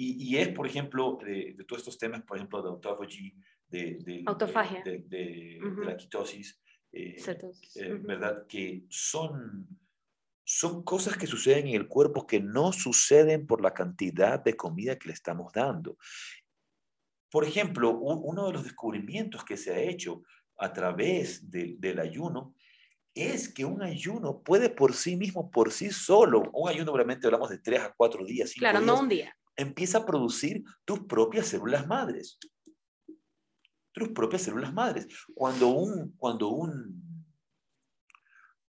y, 0.00 0.36
es, 0.36 0.48
por 0.50 0.64
ejemplo, 0.64 1.18
de, 1.24 1.56
todos 1.66 1.80
estos 1.80 1.98
temas, 1.98 2.22
por 2.22 2.36
ejemplo, 2.36 2.62
de 2.62 2.68
autophagy, 2.68 3.34
de, 3.66 3.98
de, 4.00 4.22
Autofagia. 4.26 4.80
de, 4.84 5.58
la 5.84 5.96
quitosis, 5.96 6.62
eh, 6.92 7.16
eh, 7.74 7.94
¿verdad? 8.00 8.46
Que 8.46 8.84
son 8.88 9.66
son 10.50 10.82
cosas 10.82 11.18
que 11.18 11.26
suceden 11.26 11.66
en 11.66 11.74
el 11.74 11.88
cuerpo 11.88 12.26
que 12.26 12.40
no 12.40 12.72
suceden 12.72 13.46
por 13.46 13.60
la 13.60 13.74
cantidad 13.74 14.42
de 14.42 14.56
comida 14.56 14.98
que 14.98 15.08
le 15.08 15.12
estamos 15.12 15.52
dando. 15.52 15.98
Por 17.30 17.44
ejemplo, 17.44 17.90
uno 17.98 18.46
de 18.46 18.54
los 18.54 18.64
descubrimientos 18.64 19.44
que 19.44 19.58
se 19.58 19.74
ha 19.74 19.78
hecho 19.78 20.22
a 20.56 20.72
través 20.72 21.50
del 21.50 21.98
ayuno 21.98 22.54
es 23.18 23.52
que 23.52 23.64
un 23.64 23.82
ayuno 23.82 24.42
puede 24.42 24.70
por 24.70 24.94
sí 24.94 25.16
mismo, 25.16 25.50
por 25.50 25.72
sí 25.72 25.90
solo, 25.90 26.42
un 26.52 26.68
ayuno 26.68 26.94
realmente 26.94 27.26
hablamos 27.26 27.50
de 27.50 27.58
tres 27.58 27.80
a 27.80 27.94
cuatro 27.96 28.24
días. 28.24 28.52
Claro, 28.54 28.80
no 28.80 29.00
un 29.00 29.08
día. 29.08 29.36
Empieza 29.56 29.98
a 29.98 30.06
producir 30.06 30.62
tus 30.84 31.00
propias 31.00 31.48
células 31.48 31.86
madres. 31.86 32.38
Tus 33.92 34.08
propias 34.10 34.42
células 34.42 34.72
madres. 34.72 35.08
Cuando 35.34 35.68
un, 35.68 36.14
cuando 36.16 36.48
un 36.48 37.08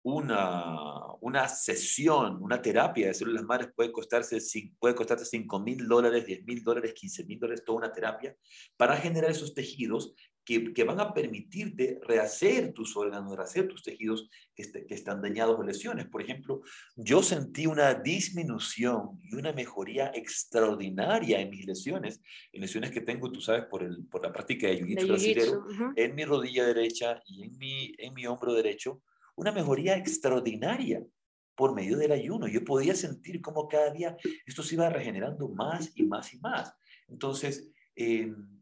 una, 0.01 1.13
una 1.21 1.47
sesión, 1.47 2.41
una 2.41 2.61
terapia 2.61 3.07
de 3.07 3.13
células 3.13 3.43
madres 3.43 3.69
puede 3.75 3.91
costarse, 3.91 4.39
puede 4.79 4.95
costarte 4.95 5.25
5 5.25 5.59
mil 5.59 5.87
dólares, 5.87 6.25
10 6.25 6.45
mil 6.45 6.63
dólares, 6.63 6.93
15 6.93 7.25
mil 7.25 7.39
dólares, 7.39 7.63
toda 7.65 7.79
una 7.79 7.91
terapia, 7.91 8.35
para 8.77 8.95
generar 8.95 9.31
esos 9.31 9.53
tejidos 9.53 10.13
que, 10.49 10.73
que, 10.73 10.83
van 10.83 10.99
a 10.99 11.13
permitirte 11.13 11.99
rehacer 12.01 12.73
tus 12.73 12.97
órganos, 12.97 13.37
rehacer 13.37 13.67
tus 13.67 13.83
tejidos 13.83 14.27
que, 14.55 14.63
este, 14.63 14.83
que, 14.87 14.95
están 14.95 15.21
dañados 15.21 15.59
o 15.59 15.61
lesiones. 15.61 16.07
Por 16.07 16.23
ejemplo, 16.23 16.63
yo 16.95 17.21
sentí 17.21 17.67
una 17.67 17.93
disminución 17.93 19.19
y 19.21 19.35
una 19.35 19.53
mejoría 19.53 20.11
extraordinaria 20.11 21.39
en 21.39 21.51
mis 21.51 21.67
lesiones, 21.67 22.19
en 22.51 22.61
lesiones 22.61 22.89
que 22.89 23.01
tengo, 23.01 23.31
tú 23.31 23.41
sabes, 23.41 23.65
por, 23.65 23.83
el, 23.83 24.07
por 24.07 24.23
la 24.23 24.33
práctica 24.33 24.65
de 24.65 24.81
jiu-jitsu 24.81 25.93
en 25.95 26.15
mi 26.15 26.25
rodilla 26.25 26.65
derecha 26.65 27.21
y 27.27 27.43
en 27.43 27.55
mi, 27.59 27.93
en 27.99 28.15
mi 28.15 28.25
hombro 28.25 28.55
derecho, 28.55 29.03
una 29.35 29.51
mejoría 29.51 29.97
extraordinaria 29.97 31.05
por 31.53 31.75
medio 31.75 31.95
del 31.95 32.11
ayuno. 32.11 32.47
Yo 32.47 32.65
podía 32.65 32.95
sentir 32.95 33.39
como 33.39 33.67
cada 33.67 33.91
día 33.91 34.17
esto 34.47 34.63
se 34.63 34.73
iba 34.73 34.89
regenerando 34.89 35.47
más 35.49 35.91
y 35.93 36.05
más 36.05 36.33
y 36.33 36.39
más. 36.39 36.73
Entonces, 37.07 37.69
em, 37.95 38.58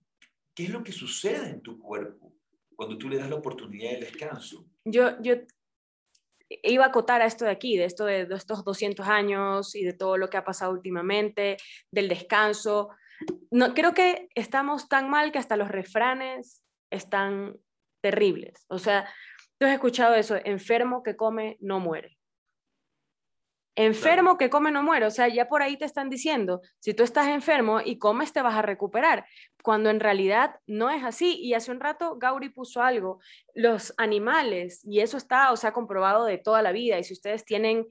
¿qué 0.57 0.63
es 0.63 0.69
lo 0.71 0.83
que 0.83 0.91
sucede 0.91 1.51
en 1.51 1.61
tu 1.61 1.79
cuerpo 1.79 2.33
cuando 2.75 2.97
tú 2.97 3.07
le 3.07 3.17
das 3.17 3.29
la 3.29 3.35
oportunidad 3.35 3.91
de 3.91 3.99
descanso? 3.99 4.65
Yo, 4.83 5.21
yo 5.21 5.35
iba 6.49 6.85
a 6.85 6.87
acotar 6.87 7.21
a 7.21 7.27
esto 7.27 7.45
de 7.45 7.51
aquí, 7.51 7.77
de 7.77 7.85
esto 7.85 8.05
de 8.05 8.27
estos 8.31 8.65
200 8.65 9.07
años 9.07 9.75
y 9.75 9.83
de 9.83 9.93
todo 9.93 10.17
lo 10.17 10.29
que 10.29 10.37
ha 10.37 10.43
pasado 10.43 10.71
últimamente, 10.71 11.57
del 11.91 12.09
descanso. 12.09 12.89
No, 13.51 13.75
creo 13.75 13.93
que 13.93 14.29
estamos 14.33 14.89
tan 14.89 15.09
mal 15.09 15.31
que 15.31 15.39
hasta 15.39 15.57
los 15.57 15.69
refranes 15.69 16.63
están 16.89 17.55
terribles. 18.01 18.65
O 18.67 18.79
sea, 18.79 19.07
Tú 19.57 19.65
has 19.65 19.73
escuchado 19.73 20.13
eso, 20.13 20.35
enfermo 20.43 21.01
que 21.01 21.15
come 21.15 21.57
no 21.61 21.79
muere. 21.79 22.17
Enfermo 23.79 24.39
que 24.39 24.49
come 24.49 24.71
no 24.71 24.81
muere, 24.81 25.05
o 25.05 25.11
sea, 25.11 25.27
ya 25.27 25.47
por 25.47 25.61
ahí 25.61 25.77
te 25.77 25.85
están 25.85 26.09
diciendo, 26.09 26.61
si 26.79 26.95
tú 26.95 27.03
estás 27.03 27.27
enfermo 27.27 27.79
y 27.79 27.99
comes 27.99 28.33
te 28.33 28.41
vas 28.41 28.55
a 28.55 28.63
recuperar, 28.63 29.27
cuando 29.61 29.91
en 29.91 29.99
realidad 29.99 30.55
no 30.65 30.89
es 30.89 31.03
así. 31.03 31.39
Y 31.39 31.53
hace 31.53 31.69
un 31.71 31.79
rato 31.79 32.17
Gauri 32.17 32.49
puso 32.49 32.81
algo, 32.81 33.19
los 33.53 33.93
animales, 33.97 34.81
y 34.83 35.01
eso 35.01 35.15
está, 35.17 35.51
o 35.51 35.57
sea, 35.57 35.73
comprobado 35.73 36.25
de 36.25 36.39
toda 36.39 36.63
la 36.63 36.71
vida, 36.71 36.97
y 36.97 37.03
si 37.03 37.13
ustedes 37.13 37.45
tienen 37.45 37.85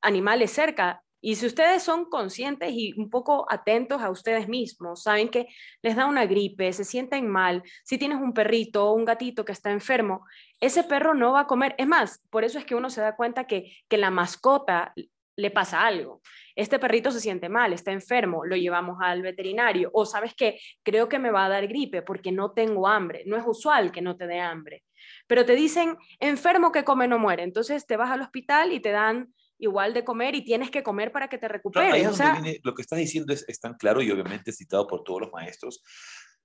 animales 0.00 0.52
cerca, 0.52 1.02
y 1.20 1.34
si 1.34 1.44
ustedes 1.44 1.82
son 1.82 2.06
conscientes 2.06 2.70
y 2.72 2.98
un 2.98 3.10
poco 3.10 3.44
atentos 3.50 4.00
a 4.00 4.08
ustedes 4.08 4.48
mismos, 4.48 5.02
saben 5.02 5.28
que 5.28 5.48
les 5.82 5.96
da 5.96 6.06
una 6.06 6.24
gripe, 6.24 6.72
se 6.72 6.84
sienten 6.84 7.28
mal, 7.28 7.62
si 7.84 7.98
tienes 7.98 8.22
un 8.22 8.32
perrito 8.32 8.86
o 8.86 8.94
un 8.94 9.04
gatito 9.04 9.44
que 9.44 9.52
está 9.52 9.70
enfermo, 9.70 10.24
ese 10.60 10.82
perro 10.82 11.14
no 11.14 11.32
va 11.32 11.40
a 11.40 11.46
comer. 11.46 11.74
Es 11.76 11.86
más, 11.86 12.22
por 12.30 12.44
eso 12.44 12.58
es 12.58 12.64
que 12.64 12.74
uno 12.74 12.88
se 12.88 13.02
da 13.02 13.16
cuenta 13.16 13.46
que, 13.46 13.76
que 13.88 13.98
la 13.98 14.10
mascota 14.10 14.94
le 15.36 15.50
pasa 15.50 15.86
algo. 15.86 16.22
Este 16.54 16.78
perrito 16.78 17.10
se 17.10 17.20
siente 17.20 17.48
mal, 17.48 17.72
está 17.72 17.92
enfermo, 17.92 18.44
lo 18.44 18.56
llevamos 18.56 18.98
al 19.00 19.22
veterinario. 19.22 19.90
O 19.92 20.06
sabes 20.06 20.34
que 20.34 20.58
creo 20.82 21.08
que 21.08 21.18
me 21.18 21.30
va 21.30 21.44
a 21.44 21.48
dar 21.50 21.66
gripe 21.66 22.02
porque 22.02 22.32
no 22.32 22.52
tengo 22.52 22.88
hambre. 22.88 23.24
No 23.26 23.36
es 23.36 23.44
usual 23.46 23.92
que 23.92 24.02
no 24.02 24.16
te 24.16 24.26
dé 24.26 24.40
hambre. 24.40 24.84
Pero 25.26 25.44
te 25.44 25.54
dicen, 25.54 25.96
enfermo 26.18 26.72
que 26.72 26.84
come 26.84 27.06
no 27.06 27.18
muere. 27.18 27.42
Entonces 27.42 27.86
te 27.86 27.96
vas 27.96 28.10
al 28.10 28.22
hospital 28.22 28.72
y 28.72 28.80
te 28.80 28.90
dan 28.90 29.32
igual 29.58 29.94
de 29.94 30.04
comer 30.04 30.34
y 30.34 30.44
tienes 30.44 30.70
que 30.70 30.82
comer 30.82 31.12
para 31.12 31.28
que 31.28 31.38
te 31.38 31.48
recuperes. 31.48 32.18
lo 32.62 32.74
que 32.74 32.82
estás 32.82 32.98
diciendo 32.98 33.32
es, 33.32 33.44
es, 33.48 33.60
tan 33.60 33.74
claro 33.74 34.02
y 34.02 34.10
obviamente 34.10 34.52
citado 34.52 34.86
por 34.86 35.02
todos 35.02 35.22
los 35.22 35.32
maestros, 35.32 35.82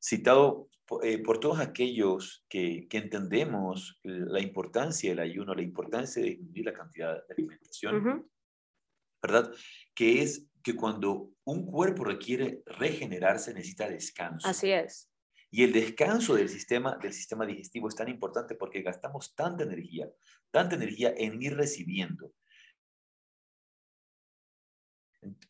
citado 0.02 0.70
eh, 1.04 1.20
por 1.20 1.40
todos 1.40 1.60
aquellos 1.60 2.46
que, 2.50 2.88
que, 2.90 2.98
entendemos 2.98 4.00
la 4.04 4.42
importancia 4.42 5.10
del 5.10 5.20
ayuno, 5.20 5.54
la 5.56 5.62
importancia 5.62 6.22
de 6.22 6.32
disminuir 6.32 6.66
la 6.66 6.74
cantidad 6.74 7.14
de 7.16 7.34
alimentación, 7.34 8.30
¿verdad? 9.22 9.52
Que 9.94 10.22
es 10.22 10.48
que 10.64 10.76
cuando 10.76 11.32
un 11.44 11.66
cuerpo 11.66 12.04
requiere 12.04 12.62
regenerarse 12.66 13.54
necesita 13.54 13.90
descanso. 13.90 14.48
Así 14.48 14.72
es. 14.72 15.10
Y 15.50 15.64
el 15.64 15.74
descanso 15.74 16.36
del 16.36 16.48
sistema, 16.48 16.98
del 17.02 17.14
sistema 17.14 17.46
digestivo 17.46 17.90
es 17.90 17.96
tan 17.96 18.08
importante 18.08 18.56
porque 18.56 18.82
gastamos 18.82 19.36
tanta 19.36 19.64
energía, 19.64 20.10
tanta 20.50 20.76
energía 20.76 21.14
en 21.18 21.42
ir 21.42 21.56
recibiendo. 21.56 22.32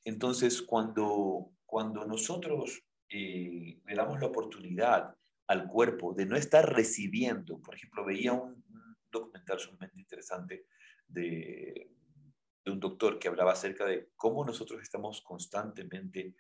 Entonces, 0.04 0.62
cuando, 0.62 1.52
cuando 1.66 2.06
nosotros 2.06 2.84
eh, 3.10 3.80
le 3.86 3.96
damos 3.96 4.20
la 4.20 4.28
oportunidad 4.28 5.16
al 5.48 5.68
cuerpo 5.68 6.14
de 6.14 6.26
no 6.26 6.36
estar 6.36 6.74
recibiendo, 6.74 7.60
por 7.60 7.76
ejemplo, 7.76 8.04
veía 8.04 8.34
un, 8.34 8.64
documental 9.12 9.60
sumamente 9.60 10.00
interesante 10.00 10.66
de, 11.06 11.92
de, 12.64 12.72
un 12.72 12.80
doctor 12.80 13.20
que 13.20 13.28
hablaba 13.28 13.54
acerca 13.54 13.86
de 13.86 14.10
cómo 14.16 14.46
nosotros 14.46 14.82
estamos 14.82 15.22
constantemente 15.22 16.36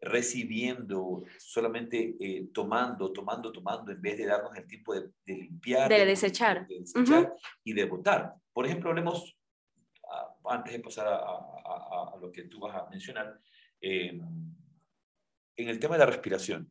recibiendo, 0.00 1.24
solamente 1.38 2.16
eh, 2.20 2.48
tomando, 2.52 3.12
tomando, 3.12 3.50
tomando, 3.50 3.92
en 3.92 4.00
vez 4.00 4.18
de 4.18 4.26
darnos 4.26 4.54
el 4.56 4.66
tiempo 4.66 4.94
de, 4.94 5.10
limpiar, 5.24 5.88
de, 5.88 6.04
desechar, 6.04 6.66
de 6.66 6.80
desechar 6.80 7.34
y 7.64 7.72
de 7.72 7.84
botar. 7.86 8.34
Por 8.52 8.66
ejemplo, 8.66 8.90
hablemos, 8.90 9.36
antes 10.44 10.72
de 10.72 10.80
pasar 10.80 11.06
a, 11.08 11.16
a, 11.16 12.12
a, 12.14 12.16
lo 12.20 12.30
que 12.30 12.42
tú 12.42 12.60
vas 12.60 12.76
a 12.76 12.88
mencionar, 12.90 13.40
eh, 13.80 14.20
en 15.56 15.68
el 15.68 15.78
tema 15.78 15.94
de 15.94 16.00
la 16.00 16.06
respiración. 16.06 16.70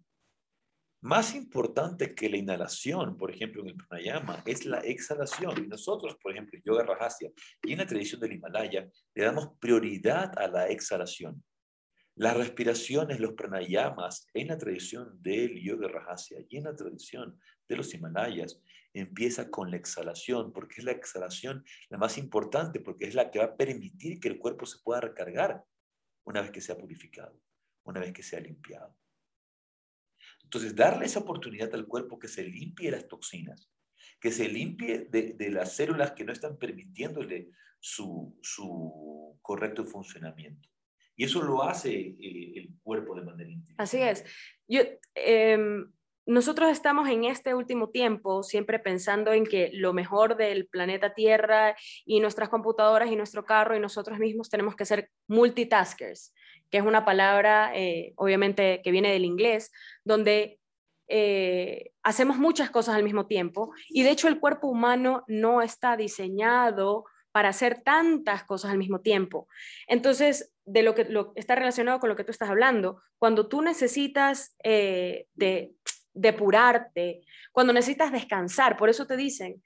Más 1.05 1.35
importante 1.35 2.15
que 2.15 2.27
la 2.27 2.37
inhalación, 2.37 3.15
por 3.15 3.29
ejemplo, 3.29 3.61
en 3.61 3.67
el 3.67 3.75
pranayama, 3.75 4.41
es 4.43 4.65
la 4.65 4.79
exhalación. 4.79 5.63
Y 5.63 5.67
nosotros, 5.67 6.17
por 6.19 6.31
ejemplo, 6.31 6.57
en 6.57 6.63
Yoga 6.63 6.83
Rajasya 6.83 7.29
y 7.61 7.73
en 7.73 7.77
la 7.77 7.85
tradición 7.85 8.19
del 8.19 8.33
Himalaya, 8.33 8.89
le 9.13 9.23
damos 9.23 9.51
prioridad 9.59 10.35
a 10.35 10.47
la 10.47 10.67
exhalación. 10.67 11.43
Las 12.15 12.35
respiraciones, 12.35 13.19
los 13.19 13.33
pranayamas, 13.33 14.25
en 14.33 14.47
la 14.47 14.57
tradición 14.57 15.21
del 15.21 15.61
Yoga 15.61 15.89
Rajasya 15.89 16.39
y 16.49 16.57
en 16.57 16.63
la 16.63 16.75
tradición 16.75 17.39
de 17.69 17.75
los 17.77 17.93
Himalayas, 17.93 18.59
empieza 18.91 19.51
con 19.51 19.69
la 19.69 19.77
exhalación, 19.77 20.51
porque 20.51 20.77
es 20.79 20.85
la 20.85 20.93
exhalación 20.93 21.63
la 21.89 21.99
más 21.99 22.17
importante, 22.17 22.79
porque 22.79 23.05
es 23.05 23.13
la 23.13 23.29
que 23.29 23.37
va 23.37 23.45
a 23.45 23.55
permitir 23.55 24.19
que 24.19 24.29
el 24.29 24.39
cuerpo 24.39 24.65
se 24.65 24.79
pueda 24.83 25.01
recargar 25.01 25.63
una 26.23 26.41
vez 26.41 26.49
que 26.49 26.61
sea 26.61 26.75
purificado 26.75 27.39
una 27.83 27.99
vez 27.99 28.11
que 28.11 28.23
se 28.23 28.35
ha 28.35 28.39
limpiado. 28.39 28.97
Entonces, 30.55 30.73
darle 30.73 31.05
esa 31.05 31.19
oportunidad 31.19 31.75
al 31.75 31.85
cuerpo 31.85 32.17
que 32.17 32.29
se 32.29 32.41
limpie 32.41 32.89
las 32.89 33.09
toxinas, 33.09 33.69
que 34.21 34.31
se 34.31 34.47
limpie 34.47 34.99
de, 34.99 35.49
las 35.51 35.75
células 35.75 36.13
que 36.13 36.23
no 36.23 36.31
están 36.31 36.57
permitiéndole 36.57 37.49
su, 37.77 38.39
correcto 39.41 39.83
funcionamiento. 39.83 40.69
Y 41.17 41.25
eso 41.25 41.43
lo 41.43 41.61
hace 41.61 41.91
eh, 41.93 42.53
el 42.55 42.69
cuerpo 42.81 43.15
de 43.15 43.25
manera 43.25 43.49
intencional. 43.49 43.83
Así 43.83 44.01
es. 44.01 44.23
Yo, 44.65 44.79
em, 45.13 45.91
nosotros 46.25 46.71
estamos 46.71 47.09
en 47.09 47.25
este 47.25 47.53
último 47.53 47.89
tiempo 47.89 48.41
siempre 48.41 48.79
pensando 48.79 49.33
en 49.33 49.43
que 49.45 49.71
lo 49.73 49.91
mejor 49.91 50.37
del 50.37 50.67
planeta 50.67 51.13
Tierra 51.13 51.75
y 52.05 52.21
nuestras 52.21 52.47
computadoras 52.47 53.11
y 53.11 53.17
nuestro 53.17 53.43
carro 53.43 53.75
y 53.75 53.81
nosotros 53.81 54.19
mismos 54.19 54.49
tenemos 54.49 54.77
que 54.77 54.85
ser 54.85 55.11
multitaskers 55.27 56.33
que 56.76 56.80
es 56.80 56.86
una 56.86 57.05
palabra, 57.05 57.71
eh, 57.73 58.11
obviamente, 58.17 58.82
que 58.84 58.91
viene 58.91 59.13
del 59.13 59.23
inglés, 59.23 59.71
donde 60.03 60.59
eh, 61.07 61.91
hacemos 62.03 62.38
muchas 62.38 62.69
cosas 62.69 62.95
al 62.95 63.03
mismo 63.03 63.28
tiempo 63.28 63.71
y 63.88 64.03
de 64.03 64.09
hecho 64.09 64.28
el 64.28 64.41
cuerpo 64.41 64.67
humano 64.67 65.23
no 65.30 65.61
está 65.61 65.95
diseñado 65.95 67.05
para 67.32 67.47
hacer 67.47 67.82
tantas 67.82 68.43
cosas 68.43 68.71
al 68.71 68.78
mismo 68.78 68.99
tiempo. 68.99 69.47
Entonces, 69.88 70.53
de 70.65 70.84
lo 70.84 70.95
que 70.95 71.07
está 71.36 71.55
relacionado 71.55 72.01
con 72.01 72.09
lo 72.09 72.17
que 72.17 72.26
tú 72.26 72.32
estás 72.32 72.49
hablando, 72.49 73.01
cuando 73.19 73.47
tú 73.47 73.61
necesitas 73.61 74.57
eh, 74.61 75.28
de, 75.34 75.76
depurarte, 76.13 77.21
cuando 77.53 77.71
necesitas 77.71 78.11
descansar, 78.11 78.76
por 78.76 78.89
eso 78.89 79.07
te 79.07 79.15
dicen, 79.15 79.63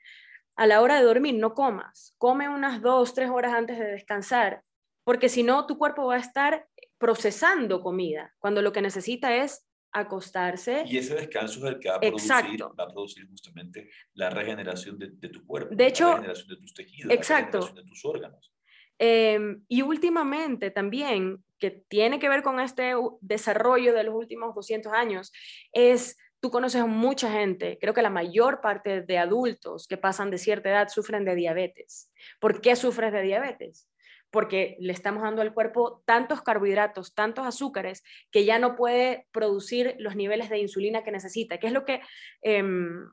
a 0.55 0.67
la 0.67 0.79
hora 0.81 0.97
de 0.97 1.07
dormir 1.07 1.33
no 1.33 1.55
comas, 1.55 2.13
come 2.19 2.47
unas 2.49 2.83
dos, 2.83 3.15
tres 3.15 3.31
horas 3.31 3.55
antes 3.55 3.79
de 3.79 3.93
descansar, 3.93 4.61
porque 5.09 5.27
si 5.27 5.41
no, 5.41 5.65
tu 5.65 5.79
cuerpo 5.79 6.05
va 6.05 6.17
a 6.17 6.19
estar 6.19 6.67
procesando 6.99 7.81
comida, 7.81 8.35
cuando 8.37 8.61
lo 8.61 8.71
que 8.71 8.81
necesita 8.81 9.35
es 9.35 9.65
acostarse. 9.91 10.83
Y 10.85 10.97
ese 10.97 11.15
descanso 11.15 11.59
es 11.59 11.73
el 11.73 11.79
que 11.79 11.89
va 11.89 11.95
a 11.95 11.99
producir, 11.99 12.63
va 12.63 12.83
a 12.83 12.87
producir 12.87 13.27
justamente 13.27 13.89
la 14.13 14.29
regeneración 14.29 14.99
de, 14.99 15.29
tu 15.29 15.45
cuerpo, 15.47 15.73
de 15.73 15.87
hecho, 15.87 16.05
la 16.05 16.15
regeneración 16.15 16.49
de 16.49 16.55
tus 16.57 16.73
tejidos, 16.73 17.11
exacto. 17.11 17.59
la 17.59 17.65
regeneración 17.65 17.85
de 17.85 17.89
tus 17.89 18.05
órganos. 18.05 18.53
Em, 18.99 19.63
y 19.69 19.81
últimamente 19.81 20.71
también, 20.71 21.43
que 21.57 21.71
tiene 21.71 22.19
que 22.19 22.29
ver 22.29 22.43
con 22.43 22.59
este 22.59 22.93
desarrollo 23.21 23.93
de 23.93 24.03
los 24.03 24.13
últimos 24.13 24.53
200 24.53 24.91
años, 24.91 25.31
es, 25.71 26.17
tú 26.41 26.51
conoces 26.51 26.81
a 26.81 26.85
mucha 26.85 27.31
gente, 27.31 27.77
creo 27.79 27.93
que 27.93 28.01
la 28.01 28.09
mayor 28.09 28.59
parte 28.59 29.01
de 29.01 29.17
adultos 29.17 29.87
que 29.87 29.97
pasan 29.97 30.31
de 30.31 30.37
cierta 30.37 30.69
edad 30.69 30.89
sufren 30.89 31.23
de 31.23 31.35
diabetes. 31.35 32.11
¿Por 32.41 32.59
qué 32.59 32.75
sufres 32.75 33.13
de 33.13 33.21
diabetes? 33.21 33.89
Porque 34.31 34.77
le 34.79 34.93
estamos 34.93 35.23
dando 35.23 35.41
al 35.41 35.53
cuerpo 35.53 36.03
tantos 36.05 36.41
carbohidratos, 36.41 37.13
tantos 37.15 37.45
azúcares, 37.45 38.03
que 38.31 38.45
ya 38.45 38.59
no 38.59 38.75
puede 38.75 39.27
producir 39.31 39.95
los 39.99 40.15
niveles 40.15 40.49
de 40.49 40.59
insulina 40.59 41.03
que 41.03 41.11
necesita. 41.11 41.57
¿Qué 41.57 41.67
es 41.67 41.73
lo 41.73 41.85
que... 41.85 42.01
Em, 42.41 43.09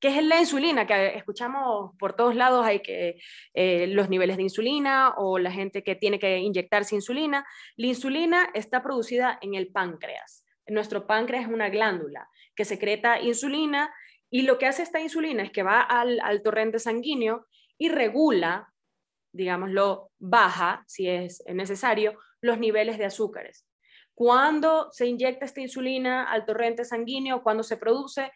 ¿Qué 0.00 0.16
es 0.16 0.22
la 0.22 0.38
insulina? 0.38 0.86
Que 0.86 1.16
escuchamos 1.16 1.90
por 1.98 2.14
todos 2.14 2.36
lados, 2.36 2.64
hay 2.64 2.82
que 2.82 3.20
eh, 3.52 3.88
los 3.88 4.08
niveles 4.08 4.36
de 4.36 4.44
insulina 4.44 5.14
o 5.16 5.40
la 5.40 5.50
gente 5.50 5.82
que 5.82 5.96
tiene 5.96 6.20
que 6.20 6.38
inyectarse 6.38 6.94
insulina. 6.94 7.44
La 7.74 7.88
insulina 7.88 8.48
está 8.54 8.80
producida 8.80 9.40
en 9.42 9.56
el 9.56 9.72
páncreas. 9.72 10.44
Nuestro 10.68 11.08
páncreas 11.08 11.46
es 11.46 11.52
una 11.52 11.68
glándula 11.68 12.28
que 12.54 12.64
secreta 12.64 13.20
insulina 13.20 13.92
y 14.30 14.42
lo 14.42 14.56
que 14.58 14.66
hace 14.66 14.84
esta 14.84 15.00
insulina 15.00 15.42
es 15.42 15.50
que 15.50 15.64
va 15.64 15.80
al 15.80 16.42
torrente 16.44 16.78
sanguíneo 16.78 17.46
y 17.76 17.88
regula 17.88 18.72
digámoslo, 19.32 20.10
baja, 20.18 20.84
si 20.86 21.08
es 21.08 21.42
necesario, 21.46 22.18
los 22.40 22.58
niveles 22.58 22.98
de 22.98 23.04
azúcares. 23.04 23.66
Cuando 24.14 24.90
se 24.90 25.06
inyecta 25.06 25.44
esta 25.44 25.60
insulina 25.60 26.24
al 26.24 26.44
torrente 26.44 26.84
sanguíneo, 26.84 27.42
cuando 27.42 27.62
se 27.62 27.76
produce, 27.76 28.32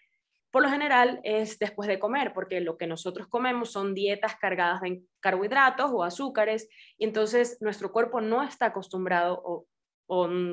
por 0.53 0.63
lo 0.63 0.69
general 0.69 1.21
es 1.25 1.59
después 1.59 1.89
de 1.89 1.99
comer, 1.99 2.33
porque 2.35 2.61
lo 2.61 2.77
que 2.77 2.87
nosotros 2.87 3.27
comemos 3.27 3.73
son 3.73 3.95
dietas 3.95 4.37
cargadas 4.37 4.83
en 4.85 5.09
carbohidratos 5.19 5.91
o 5.93 6.05
azúcares, 6.05 6.69
y 6.99 7.05
entonces 7.05 7.57
nuestro 7.61 7.91
cuerpo 7.91 8.21
no 8.21 8.43
está 8.43 8.67
acostumbrado 8.67 9.43
o, 9.45 9.67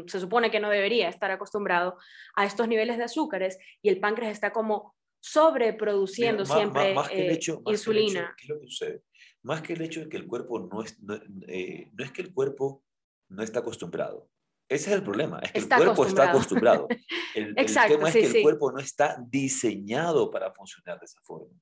se 0.07 0.21
supone 0.21 0.51
que 0.51 0.61
no 0.61 0.69
debería 0.69 1.09
estar 1.09 1.31
acostumbrado 1.31 1.97
a 2.33 2.45
estos 2.45 2.69
niveles 2.69 2.97
de 2.97 3.03
azúcares 3.03 3.59
y 3.81 3.89
el 3.89 3.99
páncreas 3.99 4.31
está 4.31 4.53
como 4.53 4.95
sobreproduciendo 5.19 6.45
siempre 6.45 6.95
insulina. 7.65 8.33
¿Qué 8.37 8.43
es 8.43 8.49
lo 8.49 8.59
que 8.61 8.67
sucede? 8.67 9.03
Más 9.43 9.61
que 9.61 9.73
el 9.73 9.81
hecho 9.81 10.01
de 10.01 10.09
que 10.09 10.17
el 10.17 10.27
cuerpo 10.27 10.59
no 10.59 10.81
es, 10.83 11.01
no, 11.01 11.15
eh, 11.47 11.91
es 11.97 12.11
que 12.11 12.21
el 12.21 12.33
cuerpo 12.33 12.83
no 13.29 13.43
está 13.43 13.59
acostumbrado. 13.59 14.29
Ese 14.67 14.91
es 14.91 14.95
el 14.97 15.03
problema, 15.03 15.39
es 15.39 15.51
que 15.51 15.59
el 15.59 15.67
cuerpo 15.67 16.05
está 16.05 16.29
acostumbrado. 16.29 16.87
El, 17.33 17.53
Exacto, 17.57 17.95
tema 17.95 18.09
es 18.09 18.13
que 18.13 18.37
el 18.37 18.43
cuerpo 18.43 18.71
no 18.71 18.79
está 18.79 19.17
diseñado 19.27 20.29
para 20.29 20.53
funcionar 20.53 20.99
de 20.99 21.05
esa 21.05 21.19
forma. 21.21 21.55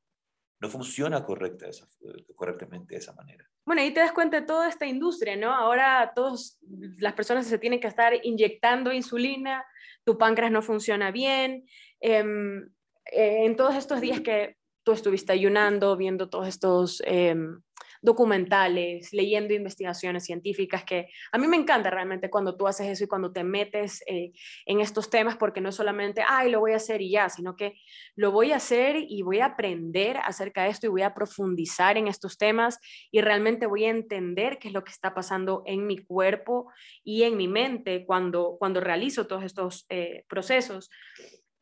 No 0.60 0.70
funciona 0.70 1.24
correcta 1.24 1.68
esa, 1.68 1.88
correctamente 2.36 2.96
de 2.96 3.00
esa 3.00 3.14
manera. 3.14 3.46
Bueno, 3.66 3.82
ahí 3.82 3.94
te 3.94 4.00
das 4.02 4.12
cuenta 4.12 4.42
de 4.42 4.48
toda 4.48 4.68
esta 4.68 4.86
industria, 4.86 5.38
¿no? 5.38 5.54
Ahora 5.54 6.12
todas 6.16 6.60
las 6.98 7.14
personas 7.14 7.46
se 7.46 7.60
tienen 7.60 7.80
que 7.80 7.88
estar 7.88 8.14
inyectando 8.24 8.92
insulina, 8.92 9.64
tu 10.04 10.18
páncreas 10.18 10.52
no 10.52 10.62
funciona 10.62 11.12
bien. 11.12 11.66
Em, 12.02 12.64
eh, 13.12 13.46
en 13.46 13.56
todos 13.56 13.76
estos 13.76 14.02
días 14.02 14.20
que 14.20 14.58
tú 14.84 14.92
estuviste 14.92 15.32
ayunando, 15.32 15.96
viendo 15.96 16.30
todos 16.30 16.48
estos 16.48 17.02
em, 17.06 17.62
documentales, 18.02 19.14
leyendo 19.14 19.54
investigaciones 19.54 20.26
científicas, 20.26 20.84
que 20.84 21.10
a 21.32 21.38
mí 21.38 21.48
me 21.48 21.58
encanta 21.58 21.89
realmente 21.89 22.30
cuando 22.30 22.56
tú 22.56 22.68
haces 22.68 22.88
eso 22.88 23.04
y 23.04 23.08
cuando 23.08 23.32
te 23.32 23.43
metes 23.43 24.04
eh, 24.08 24.32
en 24.66 24.82
estos 24.82 25.10
temas, 25.10 25.36
porque 25.38 25.62
no 25.62 25.72
solamente, 25.72 26.24
ay, 26.28 26.52
lo 26.52 26.60
voy 26.60 26.74
a 26.74 26.78
hacer 26.78 27.02
y 27.02 27.12
ya, 27.12 27.30
sino 27.30 27.56
que 27.56 27.74
lo 28.16 28.32
voy 28.32 28.52
a 28.52 28.58
hacer 28.58 28.98
y 29.08 29.22
voy 29.22 29.39
a 29.39 29.45
aprender 29.45 30.18
acerca 30.18 30.64
de 30.64 30.70
esto 30.70 30.88
y 30.88 30.89
voy 30.89 31.02
a 31.02 31.14
profundizar 31.14 31.98
en 31.98 32.08
estos 32.08 32.38
temas 32.38 32.80
y 33.12 33.22
realmente 33.22 33.66
voy 33.66 33.86
a 33.86 33.89
entender 33.89 34.60
qué 34.60 34.70
es 34.70 34.74
lo 34.74 34.84
que 34.84 34.91
está 34.91 35.14
pasando 35.14 35.64
en 35.66 35.86
mi 35.88 35.98
cuerpo 35.98 36.72
y 37.04 37.24
en 37.24 37.38
mi 37.38 37.48
mente 37.48 38.06
cuando, 38.06 38.56
cuando 38.60 38.80
realizo 38.80 39.28
todos 39.28 39.43
estos 39.43 39.86
eh, 39.89 40.26
procesos. 40.28 40.89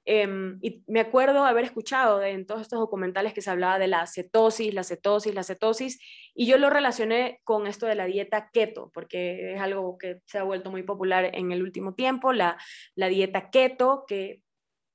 Em, 0.07 0.59
y 0.61 0.83
me 0.85 0.99
acuerdo 0.99 1.45
haber 1.45 1.65
escuchado 1.65 2.21
en 2.21 2.45
todos 2.45 2.61
estos 2.61 2.79
documentales 2.79 3.33
que 3.33 3.41
se 3.41 3.49
hablaba 3.49 3.79
de 3.79 3.87
la 3.87 4.05
cetosis, 4.05 4.71
la 4.71 4.83
cetosis, 4.83 5.33
la 5.33 5.43
cetosis, 5.43 5.99
y 6.35 6.45
yo 6.45 6.59
lo 6.59 6.69
relacioné 6.69 7.41
con 7.43 7.65
esto 7.65 7.87
de 7.87 7.95
la 7.95 8.05
dieta 8.05 8.51
keto, 8.53 8.91
porque 8.93 9.55
es 9.55 9.61
algo 9.61 9.97
que 9.97 10.21
se 10.25 10.37
ha 10.37 10.43
vuelto 10.43 10.69
muy 10.69 10.83
popular 10.83 11.31
en 11.33 11.51
el 11.51 11.63
último 11.63 11.95
tiempo, 11.95 12.33
la, 12.33 12.57
dieta 12.95 13.49
keto, 13.49 14.05
que 14.07 14.41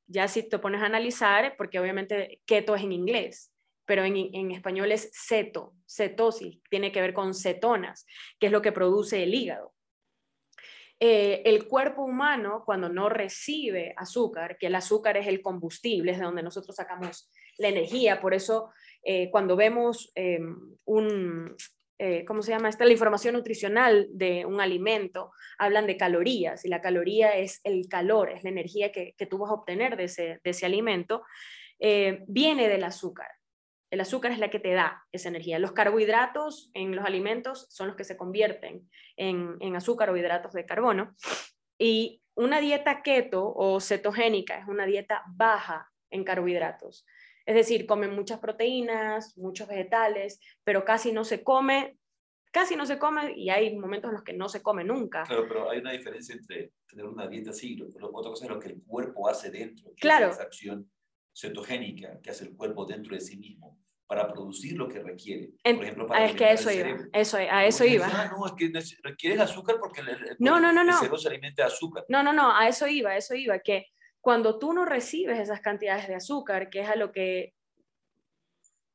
ya 0.06 0.28
si 0.28 0.48
te 0.48 0.60
pones 0.60 0.80
a 0.80 0.86
analizar, 0.86 1.56
porque 1.56 1.80
obviamente 1.80 2.40
keto 2.46 2.76
es 2.76 2.82
en 2.84 2.92
inglés, 2.92 3.52
pero 3.86 4.04
en, 4.04 4.16
en, 4.16 4.52
español 4.52 4.92
es 4.92 5.10
ceto, 5.12 5.74
cetosis, 5.88 6.60
tiene 6.70 6.92
que 6.92 7.00
ver 7.00 7.14
con 7.14 7.34
cetonas, 7.34 8.06
que 8.38 8.46
es 8.46 8.52
lo 8.52 8.62
que 8.62 8.70
produce 8.70 9.24
el 9.24 9.34
hígado. 9.34 9.72
Eh, 11.02 11.40
el 11.46 11.66
cuerpo 11.66 12.02
humano 12.02 12.62
cuando 12.66 12.90
no 12.90 13.08
recibe 13.08 13.94
azúcar, 13.96 14.58
que 14.58 14.66
el 14.66 14.74
azúcar 14.74 15.16
es 15.16 15.26
el 15.26 15.40
combustible, 15.40 16.12
es 16.12 16.18
de 16.18 16.24
donde 16.24 16.42
nosotros 16.42 16.76
sacamos 16.76 17.30
la 17.56 17.68
energía, 17.68 18.20
por 18.20 18.34
eso 18.34 18.70
eh, 19.02 19.30
cuando 19.30 19.56
vemos 19.56 20.12
em, 20.14 20.76
un, 20.84 21.56
eh, 21.98 22.26
¿cómo 22.26 22.42
se 22.42 22.50
llama? 22.50 22.68
Esta 22.68 22.84
la 22.84 22.92
información 22.92 23.34
nutricional 23.34 24.08
de 24.10 24.44
un 24.44 24.60
alimento, 24.60 25.30
hablan 25.58 25.86
de 25.86 25.96
calorías 25.96 26.66
y 26.66 26.68
la 26.68 26.82
caloría 26.82 27.30
es 27.30 27.62
el 27.64 27.88
calor, 27.88 28.30
es 28.30 28.44
la 28.44 28.50
energía 28.50 28.92
que, 28.92 29.14
tú 29.28 29.38
vas 29.38 29.50
a 29.50 29.54
obtener 29.54 29.96
de 29.96 30.04
ese 30.44 30.66
alimento, 30.66 31.22
viene 32.26 32.68
del 32.68 32.84
azúcar. 32.84 33.39
El 33.90 34.00
azúcar 34.00 34.30
es 34.30 34.38
la 34.38 34.50
que 34.50 34.60
te 34.60 34.72
da 34.72 35.04
esa 35.10 35.28
energía. 35.28 35.58
Los 35.58 35.72
carbohidratos 35.72 36.70
en 36.74 36.94
los 36.94 37.04
alimentos 37.04 37.66
son 37.70 37.88
los 37.88 37.96
que 37.96 38.04
se 38.04 38.16
convierten 38.16 38.88
en, 39.16 39.76
azúcar 39.76 40.10
o 40.10 40.16
hidratos 40.16 40.52
de 40.52 40.64
carbono. 40.64 41.16
Y 41.76 42.22
una 42.34 42.60
dieta 42.60 43.02
keto 43.02 43.52
o 43.52 43.80
cetogénica 43.80 44.58
es 44.58 44.68
una 44.68 44.86
dieta 44.86 45.24
baja 45.28 45.90
en 46.10 46.22
carbohidratos. 46.22 47.04
Es 47.44 47.56
decir, 47.56 47.84
comen 47.86 48.14
muchas 48.14 48.38
proteínas, 48.38 49.36
muchos 49.36 49.66
vegetales, 49.66 50.38
pero 50.62 50.84
casi 50.84 51.10
no 51.10 51.24
se 51.24 51.42
come, 51.42 51.98
casi 52.52 52.76
no 52.76 52.86
se 52.86 52.98
come 52.98 53.32
y 53.36 53.50
hay 53.50 53.76
momentos 53.76 54.10
en 54.10 54.14
los 54.14 54.22
que 54.22 54.34
no 54.34 54.48
se 54.48 54.62
come 54.62 54.84
nunca. 54.84 55.24
Claro, 55.24 55.48
pero 55.48 55.68
hay 55.68 55.80
una 55.80 55.92
diferencia 55.92 56.36
entre 56.36 56.74
tener 56.86 57.06
una 57.06 57.26
dieta 57.26 57.50
así, 57.50 57.80
otra 57.82 58.08
cosa 58.08 58.44
es 58.44 58.50
lo 58.50 58.60
que 58.60 58.68
el 58.68 58.82
cuerpo 58.82 59.28
hace 59.28 59.50
dentro. 59.50 59.90
Claro. 59.96 60.30
esa 60.30 60.44
acción 60.44 60.88
cetogénica 61.34 62.20
que 62.20 62.30
hace 62.30 62.44
el 62.44 62.56
cuerpo 62.56 62.84
dentro 62.84 63.14
de 63.14 63.20
sí 63.20 63.36
mismo 63.36 63.79
para 64.10 64.26
producir 64.26 64.76
lo 64.76 64.88
que 64.88 64.98
requiere. 64.98 65.50
Por 65.62 65.84
ejemplo, 65.84 66.08
para 66.08 66.24
es 66.24 66.34
que 66.34 66.50
eso 66.50 66.68
iba, 66.68 66.98
eso, 67.12 67.36
a 67.36 67.64
eso 67.64 67.84
iba. 67.84 68.08
Ah, 68.10 68.28
no, 68.36 68.44
es 68.44 68.54
que 68.54 68.72
requieres 69.04 69.38
azúcar 69.38 69.76
porque 69.78 70.00
el, 70.00 70.36
no, 70.40 70.58
no, 70.58 70.72
no, 70.72 70.82
no. 70.82 70.96
cerebro 70.96 71.16
se 71.16 71.28
alimenta 71.28 71.62
de 71.62 71.68
azúcar. 71.68 72.06
No, 72.08 72.20
no, 72.20 72.32
no, 72.32 72.52
a 72.52 72.66
eso 72.66 72.88
iba, 72.88 73.10
a 73.10 73.16
eso 73.16 73.36
iba, 73.36 73.60
que 73.60 73.86
cuando 74.20 74.58
tú 74.58 74.72
no 74.72 74.84
recibes 74.84 75.38
esas 75.38 75.60
cantidades 75.60 76.08
de 76.08 76.16
azúcar, 76.16 76.70
que 76.70 76.80
es 76.80 76.88
a 76.88 76.96
lo 76.96 77.12
que 77.12 77.54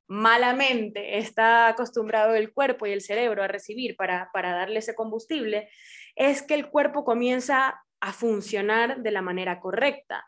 malamente 0.07 1.17
está 1.17 1.69
acostumbrado 1.69 2.35
el 2.35 2.51
cuerpo 2.51 2.85
y 2.85 2.91
el 2.91 2.99
cerebro 2.99 3.41
a 3.41 3.47
recibir 3.47 3.95
para, 3.95 4.29
para 4.33 4.51
darle 4.51 4.79
ese 4.79 4.95
combustible, 4.95 5.69
es 6.17 6.41
que 6.41 6.55
el 6.55 6.69
cuerpo 6.69 7.05
comienza 7.05 7.81
a 8.01 8.11
funcionar 8.11 9.01
de 9.01 9.11
la 9.11 9.21
manera 9.21 9.61
correcta, 9.61 10.25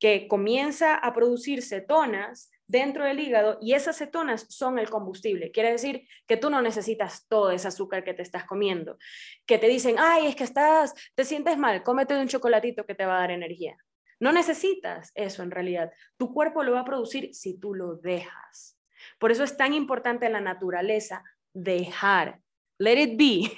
que 0.00 0.26
comienza 0.26 0.96
a 0.96 1.14
producir 1.14 1.62
cetonas 1.62 2.50
dentro 2.66 3.04
del 3.04 3.20
hígado 3.20 3.58
y 3.60 3.74
esas 3.74 3.98
cetonas 3.98 4.46
son 4.48 4.78
el 4.78 4.90
combustible. 4.90 5.50
Quiere 5.50 5.72
decir 5.72 6.06
que 6.26 6.36
tú 6.36 6.50
no 6.50 6.62
necesitas 6.62 7.26
todo 7.28 7.50
ese 7.50 7.68
azúcar 7.68 8.04
que 8.04 8.14
te 8.14 8.22
estás 8.22 8.44
comiendo. 8.44 8.98
Que 9.46 9.58
te 9.58 9.68
dicen, 9.68 9.96
ay, 9.98 10.26
es 10.26 10.36
que 10.36 10.44
estás, 10.44 10.94
te 11.14 11.24
sientes 11.24 11.58
mal, 11.58 11.82
cómete 11.82 12.18
un 12.18 12.28
chocolatito 12.28 12.84
que 12.84 12.94
te 12.94 13.04
va 13.04 13.16
a 13.16 13.20
dar 13.20 13.30
energía. 13.30 13.76
No 14.20 14.32
necesitas 14.32 15.12
eso 15.14 15.42
en 15.42 15.50
realidad. 15.50 15.92
Tu 16.16 16.32
cuerpo 16.32 16.62
lo 16.62 16.72
va 16.72 16.80
a 16.80 16.84
producir 16.84 17.34
si 17.34 17.58
tú 17.58 17.74
lo 17.74 17.96
dejas. 17.96 18.78
Por 19.18 19.30
eso 19.30 19.44
es 19.44 19.56
tan 19.56 19.74
importante 19.74 20.28
la 20.28 20.40
naturaleza 20.40 21.22
dejar. 21.52 22.40
Let 22.78 23.00
it 23.00 23.18
be. 23.18 23.50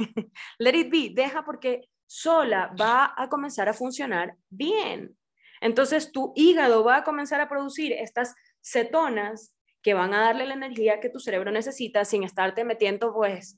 Let 0.59 0.75
it 0.75 0.91
be. 0.91 1.11
Deja 1.15 1.45
porque 1.45 1.89
sola 2.07 2.75
va 2.81 3.15
a 3.17 3.29
comenzar 3.29 3.69
a 3.69 3.75
funcionar 3.75 4.37
bien. 4.49 5.17
Entonces 5.61 6.13
tu 6.13 6.33
hígado 6.37 6.85
va 6.85 6.99
a 6.99 7.05
comenzar 7.05 7.41
a 7.41 7.49
producir 7.49 7.93
estas 7.93 8.35
cetonas 8.67 9.55
que 9.83 9.95
van 9.95 10.13
a 10.15 10.21
darle 10.21 10.47
la 10.47 10.55
energía 10.55 11.01
que 11.01 11.11
tu 11.11 11.21
cerebro 11.21 11.53
necesita 11.53 12.05
sin 12.05 12.25
estarte 12.25 12.65
metiendo 12.65 13.15
pues 13.15 13.57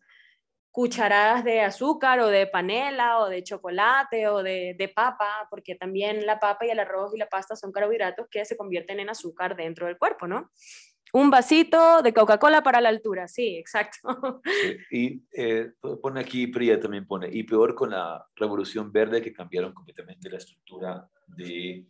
cucharadas 0.70 1.42
de 1.42 1.62
azúcar 1.62 2.20
o 2.20 2.28
de 2.28 2.46
panela 2.46 3.20
o 3.20 3.28
de 3.28 3.42
chocolate 3.42 4.28
o 4.28 4.42
de, 4.42 4.76
de, 4.78 4.88
papa, 4.88 5.48
porque 5.50 5.74
también 5.74 6.26
la 6.26 6.38
papa 6.38 6.66
y 6.66 6.70
el 6.70 6.78
arroz 6.78 7.14
y 7.14 7.18
la 7.18 7.28
pasta 7.28 7.56
son 7.56 7.72
carbohidratos 7.72 8.28
que 8.30 8.44
se 8.44 8.56
convierten 8.56 9.00
en 9.00 9.08
azúcar 9.08 9.56
dentro 9.56 9.86
del 9.86 9.98
cuerpo, 9.98 10.28
¿no? 10.28 10.50
Un 11.14 11.30
vasito 11.30 12.02
de 12.02 12.12
Coca-Cola 12.12 12.62
para 12.62 12.82
la 12.82 12.90
altura, 12.90 13.28
sí, 13.28 13.56
exacto. 13.56 14.42
Y 14.90 15.22
eh, 15.32 15.72
pone 16.02 16.20
aquí, 16.20 16.46
Priya 16.48 16.78
también 16.78 17.06
pone, 17.06 17.28
y 17.32 17.44
peor 17.44 17.74
con 17.74 17.90
la 17.90 18.26
revolución 18.36 18.92
verde 18.92 19.22
que 19.22 19.32
cambiaron 19.32 19.72
completamente 19.72 20.28
la 20.28 20.36
estructura 20.36 21.08
de 21.26 21.86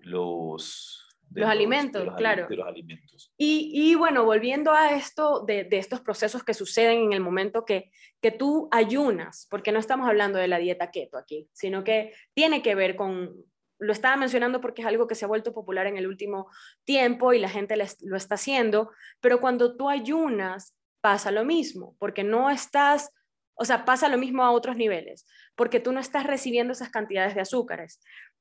los 0.00 1.07
los, 1.30 1.48
alimentos, 1.48 2.14
claro. 2.16 2.46
De 2.48 2.56
los 2.56 2.66
alimentos. 2.66 3.32
Y, 3.36 3.70
y, 3.72 3.94
bueno, 3.94 4.24
volviendo 4.24 4.72
a 4.72 4.92
esto 4.92 5.44
de, 5.44 5.64
de, 5.64 5.78
estos 5.78 6.00
procesos 6.00 6.42
que 6.42 6.54
suceden 6.54 6.98
en 6.98 7.12
el 7.12 7.20
momento 7.20 7.64
que, 7.64 7.90
que 8.20 8.30
tú 8.30 8.68
ayunas, 8.70 9.46
porque 9.50 9.72
no 9.72 9.78
estamos 9.78 10.08
hablando 10.08 10.38
de 10.38 10.48
la 10.48 10.58
dieta 10.58 10.90
keto 10.90 11.18
aquí, 11.18 11.48
sino 11.52 11.84
que 11.84 12.14
tiene 12.34 12.62
que 12.62 12.74
ver 12.74 12.96
con, 12.96 13.34
lo 13.78 13.92
estaba 13.92 14.16
mencionando 14.16 14.60
porque 14.60 14.82
es 14.82 14.88
algo 14.88 15.06
que 15.06 15.14
se 15.14 15.24
ha 15.24 15.28
vuelto 15.28 15.54
popular 15.54 15.86
en 15.86 15.96
el 15.96 16.06
último 16.06 16.50
tiempo 16.84 17.32
y 17.32 17.38
la 17.38 17.48
gente 17.48 17.76
lo 17.76 18.16
está 18.16 18.34
haciendo, 18.34 18.90
pero 19.20 19.40
cuando 19.40 19.76
tú 19.76 19.88
ayunas 19.88 20.76
pasa 21.00 21.30
lo 21.30 21.44
mismo, 21.44 21.96
porque 21.98 22.24
no 22.24 22.50
estás, 22.50 23.12
o 23.54 23.64
sea, 23.64 23.84
pasa 23.84 24.08
lo 24.08 24.18
mismo 24.18 24.44
a 24.44 24.50
otros 24.50 24.76
niveles, 24.76 25.26
porque 25.54 25.80
tú 25.80 25.92
no 25.92 26.00
estás 26.00 26.26
recibiendo 26.26 26.72
esas 26.72 26.90
cantidades 26.90 27.34
de 27.34 27.40
azúcares. 27.40 28.00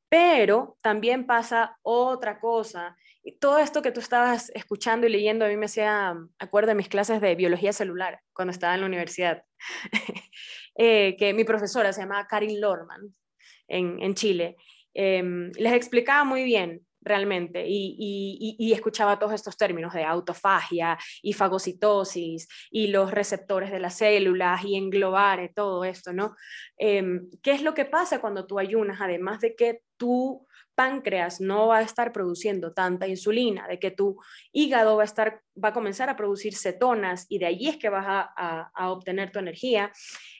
Pero 0.09 0.77
también 0.81 1.25
pasa 1.25 1.77
otra 1.81 2.39
cosa. 2.39 2.95
Y 3.23 3.37
todo 3.39 3.59
esto 3.59 3.81
que 3.81 3.91
tú 3.91 3.99
estabas 3.99 4.49
escuchando 4.55 5.05
y 5.05 5.09
leyendo 5.09 5.45
a 5.45 5.49
mí 5.49 5.57
me 5.57 5.65
hacía 5.65 6.15
acuerdo 6.39 6.69
de 6.69 6.75
mis 6.75 6.87
clases 6.87 7.19
de 7.19 7.35
biología 7.35 7.73
celular 7.73 8.21
cuando 8.33 8.51
estaba 8.51 8.75
en 8.75 8.81
la 8.81 8.87
universidad. 8.87 9.43
Eh, 10.79 11.15
que 11.17 11.33
mi 11.33 11.43
profesora 11.43 11.91
se 11.91 12.01
llamaba 12.01 12.27
Karin 12.27 12.61
Lorman 12.61 13.01
en, 13.67 13.99
en 13.99 14.13
Chile. 14.13 14.57
Em, 14.93 15.51
les 15.57 15.73
explicaba 15.73 16.23
muy 16.23 16.43
bien 16.43 16.86
realmente 17.07 17.63
y, 17.67 18.73
escuchaba 18.73 19.17
todos 19.17 19.33
estos 19.33 19.57
términos 19.57 19.93
de 19.93 20.03
autofagia 20.03 20.97
y 21.21 21.33
fagocitosis 21.33 22.47
y 22.69 22.87
los 22.87 23.11
receptores 23.11 23.71
de 23.71 23.79
las 23.79 23.97
células 23.97 24.63
y 24.63 24.75
englobar 24.75 25.51
todo 25.55 25.83
esto, 25.83 26.13
¿no? 26.13 26.35
Em, 26.77 27.29
¿Qué 27.41 27.51
es 27.51 27.61
lo 27.61 27.73
que 27.73 27.85
pasa 27.85 28.19
cuando 28.19 28.45
tú 28.45 28.59
ayunas? 28.59 29.01
Además 29.01 29.39
de 29.39 29.55
que 29.55 29.81
tu 29.97 30.47
páncreas 30.77 31.41
no 31.41 31.67
va 31.67 31.79
a 31.79 31.81
estar 31.81 32.11
produciendo 32.11 32.71
tanta 32.71 33.07
insulina, 33.07 33.67
de 33.67 33.79
que 33.79 33.89
tu 33.89 34.21
hígado 34.51 34.95
va 34.95 35.01
a, 35.01 35.05
estar, 35.05 35.41
va 35.61 35.69
a 35.69 35.73
comenzar 35.73 36.07
a 36.09 36.15
producir 36.15 36.55
cetonas 36.55 37.25
y 37.29 37.39
de 37.39 37.47
allí 37.47 37.67
es 37.67 37.77
que 37.77 37.89
vas 37.89 38.05
a, 38.07 38.91
obtener 38.91 39.31
tu 39.31 39.39
energía, 39.39 39.91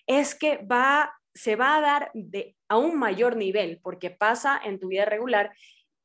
es 0.05 0.35
que 0.35 0.57
va 0.57 1.11
se 1.33 1.55
va 1.55 1.77
a 1.77 1.81
dar 1.81 2.11
a 2.67 2.77
un 2.77 2.97
mayor 2.97 3.35
nivel 3.35 3.79
porque 3.83 4.09
pasa 4.09 4.59
en 4.63 4.79
tu 4.79 4.87
vida 4.87 5.05
regular 5.05 5.51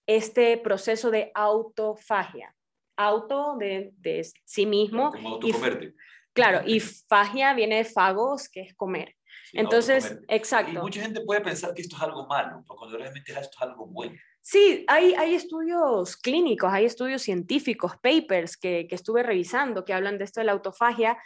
este 0.07 0.57
proceso 0.59 1.11
de 1.11 1.31
autofagia. 1.35 2.55
Auto 2.97 3.57
de, 3.59 3.93
de 3.99 4.27
sí 4.45 4.67
mismo. 4.67 5.13
y, 5.43 5.53
claro, 6.33 6.63
y 6.67 6.81
fagia 6.81 7.55
viene 7.55 7.77
de 7.77 7.85
fagos, 7.85 8.49
que 8.49 8.61
es 8.61 8.75
comer. 8.75 9.17
Entonces, 9.53 10.19
exacto. 10.29 10.73
Y 10.73 10.79
mucha 10.79 11.03
gente 11.03 11.21
puede 11.23 11.41
pensar 11.41 11.75
que 11.75 11.83
esto 11.83 11.97
es 11.97 12.03
algo 12.03 12.27
malo, 12.27 12.63
pero 12.67 12.77
cuando 12.77 12.97
realmente 12.97 13.33
esto 13.33 13.57
es 13.57 13.63
algo 13.63 13.87
bueno. 13.87 14.17
Sí, 14.41 14.85
hay, 14.89 15.15
hay 15.15 15.35
estudios 15.35 16.17
clínicos, 16.17 16.73
hay 16.73 16.85
estudios 16.85 17.23
científicos, 17.23 17.93
papers 18.03 18.57
que, 18.57 18.87
que 18.89 18.95
estuve 18.95 19.23
revisando 19.23 19.85
que 19.85 19.93
hablan 19.93 20.19
de 20.19 20.25
esto 20.25 20.41
de 20.41 20.47
la 20.47 20.53
autofagia 20.53 21.17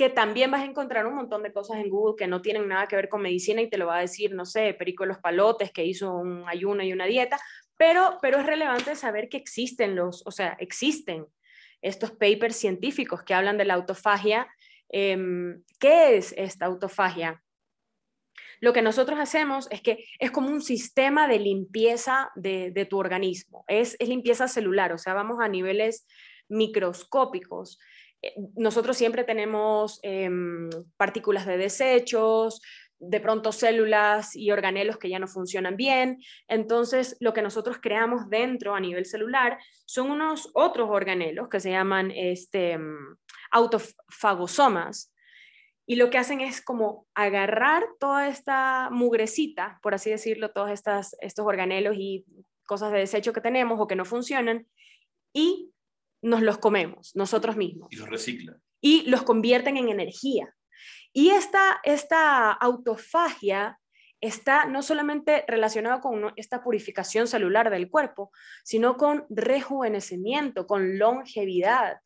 que 0.00 0.08
también 0.08 0.50
vas 0.50 0.62
a 0.62 0.64
encontrar 0.64 1.06
un 1.06 1.14
montón 1.14 1.42
de 1.42 1.52
cosas 1.52 1.76
en 1.76 1.90
Google 1.90 2.14
que 2.16 2.26
no 2.26 2.40
tienen 2.40 2.66
nada 2.66 2.86
que 2.86 2.96
ver 2.96 3.10
con 3.10 3.20
medicina 3.20 3.60
y 3.60 3.68
te 3.68 3.76
lo 3.76 3.86
va 3.86 3.98
a 3.98 4.00
decir, 4.00 4.34
no 4.34 4.46
sé, 4.46 4.72
Perico 4.72 5.04
de 5.04 5.08
los 5.08 5.18
Palotes, 5.18 5.72
que 5.72 5.84
hizo 5.84 6.14
un 6.14 6.48
ayuno 6.48 6.82
y 6.82 6.94
una 6.94 7.04
dieta, 7.04 7.38
pero, 7.80 8.18
pero 8.20 8.38
es 8.38 8.46
relevante 8.46 8.94
saber 8.94 9.28
que 9.28 9.38
existen 9.38 9.96
los, 9.96 10.22
o 10.26 10.30
sea, 10.30 10.56
existen 10.60 11.26
estos 11.82 12.12
papers 12.12 12.56
científicos 12.56 13.22
que 13.24 13.34
hablan 13.34 13.56
de 13.56 13.64
la 13.64 13.74
autofagia 13.74 14.46
Em, 14.90 15.62
¿Qué 15.78 16.16
es 16.16 16.34
esta 16.36 16.66
autofagia? 16.66 17.42
Lo 18.60 18.72
que 18.72 18.82
nosotros 18.82 19.18
hacemos 19.18 19.68
es 19.70 19.80
que 19.80 20.04
es 20.18 20.30
como 20.30 20.50
un 20.50 20.60
sistema 20.60 21.28
de 21.28 21.38
limpieza 21.38 22.30
de, 22.34 22.86
tu 22.90 22.98
organismo, 22.98 23.64
es, 23.68 23.96
limpieza 24.00 24.48
celular, 24.48 24.92
o 24.92 24.98
sea, 24.98 25.14
vamos 25.14 25.38
a 25.40 25.48
niveles 25.48 26.06
microscópicos. 26.48 27.78
Eh, 28.20 28.34
nosotros 28.56 28.98
siempre 28.98 29.24
tenemos 29.24 30.00
em, 30.02 30.68
partículas 30.98 31.46
de 31.46 31.56
desechos, 31.56 32.60
de 33.00 33.20
pronto 33.20 33.50
células 33.50 34.36
y 34.36 34.50
organelos 34.50 34.98
que 34.98 35.08
ya 35.08 35.18
no 35.18 35.26
funcionan 35.26 35.76
bien. 35.76 36.22
Entonces, 36.48 37.16
lo 37.18 37.32
que 37.32 37.42
nosotros 37.42 37.78
creamos 37.80 38.28
dentro 38.28 38.74
a 38.74 38.80
nivel 38.80 39.06
celular 39.06 39.58
son 39.86 40.10
unos 40.10 40.50
otros 40.54 40.88
organelos 40.90 41.48
que 41.48 41.60
se 41.60 41.70
llaman 41.70 42.10
este, 42.10 42.78
autofagosomas. 43.50 45.14
Y 45.86 45.96
lo 45.96 46.10
que 46.10 46.18
hacen 46.18 46.40
es 46.40 46.60
como 46.62 47.08
agarrar 47.14 47.84
toda 47.98 48.28
esta 48.28 48.90
mugrecita, 48.92 49.80
por 49.82 49.94
así 49.94 50.10
decirlo, 50.10 50.52
todos 50.52 50.70
estas, 50.70 51.16
estos 51.20 51.46
organelos 51.46 51.96
y 51.98 52.24
cosas 52.64 52.92
de 52.92 52.98
desecho 52.98 53.32
que 53.32 53.40
tenemos 53.40 53.80
o 53.80 53.88
que 53.88 53.96
no 53.96 54.04
funcionan, 54.04 54.68
y 55.32 55.72
nos 56.22 56.42
los 56.42 56.58
comemos 56.58 57.16
nosotros 57.16 57.56
mismos. 57.56 57.88
Y 57.90 57.96
los 57.96 58.08
reciclan. 58.08 58.62
Y 58.80 59.08
los 59.10 59.22
convierten 59.22 59.76
en 59.78 59.88
energía. 59.88 60.54
Y 61.12 61.30
esta, 61.30 61.80
esta 61.82 62.52
autofagia 62.52 63.78
está 64.20 64.66
no 64.66 64.82
solamente 64.82 65.44
relacionada 65.48 66.00
con 66.00 66.32
esta 66.36 66.62
purificación 66.62 67.26
celular 67.26 67.70
del 67.70 67.90
cuerpo, 67.90 68.30
sino 68.64 68.96
con 68.96 69.24
rejuvenecimiento, 69.30 70.66
con 70.66 70.98
longevidad. 70.98 72.00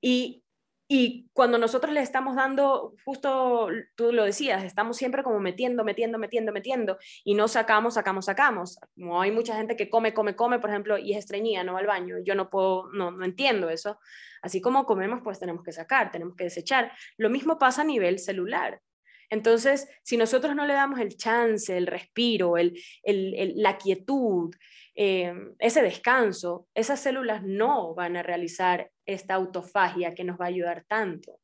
Y 0.00 0.44
y 0.92 1.30
cuando 1.32 1.56
nosotros 1.56 1.94
le 1.94 2.00
estamos 2.00 2.34
dando, 2.34 2.96
justo 3.04 3.68
tú 3.94 4.12
lo 4.12 4.24
decías, 4.24 4.64
estamos 4.64 4.96
siempre 4.96 5.22
como 5.22 5.38
metiendo, 5.38 5.84
metiendo, 5.84 6.18
metiendo, 6.18 6.52
metiendo, 6.52 6.98
y 7.22 7.34
no 7.34 7.46
sacamos, 7.46 7.94
sacamos, 7.94 8.24
sacamos. 8.24 8.76
Como 8.96 9.22
hay 9.22 9.30
mucha 9.30 9.54
gente 9.54 9.76
que 9.76 9.88
come, 9.88 10.12
come, 10.12 10.34
come, 10.34 10.58
por 10.58 10.68
ejemplo, 10.68 10.98
y 10.98 11.12
es 11.12 11.18
estreñida, 11.18 11.62
no 11.62 11.74
va 11.74 11.78
al 11.78 11.86
baño. 11.86 12.16
Yo 12.24 12.34
no 12.34 12.50
puedo, 12.50 12.90
no, 12.92 13.12
no 13.12 13.24
entiendo 13.24 13.70
eso. 13.70 14.00
Así 14.42 14.60
como 14.60 14.84
comemos, 14.84 15.20
pues 15.22 15.38
tenemos 15.38 15.62
que 15.62 15.70
sacar, 15.70 16.10
tenemos 16.10 16.34
que 16.34 16.42
desechar. 16.42 16.90
Lo 17.16 17.30
mismo 17.30 17.56
pasa 17.56 17.82
a 17.82 17.84
nivel 17.84 18.18
celular. 18.18 18.80
Entonces, 19.28 19.88
si 20.02 20.16
nosotros 20.16 20.56
no 20.56 20.66
le 20.66 20.74
damos 20.74 20.98
el 20.98 21.16
chance, 21.16 21.76
el 21.76 21.86
respiro, 21.86 22.56
el, 22.56 22.76
el, 23.04 23.52
la 23.54 23.78
quietud, 23.78 24.52
eh, 24.96 25.32
ese 25.60 25.82
descanso, 25.82 26.66
esas 26.74 26.98
células 26.98 27.44
no 27.44 27.94
van 27.94 28.16
a 28.16 28.24
realizar 28.24 28.90
esta 29.12 29.34
autofagia 29.34 30.14
que 30.14 30.24
nos 30.24 30.40
va 30.40 30.46
a 30.46 30.48
ayudar 30.48 30.84
tanto. 30.88 31.40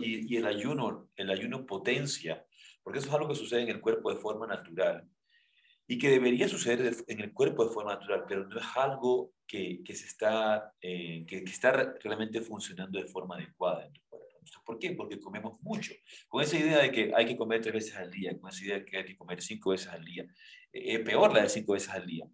Y, 0.00 0.34
y, 0.34 0.36
el 0.36 0.46
ayuno, 0.46 1.08
el 1.14 1.30
ayuno 1.30 1.64
potencia, 1.64 2.44
porque 2.82 2.98
eso 2.98 3.08
es 3.08 3.14
algo 3.14 3.28
que 3.28 3.36
sucede 3.36 3.62
en 3.62 3.68
el 3.68 3.80
cuerpo 3.80 4.12
de 4.12 4.20
forma 4.20 4.46
natural 4.46 5.08
y 5.90 5.98
que 5.98 6.10
debería 6.10 6.46
suceder 6.48 6.94
en 7.06 7.20
el 7.20 7.32
cuerpo 7.32 7.64
de 7.64 7.72
forma 7.72 7.94
natural, 7.94 8.24
pero 8.28 8.46
no 8.46 8.58
es 8.58 8.66
algo 8.76 9.32
que, 9.46 9.82
que 9.82 9.94
se 9.94 10.06
está, 10.06 10.74
eh, 10.82 11.24
que, 11.26 11.42
que, 11.42 11.50
está 11.50 11.94
realmente 12.02 12.42
funcionando 12.42 13.00
de 13.00 13.08
forma 13.08 13.36
adecuada 13.36 13.86
en 13.86 13.92
tu 13.94 14.02
cuerpo. 14.06 14.28
¿Por 14.64 14.78
qué? 14.78 14.92
Porque 14.92 15.18
comemos 15.18 15.58
mucho. 15.62 15.94
Con 16.28 16.42
esa 16.42 16.58
idea 16.58 16.78
de 16.78 16.92
que 16.92 17.12
hay 17.14 17.24
que 17.24 17.36
comer 17.36 17.62
tres 17.62 17.74
veces 17.74 17.96
al 17.96 18.10
día, 18.10 18.38
con 18.38 18.50
esa 18.50 18.64
idea 18.64 18.78
de 18.78 18.84
que 18.84 18.98
hay 18.98 19.04
que 19.06 19.16
comer 19.16 19.40
cinco 19.40 19.70
veces 19.70 19.88
al 19.88 20.04
día, 20.04 20.24
eh, 20.72 20.94
es 20.94 21.00
peor 21.00 21.32
la 21.32 21.42
de 21.42 21.48
cinco 21.48 21.72
veces 21.72 21.88
al 21.88 22.06
día. 22.06 22.26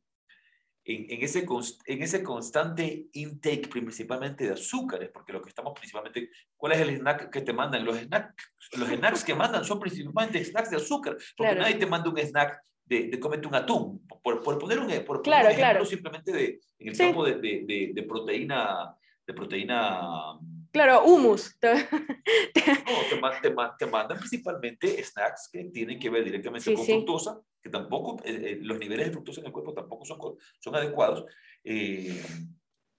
En, 0.87 1.07
en, 1.09 1.23
ese, 1.23 1.47
en 1.87 2.03
ese 2.03 2.23
constante 2.23 3.07
intake 3.13 3.69
principalmente 3.69 4.45
de 4.45 4.53
azúcares, 4.53 5.09
porque 5.11 5.33
lo 5.33 5.41
que 5.41 5.49
estamos 5.49 5.73
principalmente, 5.73 6.31
¿cuál 6.57 6.73
es 6.73 6.81
el 6.81 6.91
snack 6.99 7.31
que 7.31 7.41
te 7.41 7.55
mandan? 7.55 7.85
Los 7.85 7.99
snacks, 7.99 8.55
los 8.77 8.89
snacks 8.89 9.25
que 9.25 9.35
mandan 9.35 9.65
son 9.65 9.81
principalmente 9.81 10.45
snacks 10.45 10.71
de 10.71 10.77
azúcar, 10.77 11.17
porque 11.37 11.55
nadie 11.55 11.77
te 11.77 11.87
manda 11.87 12.11
un 12.11 12.19
snack 12.19 12.61
de, 12.85 13.09
de 13.09 13.19
comerte 13.19 13.49
un 13.49 13.55
atún, 13.55 14.07
por, 14.23 14.43
por 14.43 14.59
poner 14.59 14.79
un, 14.79 14.89
por 15.05 15.23
claro, 15.23 15.49
ejemplo 15.49 15.71
claro. 15.71 15.85
simplemente 15.87 16.33
de, 16.33 16.61
en 16.79 16.89
el 16.89 16.97
campo 16.97 17.25
de, 17.25 17.37
de, 17.37 17.93
de, 17.95 18.03
proteína, 18.03 18.95
de 19.27 19.33
proteína 19.33 20.39
Claro, 20.75 21.05
humus. 21.05 21.57
No, 21.63 23.31
te, 23.41 23.51
te, 23.79 23.87
mandan 23.87 24.19
principalmente 24.19 25.03
snacks 25.05 25.49
que 25.53 25.65
tienen 25.65 25.99
que 25.99 26.11
ver 26.11 26.25
directamente 26.25 26.75
con 26.75 26.85
fructosa, 26.85 27.41
que 27.65 27.71
tampoco, 27.71 28.23
eh, 28.25 28.51
eh, 28.51 28.59
los 28.61 28.79
niveles 28.79 29.07
de 29.07 29.13
fructosa 29.13 29.41
en 29.41 29.47
el 29.47 29.53
cuerpo 29.53 29.73
tampoco 29.73 30.05
son, 30.05 30.19
son 30.61 30.77
adecuados, 30.77 31.25
eh, 31.65 32.23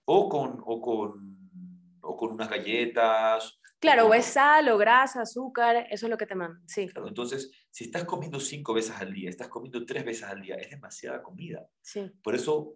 o, 0.06 0.28
con, 0.28 0.60
o, 0.66 0.82
con, 0.82 2.00
o 2.02 2.18
con 2.18 2.32
unas 2.32 2.50
galletas. 2.50 3.60
Claro, 3.80 4.08
o 4.08 4.14
es 4.16 4.26
sal 4.26 4.68
o 4.70 4.78
grasa, 4.80 5.22
azúcar, 5.22 5.86
eso 5.92 6.08
es 6.08 6.10
lo 6.10 6.18
que 6.18 6.26
te 6.26 6.34
mandan, 6.34 6.68
sí. 6.68 6.88
Claro, 6.88 7.08
entonces, 7.08 7.52
si 7.70 7.84
estás 7.84 8.06
comiendo 8.06 8.40
cinco 8.40 8.74
veces 8.74 8.96
al 9.00 9.14
día, 9.14 9.30
estás 9.30 9.50
comiendo 9.50 9.86
tres 9.86 10.04
veces 10.04 10.24
al 10.24 10.42
día, 10.42 10.56
es 10.56 10.72
demasiada 10.72 11.22
comida. 11.22 11.70
Sí. 11.84 12.12
Por 12.24 12.34
eso 12.34 12.74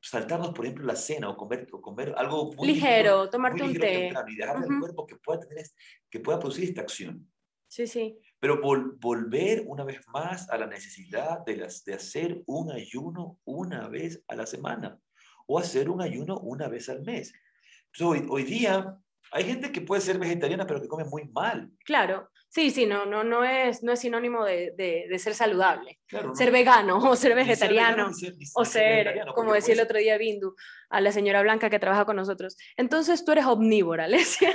saltarnos, 0.00 0.54
por 0.54 0.64
ejemplo, 0.64 0.86
la 0.86 0.96
cena 0.96 1.28
o 1.28 1.36
comer, 1.36 1.68
o 1.70 1.82
comer 1.82 2.14
algo 2.16 2.50
muy 2.54 2.68
ligero, 2.68 3.28
tomarte 3.28 3.62
un 3.62 3.74
té. 3.74 4.10
Y 4.28 4.36
dejarle 4.36 4.66
al 4.70 4.80
cuerpo 4.80 5.06
que 5.06 5.16
pueda, 5.16 5.40
tener, 5.40 5.66
que 6.08 6.20
pueda 6.20 6.38
producir 6.38 6.64
esta 6.64 6.80
acción. 6.80 7.30
Sí, 7.68 7.86
sí. 7.86 8.18
Pero 8.40 8.60
volver 8.60 9.62
una 9.66 9.84
vez 9.84 10.00
más 10.08 10.48
a 10.50 10.56
la 10.56 10.66
necesidad 10.66 11.44
de, 11.44 11.56
las, 11.56 11.84
de 11.84 11.94
hacer 11.94 12.42
un 12.46 12.72
ayuno 12.72 13.38
una 13.44 13.88
vez 13.88 14.24
a 14.28 14.34
la 14.34 14.46
semana 14.46 14.98
o 15.46 15.58
hacer 15.58 15.90
un 15.90 16.00
ayuno 16.00 16.38
una 16.38 16.68
vez 16.68 16.88
al 16.88 17.02
mes. 17.02 17.34
Entonces, 17.92 18.22
hoy, 18.22 18.28
hoy 18.30 18.44
día 18.44 18.96
hay 19.32 19.44
gente 19.44 19.70
que 19.70 19.80
puede 19.80 20.00
ser 20.00 20.18
vegetariana 20.18 20.66
pero 20.66 20.80
que 20.80 20.88
come 20.88 21.04
muy 21.04 21.28
mal. 21.28 21.70
Claro. 21.84 22.30
Sí, 22.48 22.72
sí, 22.72 22.84
no, 22.84 23.06
no, 23.06 23.22
no, 23.22 23.44
es, 23.44 23.84
no 23.84 23.92
es 23.92 24.00
sinónimo 24.00 24.44
de, 24.44 24.72
de, 24.76 25.18
ser 25.20 25.34
saludable. 25.34 26.00
ser 26.34 26.50
vegano 26.50 26.98
o 26.98 27.14
ser 27.14 27.36
vegetariano 27.36 28.10
o 28.54 28.64
ser, 28.64 29.24
como 29.36 29.52
decía 29.52 29.74
el 29.74 29.80
otro 29.80 29.98
día 29.98 30.18
Bindu, 30.18 30.56
a 30.88 31.00
la 31.00 31.12
señora 31.12 31.42
Blanca 31.42 31.70
que 31.70 31.78
trabaja 31.78 32.04
con 32.04 32.16
nosotros. 32.16 32.56
Entonces 32.76 33.24
tú 33.24 33.30
eres 33.32 33.46
omnívora, 33.46 34.08
le 34.08 34.18
decía. 34.18 34.52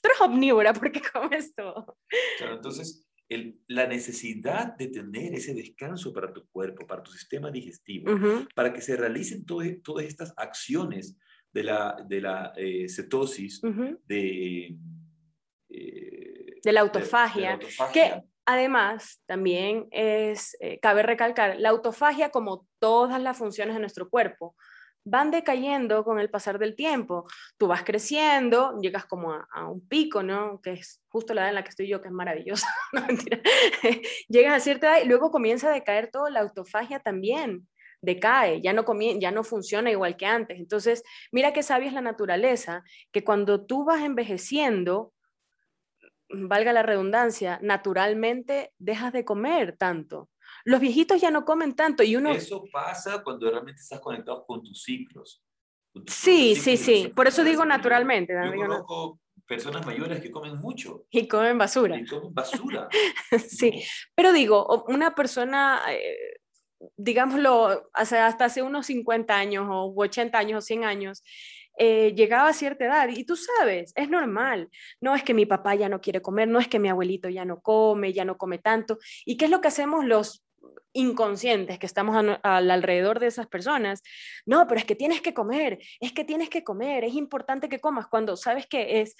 Tú 0.00 0.08
eres 0.08 0.20
omnívora 0.20 0.72
porque 0.72 1.00
comes 1.12 1.54
todo. 1.54 1.96
Claro, 2.38 2.56
entonces 2.56 3.08
el, 3.28 3.60
la 3.66 3.86
necesidad 3.86 4.76
de 4.76 4.88
tener 4.88 5.34
ese 5.34 5.54
descanso 5.54 6.12
para 6.12 6.32
tu 6.32 6.46
cuerpo, 6.48 6.86
para 6.86 7.02
tu 7.02 7.10
sistema 7.12 7.50
digestivo, 7.50 8.10
para 8.54 8.72
que 8.72 8.80
se 8.80 8.96
realicen 8.96 9.44
todas 9.44 10.04
estas 10.04 10.32
acciones 10.36 11.16
de 11.52 11.62
la, 11.62 11.96
de 12.08 12.20
la 12.20 12.52
eh, 12.56 12.88
cetosis, 12.88 13.60
de... 14.06 14.76
Eh, 15.70 16.60
de 16.62 16.72
la 16.72 16.80
autofagia, 16.80 17.58
que 17.92 18.22
además 18.44 19.22
también 19.26 19.86
es, 19.90 20.56
eh, 20.60 20.80
cabe 20.80 21.02
recalcar, 21.02 21.60
la 21.60 21.68
autofagia 21.68 22.30
como 22.30 22.66
todas 22.78 23.20
las 23.20 23.36
funciones 23.36 23.74
de 23.74 23.80
nuestro 23.80 24.08
cuerpo 24.08 24.56
van 25.04 25.30
decayendo 25.30 26.04
con 26.04 26.18
el 26.18 26.30
pasar 26.30 26.58
del 26.58 26.74
tiempo. 26.74 27.26
Tú 27.56 27.66
vas 27.66 27.82
creciendo, 27.82 28.78
llegas 28.80 29.06
como 29.06 29.32
a, 29.32 29.68
un 29.68 29.86
pico, 29.86 30.22
¿no? 30.22 30.60
Que 30.60 30.72
es 30.72 31.02
justo 31.08 31.34
la 31.34 31.42
edad 31.42 31.48
en 31.50 31.54
la 31.56 31.64
que 31.64 31.70
estoy 31.70 31.88
yo, 31.88 32.00
que 32.00 32.08
es 32.08 32.14
maravillosa. 32.14 32.68
no, 32.92 33.06
mentira. 33.06 33.40
llegas 34.28 34.54
a 34.54 34.60
cierta 34.60 34.86
edad 34.88 35.04
y 35.04 35.08
luego 35.08 35.30
comienza 35.30 35.68
a 35.68 35.72
decaer 35.72 36.10
todo, 36.10 36.28
la 36.28 36.40
autofagia 36.40 37.00
también 37.00 37.66
decae, 38.00 38.60
ya 38.60 38.72
no, 38.72 38.84
ya 39.18 39.30
no 39.30 39.42
funciona 39.44 39.90
igual 39.90 40.16
que 40.16 40.26
antes. 40.26 40.58
Entonces, 40.58 41.02
mira 41.32 41.52
qué 41.52 41.62
sabia 41.62 41.88
es 41.88 41.94
la 41.94 42.00
naturaleza, 42.00 42.84
que 43.12 43.24
cuando 43.24 43.64
tú 43.66 43.84
vas 43.84 44.02
envejeciendo, 44.02 45.12
valga 46.30 46.72
la 46.72 46.82
redundancia, 46.82 47.58
naturalmente 47.62 48.72
dejas 48.78 49.12
de 49.12 49.24
comer 49.24 49.76
tanto. 49.76 50.28
Los 50.64 50.80
viejitos 50.80 51.20
ya 51.20 51.30
no 51.30 51.44
comen 51.44 51.74
tanto 51.74 52.02
y 52.02 52.16
uno... 52.16 52.30
Eso 52.32 52.64
pasa 52.72 53.22
cuando 53.22 53.50
realmente 53.50 53.80
estás 53.80 54.00
conectado 54.00 54.44
con 54.46 54.62
tus 54.62 54.82
ciclos. 54.82 55.42
sí, 56.06 56.56
sí, 56.56 56.76
sí. 56.76 57.12
Por 57.14 57.26
eso 57.26 57.44
digo 57.44 57.64
naturalmente. 57.64 58.34
Yo, 58.44 58.56
conozco 58.56 59.20
personas 59.46 59.84
mayores 59.84 60.20
que 60.20 60.30
comen 60.30 60.56
mucho. 60.58 61.06
Y 61.10 61.26
comen 61.26 61.58
basura. 61.58 61.98
Y 61.98 62.06
comen 62.06 62.34
basura. 62.34 62.88
sí, 63.48 63.82
pero 64.14 64.32
digo, 64.32 64.84
una 64.88 65.14
persona, 65.14 65.80
eh, 65.90 66.38
digámoslo, 66.96 67.90
hasta 67.92 68.44
hace 68.44 68.62
unos 68.62 68.86
50 68.86 69.34
años 69.34 69.66
o 69.70 69.92
80 69.96 70.38
años 70.38 70.58
o 70.58 70.66
100 70.66 70.84
años, 70.84 71.24
eh, 71.80 72.12
llegaba 72.16 72.48
a 72.48 72.52
cierta 72.52 72.86
edad 72.86 73.08
y 73.08 73.24
tú 73.24 73.36
sabes, 73.36 73.92
es 73.94 74.10
normal. 74.10 74.68
No 75.00 75.14
es 75.14 75.22
que 75.22 75.32
mi 75.32 75.46
papá 75.46 75.76
ya 75.76 75.88
no 75.88 76.00
quiere 76.00 76.20
comer, 76.20 76.48
no 76.48 76.58
es 76.58 76.66
que 76.66 76.80
mi 76.80 76.88
abuelito 76.88 77.28
ya 77.28 77.44
no 77.44 77.60
come, 77.60 78.12
ya 78.12 78.24
no 78.24 78.36
come 78.36 78.58
tanto. 78.58 78.98
¿Y 79.24 79.36
qué 79.36 79.44
es 79.44 79.50
lo 79.50 79.60
que 79.60 79.68
hacemos 79.68 80.04
los 80.04 80.44
inconscientes 80.92 81.78
que 81.78 81.86
estamos 81.86 82.16
al 82.42 82.70
alrededor 82.70 83.20
de 83.20 83.26
esas 83.28 83.46
personas? 83.46 84.02
No, 84.46 84.66
pero 84.66 84.78
es 84.78 84.84
que 84.84 84.96
tienes 84.96 85.20
que 85.20 85.34
comer, 85.34 85.78
es 86.00 86.12
que 86.12 86.24
tienes 86.24 86.48
que 86.48 86.64
comer, 86.64 87.04
es 87.04 87.14
importante 87.14 87.68
que 87.68 87.80
comas 87.80 88.06
cuando 88.06 88.36
sabes 88.36 88.66
que 88.66 89.00
es 89.00 89.16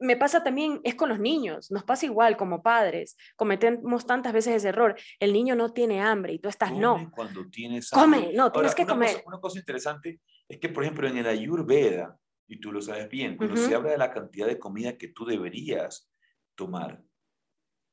me 0.00 0.16
pasa 0.16 0.42
también, 0.44 0.80
es 0.84 0.94
con 0.94 1.08
los 1.08 1.18
niños, 1.18 1.70
nos 1.70 1.84
pasa 1.84 2.06
igual 2.06 2.36
como 2.36 2.62
padres, 2.62 3.16
cometemos 3.36 4.06
tantas 4.06 4.32
veces 4.32 4.56
ese 4.56 4.68
error, 4.68 4.96
el 5.18 5.32
niño 5.32 5.54
no 5.54 5.72
tiene 5.72 6.00
hambre 6.00 6.34
y 6.34 6.38
tú 6.38 6.48
estás, 6.48 6.72
no. 6.72 7.10
Cuando 7.14 7.48
tienes 7.48 7.90
Come, 7.90 8.32
no, 8.34 8.52
tienes 8.52 8.74
que 8.74 8.82
una 8.82 8.92
comer. 8.92 9.12
Cosa, 9.12 9.24
una 9.26 9.40
cosa 9.40 9.58
interesante 9.58 10.20
es 10.48 10.58
que, 10.58 10.68
por 10.68 10.84
ejemplo, 10.84 11.08
en 11.08 11.16
el 11.16 11.26
Ayurveda, 11.26 12.18
y 12.46 12.60
tú 12.60 12.72
lo 12.72 12.80
sabes 12.80 13.08
bien, 13.08 13.36
cuando 13.36 13.56
se 13.56 13.74
habla 13.74 13.90
de 13.90 13.98
la 13.98 14.12
cantidad 14.12 14.46
de 14.46 14.58
comida 14.58 14.96
que 14.96 15.08
tú 15.08 15.24
deberías 15.24 16.10
tomar, 16.54 17.02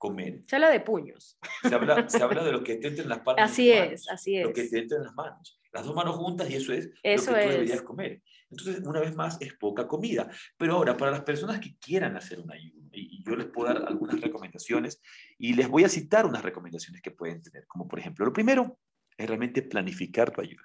comer. 0.07 0.43
Se 0.47 0.55
habla 0.55 0.69
de 0.69 0.79
puños. 0.79 1.39
Se 1.61 1.73
habla, 1.73 2.09
se 2.09 2.21
habla 2.21 2.43
de 2.43 2.51
lo 2.51 2.63
que 2.63 2.75
te 2.75 2.87
entra 2.87 3.03
en 3.03 3.09
las 3.09 3.19
palmas. 3.19 3.51
Así 3.51 3.71
es, 3.71 4.09
así 4.09 4.37
es. 4.37 4.45
Lo 4.45 4.53
que 4.53 4.65
te 4.65 4.79
entra 4.79 4.97
en 4.97 5.03
las 5.03 5.15
manos. 5.15 5.59
Las 5.71 5.85
dos 5.85 5.95
manos 5.95 6.15
juntas 6.15 6.49
y 6.49 6.55
eso 6.55 6.71
es 6.71 6.89
eso 7.03 7.31
lo 7.31 7.37
que 7.37 7.43
tú 7.43 7.49
deberías 7.51 7.81
comer. 7.81 8.21
Entonces, 8.49 8.85
una 8.85 8.99
vez 8.99 9.15
más, 9.15 9.37
es 9.41 9.53
poca 9.55 9.87
comida. 9.87 10.29
Pero 10.57 10.75
ahora, 10.75 10.95
para 10.95 11.11
las 11.11 11.23
personas 11.23 11.59
que 11.59 11.75
quieran 11.77 12.15
hacer 12.15 12.39
un 12.39 12.51
ayuno, 12.51 12.89
y, 12.93 13.23
yo 13.23 13.35
les 13.35 13.47
puedo 13.47 13.73
dar 13.73 13.85
algunas 13.85 14.21
recomendaciones, 14.21 15.01
y 15.37 15.53
les 15.53 15.67
voy 15.67 15.83
a 15.83 15.89
citar 15.89 16.25
unas 16.25 16.43
recomendaciones 16.43 17.01
que 17.01 17.11
pueden 17.11 17.41
tener, 17.41 17.65
como 17.67 17.87
por 17.87 17.99
ejemplo, 17.99 18.25
lo 18.25 18.33
primero 18.33 18.79
es 19.17 19.27
realmente 19.27 19.61
planificar 19.61 20.31
tu 20.31 20.41
ayuno. 20.41 20.63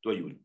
Tu 0.00 0.10
ayuno. 0.10 0.38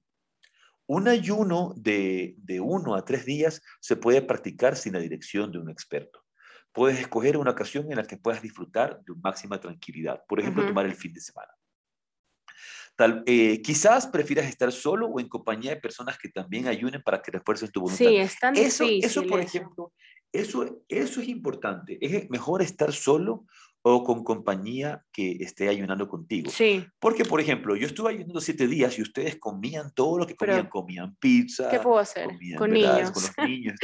Un 0.88 1.08
ayuno 1.08 1.74
de, 1.78 2.34
de 2.38 2.60
uno 2.60 2.96
a 2.96 3.06
tres 3.06 3.26
días 3.26 3.62
se 3.80 3.96
puede 3.96 4.24
practicar 4.24 4.76
sin 4.76 4.94
la 4.94 5.00
dirección 5.00 5.52
de 5.52 5.60
un 5.60 5.70
experto. 5.70 6.24
Puedes 6.72 7.00
escoger 7.00 7.38
una 7.38 7.52
ocasión 7.52 7.92
en 7.92 7.98
la 7.98 8.04
que 8.04 8.18
puedas 8.18 8.42
disfrutar 8.42 9.02
de 9.04 9.14
máxima 9.22 9.60
tranquilidad. 9.60 10.24
Por 10.28 10.40
ejemplo, 10.40 10.66
tomar 10.66 10.86
el 10.86 10.96
fin 10.96 11.14
de 11.14 11.22
semana. 11.22 11.52
Tal, 12.96 13.24
eh, 13.26 13.62
quizás 13.62 14.08
prefieras 14.08 14.46
estar 14.48 14.72
solo 14.72 15.08
o 15.08 15.20
en 15.20 15.30
compañía 15.30 15.72
de 15.72 15.80
personas 15.80 16.18
que 16.18 16.28
también 16.30 16.68
ayunen 16.68 17.02
para 17.02 17.22
que 17.22 17.32
refuercen 17.32 17.72
tu 17.72 17.82
voluntad. 17.82 18.06
Sí, 18.06 18.18
es 18.18 18.38
tan 18.38 18.56
eso, 18.58 18.84
difícil. 18.84 19.06
Eso, 19.06 19.24
por 19.24 19.40
ejemplo, 19.40 19.94
eso, 20.34 20.84
eso 20.88 21.22
es 21.22 21.28
importante. 21.30 21.98
Es 22.02 22.30
mejor 22.30 22.62
estar 22.62 22.92
solo 22.92 23.46
o 23.82 24.04
con 24.04 24.24
compañía 24.24 25.06
que 25.12 25.38
esté 25.40 25.70
ayunando 25.70 26.08
contigo. 26.08 26.52
Sí. 26.52 26.86
Porque, 27.00 27.24
por 27.24 27.40
ejemplo, 27.40 27.76
yo 27.76 27.88
estuve 27.88 28.10
ayunando 28.12 28.42
siete 28.42 28.68
días 28.68 28.98
y 29.00 29.02
ustedes 29.02 29.38
comían 29.38 29.94
todo 29.94 30.18
lo 30.20 30.28
que 30.28 30.36
comían. 30.36 30.68
comían 30.68 31.16
pizza. 31.16 31.70
¿Qué 31.70 31.80
puedo 31.80 32.00
hacer? 32.00 32.28
con 32.58 32.72
niños. 32.72 33.12
Con 33.12 33.24
los 33.24 33.32
niños, 33.50 33.76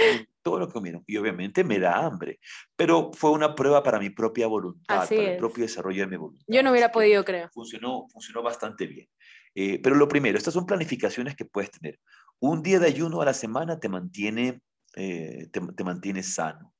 todo, 0.46 0.60
lo 0.60 0.68
que 0.68 0.74
comieron. 0.74 1.04
Y 1.08 1.18
obviamente 1.18 1.64
me 1.64 1.80
da 1.80 2.06
hambre. 2.06 2.40
Pero 2.76 3.12
fue 3.14 3.32
una 3.32 3.56
prueba 3.56 3.82
para 3.82 4.00
mi 4.00 4.12
propia 4.12 4.46
voluntad, 4.46 5.10
para 5.10 5.22
el 5.22 5.38
propio 5.38 5.64
desarrollo 5.64 6.02
de 6.02 6.08
mi 6.08 6.18
voluntad. 6.18 6.46
Yo 6.48 6.62
no 6.62 6.70
hubiera 6.70 6.92
podido, 6.92 7.26
creo. 7.26 7.50
Funcionó, 7.52 8.06
funcionó 8.10 8.44
bastante 8.44 8.86
bien. 8.86 9.10
Eh, 9.56 9.80
pero 9.82 9.96
lo 9.96 10.08
primero, 10.08 10.38
estas 10.38 10.54
son 10.54 10.68
planificaciones 10.68 11.36
que 11.36 11.46
puedes 11.46 11.72
tener. 11.72 12.00
Un 12.40 12.62
día 12.62 12.80
de 12.80 12.88
ayuno 12.88 13.22
a 13.22 13.26
la 13.26 13.34
semana 13.34 13.80
te 13.80 13.90
mantiene, 13.90 14.62
eh, 14.96 15.48
te, 15.52 15.60
te 15.60 15.84
mantiene 15.84 16.22
sano 16.22 16.74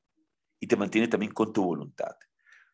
y 0.60 0.68
te 0.68 0.76
mantiene 0.76 1.08
también 1.08 1.34
con 1.34 1.52
tu 1.52 1.64
voluntad. 1.64 2.16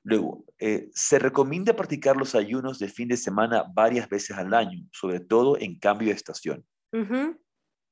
Luego, 0.04 0.44
eh, 0.60 0.90
se 0.94 1.20
recomienda 1.20 1.76
practicar 1.76 2.18
los 2.18 2.36
ayunos 2.36 2.80
de 2.80 2.90
fin 2.90 3.08
de 3.08 3.18
semana 3.18 3.64
varias 3.74 4.10
veces 4.10 4.36
al 4.36 4.54
año, 4.54 4.84
sobre 4.92 5.20
todo 5.20 5.58
en 5.58 5.78
cambio 5.78 6.10
de 6.10 6.16
estación. 6.16 6.66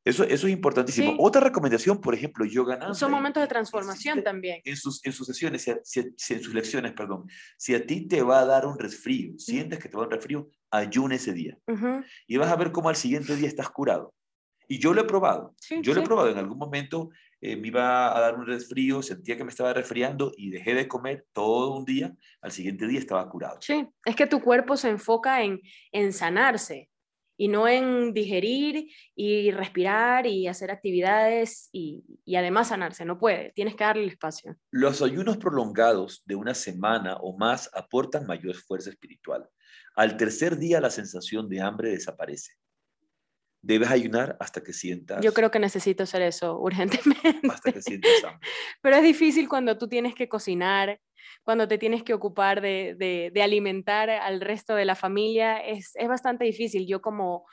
Eso, 0.10 0.24
eso 0.24 0.48
es 0.48 0.54
importantísimo. 0.54 1.16
Otra 1.20 1.42
recomendación, 1.42 2.00
por 2.00 2.14
ejemplo, 2.14 2.46
yoga 2.46 2.94
Son 2.94 3.12
momentos 3.12 3.42
de 3.42 3.48
transformación 3.48 4.24
también. 4.24 4.62
En 4.64 4.76
sus, 4.76 5.06
en 5.06 5.12
sus 5.12 5.28
sesiones, 5.28 5.70
si, 5.84 6.00
en 6.00 6.44
sus 6.44 6.54
lecciones, 6.54 6.94
perdón, 6.94 7.26
si 7.58 7.76
a 7.76 7.86
ti 7.86 8.08
te 8.08 8.22
va 8.22 8.40
a 8.40 8.46
dar 8.46 8.66
un 8.66 8.78
resfrío, 8.78 9.38
sientes 9.38 9.80
que 9.80 9.90
te 9.90 9.96
va 9.96 10.04
a 10.04 10.06
dar 10.06 10.14
un 10.14 10.16
resfrío, 10.20 10.50
ayuna 10.72 11.16
ese 11.16 11.34
día. 11.34 11.58
Y 12.28 12.38
vas 12.38 12.52
a 12.52 12.56
ver 12.56 12.72
cómo 12.72 12.90
al 12.90 12.96
siguiente 12.96 13.36
día 13.36 13.48
estás 13.48 13.70
curado. 13.70 14.14
Y 14.68 14.78
yo 14.78 14.94
lo 14.94 15.02
he 15.02 15.06
probado. 15.06 15.56
yo 15.82 15.94
lo 15.94 16.02
he 16.02 16.04
probado. 16.04 16.30
En 16.30 16.38
algún 16.38 16.60
momento 16.60 17.10
eh, 17.42 17.56
me 17.56 17.70
iba 17.70 18.16
a 18.16 18.20
dar 18.20 18.36
un 18.36 18.46
resfrío, 18.46 19.02
sentía 19.02 19.36
que 19.36 19.44
me 19.44 19.50
estaba 19.50 19.74
resfriando 19.74 20.32
y 20.38 20.52
dejé 20.52 20.76
de 20.76 20.88
comer 20.88 21.26
todo 21.34 21.76
un 21.76 21.86
día. 21.86 22.16
Al 22.42 22.52
siguiente 22.52 22.86
día 22.88 23.00
estaba 23.00 23.28
curado. 23.30 23.58
Sí, 23.62 23.88
es 24.06 24.16
que 24.16 24.28
tu 24.28 24.42
cuerpo 24.42 24.78
se 24.78 24.90
enfoca 24.90 25.42
en, 25.42 25.60
en 25.92 26.14
sanarse 26.14 26.89
y 27.40 27.48
no 27.48 27.70
en 27.70 28.14
digerir 28.14 28.92
y 29.16 29.52
respirar 29.52 30.28
y 30.28 30.48
hacer 30.48 30.72
actividades 30.72 31.70
y, 31.72 32.04
y, 32.26 32.36
además 32.36 32.68
sanarse. 32.68 33.06
No 33.06 33.18
puede, 33.18 33.54
tienes 33.54 33.76
que 33.76 33.86
darle 33.86 34.04
el 34.04 34.10
espacio. 34.10 34.58
Los 34.72 35.02
ayunos 35.02 35.38
prolongados 35.38 36.22
de 36.26 36.36
una 36.36 36.54
semana 36.54 37.16
o 37.16 37.38
más 37.38 37.70
aportan 37.74 38.28
mayor 38.28 38.56
fuerza 38.56 38.90
espiritual. 38.90 39.48
Al 39.96 40.18
tercer 40.18 40.58
día 40.58 40.82
la 40.82 40.90
sensación 40.90 41.48
de 41.48 41.62
hambre 41.62 41.92
desaparece. 41.92 42.52
Debes 43.62 43.90
ayunar 43.90 44.38
hasta 44.40 44.64
que 44.64 44.72
sientas. 44.72 45.24
Yo 45.24 45.34
creo 45.34 45.52
que 45.52 45.60
necesito 45.60 46.04
hacer 46.04 46.22
eso 46.22 46.58
urgentemente. 46.60 47.48
Hasta 47.50 47.74
que 47.74 47.82
sientas 47.82 48.24
hambre. 48.24 48.48
Pero 48.82 48.96
es 48.96 49.04
difícil 49.04 49.50
cuando 49.50 49.78
tú 49.78 49.90
tienes 49.90 50.16
que 50.16 50.30
cocinar, 50.30 51.02
cuando 51.44 51.68
te 51.68 51.78
tienes 51.78 52.04
que 52.04 52.14
ocupar 52.14 52.62
de, 52.62 52.96
de, 53.34 53.44
alimentar 53.44 54.10
al 54.10 54.40
resto 54.40 54.76
de 54.76 54.86
la 54.86 54.96
familia. 54.96 55.58
Es, 55.58 55.92
es, 55.96 56.08
bastante 56.08 56.46
difícil. 56.46 56.88
Yo 56.88 57.02
como, 57.02 57.46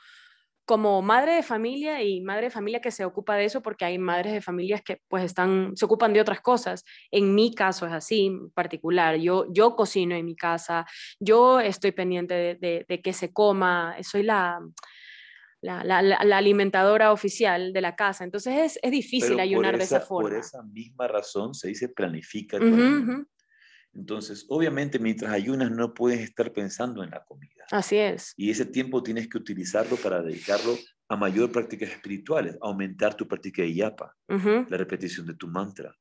como 0.65 1.01
madre 1.01 1.33
de 1.33 1.43
familia 1.43 2.01
y 2.01 2.21
madre 2.21 2.45
de 2.45 2.51
familia 2.51 2.79
que 2.79 2.91
se 2.91 3.03
ocupa 3.03 3.35
de 3.35 3.43
eso, 3.43 3.61
porque 3.61 3.83
hay 3.83 3.97
madres 3.97 4.31
de 4.31 4.41
familias 4.41 4.81
que 4.81 5.01
pues 5.09 5.25
están, 5.25 5.75
se 5.75 5.83
ocupan 5.83 6.13
de 6.13 6.21
otras 6.21 6.39
cosas. 6.39 6.85
En 7.11 7.35
mi 7.35 7.53
caso 7.53 7.85
es 7.85 7.91
así, 7.91 8.27
en 8.27 8.49
particular. 8.51 9.17
Yo, 9.17 9.45
yo 9.51 9.75
cocino 9.75 10.15
en 10.15 10.25
mi 10.25 10.37
casa, 10.37 10.85
yo 11.19 11.59
estoy 11.59 11.91
pendiente 11.91 12.33
de, 12.33 12.55
de, 12.55 12.85
de 12.87 13.01
que 13.01 13.11
se 13.11 13.33
coma, 13.33 13.95
soy 14.03 14.23
la 14.23 14.59
la, 15.67 16.01
la, 16.01 16.37
alimentadora 16.37 17.11
oficial 17.11 17.73
de 17.73 17.81
la 17.81 17.95
casa. 17.95 18.23
Entonces 18.23 18.53
es, 18.57 18.79
es 18.81 18.91
difícil 18.91 19.39
ayunar 19.39 19.77
de 19.77 19.83
esa 19.83 19.99
forma. 19.99 20.29
Por 20.29 20.39
esa 20.39 20.63
misma 20.63 21.07
razón 21.07 21.53
se 21.53 21.67
dice 21.67 21.89
planifica. 21.89 22.57
Entonces, 23.93 24.45
obviamente, 24.49 24.99
mientras 24.99 25.31
ayunas 25.31 25.71
no 25.71 25.93
puedes 25.93 26.19
estar 26.19 26.53
pensando 26.53 27.03
en 27.03 27.09
la 27.09 27.23
comida. 27.23 27.65
Así 27.71 27.97
es. 27.97 28.33
Y 28.37 28.51
ese 28.51 28.65
tiempo 28.65 29.01
tienes 29.01 29.27
que 29.27 29.37
utilizarlo 29.37 29.95
para 29.97 30.21
dedicarlo 30.21 30.77
a 31.09 31.15
mayor 31.15 31.51
prácticas 31.51 31.89
espirituales, 31.89 32.57
aumentar 32.61 33.15
tu 33.15 33.27
práctica 33.27 33.61
de 33.61 33.73
yapa, 33.73 34.15
la 34.27 34.77
repetición 34.77 35.25
de 35.25 35.33
tu 35.33 35.47
mantra. 35.47 35.95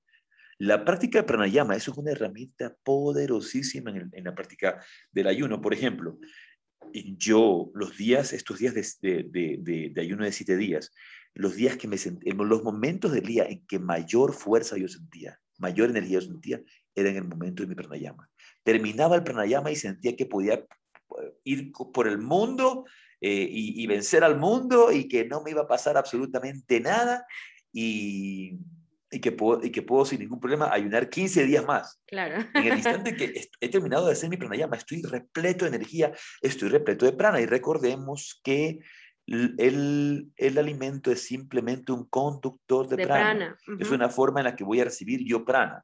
La 0.59 0.85
práctica 0.85 1.19
de 1.19 1.25
pranayama, 1.25 1.77
eso 1.77 1.93
es 1.93 1.99
una 1.99 2.13
herramienta 2.13 2.75
poderosísima 2.83 3.91
en, 3.91 4.11
en 4.13 4.25
la 4.25 4.35
práctica 4.35 4.83
del 5.13 5.29
ayuno. 5.29 5.61
Por 5.61 5.75
ejemplo, 5.75 6.19
yo 6.93 7.71
los 7.75 7.97
días, 7.97 8.33
estos 8.33 8.59
días 8.59 8.75
de, 8.75 9.93
ayuno 9.97 10.25
de 10.25 10.33
siete 10.33 10.57
días, 10.57 10.93
los 11.35 11.57
días 11.57 11.77
que 11.77 11.89
me 11.89 11.99
sentí, 11.99 12.31
los 12.31 12.63
momentos 12.63 13.13
del 13.13 13.25
día 13.25 13.45
en 13.45 13.65
que 13.67 13.79
mayor 13.79 14.33
fuerza 14.33 14.77
yo 14.77 14.89
sentía, 14.89 15.39
mayor 15.59 15.91
energía 15.91 16.21
yo 16.21 16.27
sentía, 16.27 16.63
era 16.95 17.11
en 17.11 17.17
el 17.17 17.25
momento 17.25 17.63
de 17.63 17.69
mi 17.69 17.75
pranayama. 17.75 18.29
Terminaba 18.63 19.17
el 19.17 19.23
pranayama 19.23 19.71
y 19.71 19.77
sentía 19.77 20.17
que 20.17 20.27
podía 20.27 20.55
eh, 20.55 21.35
ir 21.45 21.73
por 21.73 22.09
el 22.09 22.19
mundo 22.19 22.87
eh, 23.21 23.49
y, 23.51 23.83
y 23.83 23.87
vencer 23.87 24.25
al 24.25 24.39
mundo 24.39 24.91
y 24.93 25.09
que 25.09 25.27
no 25.27 25.43
me 25.43 25.51
iba 25.51 25.63
a 25.63 25.69
pasar 25.69 25.97
absolutamente 25.97 26.81
nada. 26.81 27.27
Y 27.73 28.59
y 29.17 29.21
que, 29.21 29.33
puedo, 29.33 29.65
y 29.65 29.71
que 29.71 29.81
puedo 29.81 30.05
sin 30.05 30.21
ningún 30.21 30.39
problema 30.39 30.71
ayunar 30.71 31.09
15 31.09 31.47
días 31.47 31.65
más. 31.65 32.03
Claro. 32.07 32.45
En 32.53 32.67
el 32.67 32.75
instante 32.77 33.17
que 33.17 33.49
he 33.61 33.69
terminado 33.71 34.07
de 34.07 34.13
hacer 34.13 34.29
mi 34.29 34.37
pranayama, 34.37 34.77
estoy 34.77 35.01
repleto 35.01 35.65
de 35.65 35.75
energía, 35.75 36.13
estoy 36.43 36.69
repleto 36.69 37.07
de 37.07 37.13
prana. 37.13 37.41
Y 37.41 37.47
recordemos 37.47 38.39
que 38.45 38.81
el, 39.27 40.31
el 40.37 40.59
alimento 40.59 41.11
es 41.11 41.23
simplemente 41.23 41.93
un 41.93 42.05
conductor 42.05 42.87
de, 42.89 43.07
prana. 43.07 43.57
Es 43.79 43.91
una 43.91 44.11
forma 44.11 44.41
en 44.41 44.45
la 44.45 44.55
que 44.55 44.65
voy 44.65 44.81
a 44.81 44.85
recibir 44.85 45.25
yo 45.25 45.47
prana. 45.47 45.83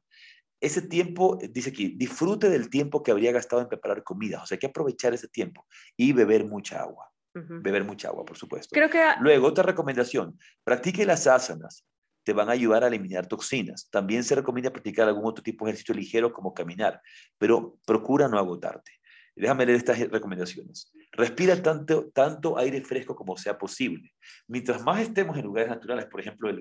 Ese 0.61 0.83
tiempo, 0.83 1.39
dice 1.49 1.71
aquí, 1.71 1.95
disfrute 1.97 2.51
del 2.51 2.69
tiempo 2.69 3.01
que 3.01 3.09
habría 3.09 3.31
gastado 3.31 3.63
en 3.63 3.67
preparar 3.67 4.03
comida. 4.03 4.43
O 4.43 4.45
sea, 4.45 4.57
hay 4.57 4.59
que 4.59 4.67
aprovechar 4.67 5.15
ese 5.15 5.27
tiempo 5.27 5.65
y 5.97 6.13
beber 6.13 6.45
mucha 6.45 6.81
agua. 6.81 7.09
Beber 7.33 7.83
mucha 7.83 8.09
agua, 8.09 8.25
por 8.25 8.37
supuesto. 8.37 8.69
Creo 8.75 8.91
que... 8.91 9.03
Luego, 9.21 9.47
otra 9.47 9.63
recomendación, 9.63 10.37
practique 10.63 11.03
las 11.03 11.25
asanas 11.25 11.83
te 12.23 12.33
van 12.33 12.49
a 12.49 12.53
ayudar 12.53 12.83
a 12.83 12.87
eliminar 12.87 13.27
toxinas. 13.27 13.89
También 13.89 14.23
se 14.23 14.35
recomienda 14.35 14.71
practicar 14.71 15.07
algún 15.07 15.25
otro 15.25 15.43
tipo 15.43 15.65
de 15.65 15.71
ejercicio 15.71 15.95
ligero 15.95 16.33
como 16.33 16.53
caminar, 16.53 17.01
pero 17.37 17.77
procura 17.85 18.27
no 18.27 18.37
agotarte. 18.37 18.91
Déjame 19.35 19.65
leer 19.65 19.77
estas 19.77 19.99
recomendaciones. 19.99 20.91
Respira 21.11 21.61
tanto, 21.61 22.11
tanto 22.11 22.57
aire 22.57 22.81
fresco 22.81 23.15
como 23.15 23.35
sea 23.35 23.57
posible. 23.57 24.13
Mientras 24.47 24.83
más 24.83 25.01
estemos 25.01 25.37
en 25.37 25.45
lugares 25.45 25.69
naturales, 25.69 26.05
por 26.05 26.19
ejemplo, 26.19 26.51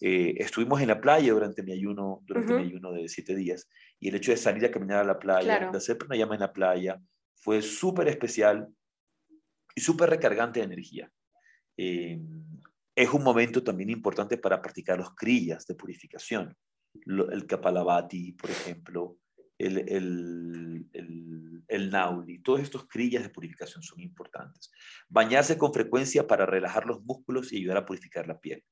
eh, 0.00 0.34
estuvimos 0.38 0.80
en 0.80 0.88
la 0.88 1.00
playa 1.00 1.32
durante 1.32 1.62
mi 1.62 1.72
ayuno, 1.72 2.22
durante 2.26 2.54
mi 2.54 2.62
ayuno 2.62 2.92
de 2.92 3.08
siete 3.08 3.36
días, 3.36 3.68
y 4.00 4.08
el 4.08 4.14
hecho 4.14 4.30
de 4.30 4.38
salir 4.38 4.64
a 4.64 4.70
caminar 4.70 5.00
a 5.00 5.04
la 5.04 5.18
playa, 5.18 5.70
de 5.70 5.76
hacer 5.76 5.98
llama 6.10 6.34
en 6.34 6.40
la 6.40 6.52
playa, 6.52 6.98
fue 7.34 7.60
súper 7.60 8.08
especial 8.08 8.68
y 9.74 9.80
súper 9.80 10.10
recargante 10.10 10.60
de 10.60 10.66
energía. 10.66 11.10
Eh, 11.76 12.18
es 12.94 13.10
un 13.10 13.22
momento 13.22 13.62
también 13.62 13.90
importante 13.90 14.36
para 14.38 14.60
practicar 14.60 14.98
los 14.98 15.14
kriyas 15.14 15.66
de 15.66 15.74
purificación. 15.74 16.56
El 17.06 17.46
kapalabhati, 17.46 18.32
por 18.32 18.50
ejemplo, 18.50 19.16
el, 19.58 19.78
el, 19.88 21.62
el, 21.68 21.90
nauli, 21.90 22.40
todos 22.40 22.60
estos 22.60 22.86
kriyas 22.86 23.22
de 23.22 23.30
purificación 23.30 23.82
son 23.82 24.00
importantes. 24.00 24.70
Bañarse 25.08 25.56
con 25.56 25.72
frecuencia 25.72 26.26
para 26.26 26.46
relajar 26.46 26.86
los 26.86 27.02
músculos 27.02 27.52
y 27.52 27.58
ayudar 27.58 27.78
a 27.78 27.86
purificar 27.86 28.26
la 28.26 28.40
piel. 28.40 28.62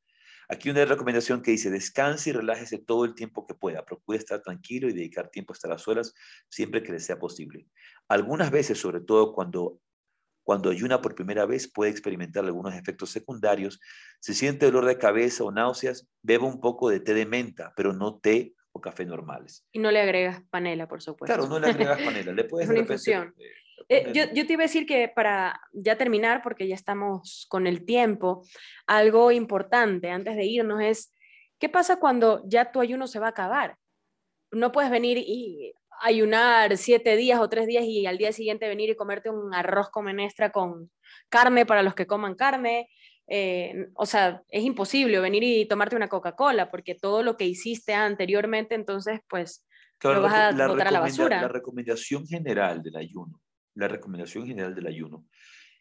Aquí 0.49 0.69
una 0.69 0.85
recomendación 0.85 1.43
que 1.43 1.53
dice, 1.53 1.71
descanse 1.71 2.31
y 2.31 2.33
relájese 2.33 2.79
todo 2.79 3.05
el 3.05 3.15
tiempo 3.15 3.47
que 3.47 3.55
pueda. 3.55 3.85
Procure 3.85 4.19
estar 4.19 4.43
tranquilo 4.43 4.89
y 4.89 4.93
dedicar 4.93 5.31
tiempo 5.31 5.53
a 5.53 5.55
estar 5.55 5.71
a 5.71 5.79
solas 5.79 6.13
siempre 6.49 6.83
que 6.83 6.91
le 6.91 6.99
sea 6.99 7.21
posible. 7.21 7.69
Algunas 8.09 8.51
veces, 8.51 8.79
sobre 8.79 9.01
todo 9.01 9.33
cuando 9.33 9.81
cuando 10.43 10.71
ayuna 10.71 11.01
por 11.01 11.15
primera 11.15 11.47
vez 11.47 11.71
puede 11.71 11.91
experimentar 11.91 12.45
algunos 12.45 12.75
efectos 12.75 13.11
secundarios. 13.11 13.81
Si 14.21 14.35
siente 14.35 14.67
dolor 14.67 14.87
de 14.87 14.99
cabeza 14.99 15.45
o 15.45 15.53
náuseas, 15.53 16.09
beba 16.23 16.47
un 16.47 16.61
poco 16.61 16.89
de 16.91 17.01
té 17.01 17.15
de 17.15 17.27
menta, 17.27 17.73
pero 17.77 17.93
no 17.93 18.19
té 18.19 18.55
o 18.73 18.81
café 18.81 19.05
normales. 19.05 19.67
Y 19.73 19.79
no 19.79 19.91
le 19.91 20.01
agregas 20.01 20.43
panela, 20.51 20.87
por 20.89 21.03
supuesto. 21.03 21.35
Claro, 21.35 21.49
no 21.49 21.59
le 21.59 21.69
agregas 21.69 22.01
panela, 22.05 22.33
le 22.33 22.45
puedes 22.45 22.67
Es 22.67 22.71
una 22.71 22.81
infusión. 22.81 23.35
eh, 23.39 23.53
Eh, 23.89 24.13
yo, 24.13 24.25
yo 24.33 24.47
te 24.47 24.53
iba 24.53 24.63
a 24.63 24.67
decir 24.67 24.87
que 24.87 25.09
para 25.09 25.61
ya 25.73 25.97
terminar, 25.97 26.43
porque 26.43 26.69
ya 26.69 26.75
estamos 26.77 27.47
con 27.49 27.67
el 27.67 27.85
tiempo, 27.85 28.45
algo 28.87 29.33
importante 29.33 30.11
antes 30.11 30.37
de 30.37 30.45
irnos 30.45 30.81
es, 30.83 31.13
¿qué 31.59 31.69
pasa 31.69 31.97
cuando 31.97 32.43
ya 32.47 32.71
tu 32.71 32.81
ayuno 32.81 33.07
se 33.09 33.19
va 33.19 33.27
a 33.27 33.31
acabar? 33.31 33.77
No 34.53 34.71
puedes 34.71 34.91
venir 34.91 35.19
y 35.19 35.75
ayunar 36.01 36.77
siete 36.77 37.17
días 37.17 37.41
o 37.41 37.49
tres 37.49 37.67
días 37.67 37.85
y 37.85 38.07
al 38.07 38.19
día 38.19 38.33
siguiente 38.33 38.69
venir 38.69 38.91
y 38.91 38.97
comerte 38.97 39.31
un 39.31 39.55
arroz 39.55 39.91
con 39.91 40.05
menestra 40.05 40.51
con 40.51 40.91
carne 41.29 41.67
para 41.67 41.83
los 41.83 41.95
que 41.95 42.07
coman 42.07 42.35
carne. 42.35 42.89
Eh, 43.29 43.87
o 43.95 44.07
sea, 44.07 44.43
es 44.49 44.65
imposible 44.65 45.21
venir 45.21 45.43
y 45.43 45.67
tomarte 45.67 45.95
una 45.97 46.09
Coca-Cola 46.09 46.71
porque 46.71 46.97
todo 46.97 47.23
lo 47.23 47.37
que 47.37 47.45
hiciste 47.45 47.95
anteriormente, 47.95 48.75
entonces, 48.75 49.21
pues, 49.29 49.67
Claro, 49.99 50.17
lo 50.17 50.23
vas 50.23 50.35
a 50.35 50.53
la 50.53 50.67
botar 50.67 50.89
a 50.89 50.91
la 50.91 51.01
basura. 51.01 51.43
La 51.43 51.49
recomendación 51.49 52.27
general 52.27 52.83
del 52.83 52.97
ayuno, 52.97 53.41
la 53.75 53.87
recomendación 53.87 54.47
general 54.47 54.75
del 54.75 54.87
ayuno 54.87 55.27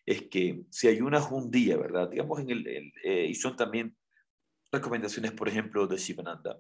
es 0.06 0.24
que 0.24 0.64
si 0.70 0.90
ayunas 0.90 1.32
un 1.32 1.50
día, 1.50 1.78
¿verdad? 1.78 2.10
Digamos, 2.10 2.40
en 2.40 2.50
el, 2.50 2.68
el, 2.68 2.92
eh, 3.04 3.28
y 3.28 3.36
son 3.36 3.56
también 3.56 3.96
recomendaciones, 4.72 5.32
por 5.32 5.48
ejemplo, 5.48 5.88
de 5.88 5.98
Shivananda, 5.98 6.60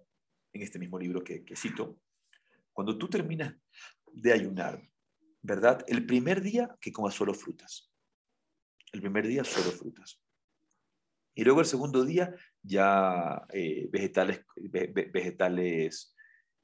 en 0.53 0.61
este 0.61 0.79
mismo 0.79 0.97
libro 0.97 1.23
que, 1.23 1.43
que 1.43 1.55
cito, 1.55 1.99
cuando 2.79 2.97
tú 2.97 3.09
terminas 3.09 3.53
de 4.13 4.31
ayunar, 4.31 4.81
¿verdad? 5.41 5.83
El 5.85 6.05
primer 6.05 6.41
día 6.41 6.77
que 6.79 6.93
comas 6.93 7.13
solo 7.13 7.33
frutas. 7.33 7.91
El 8.93 9.01
primer 9.01 9.27
día 9.27 9.43
solo 9.43 9.69
frutas. 9.71 10.23
Y 11.35 11.43
luego 11.43 11.59
el 11.59 11.65
segundo 11.65 12.05
día 12.05 12.33
ya 12.63 13.45
eh, 13.51 13.89
vegetales, 13.91 14.45
ve- 14.55 14.89
ve- 14.93 15.09
vegetales 15.13 16.15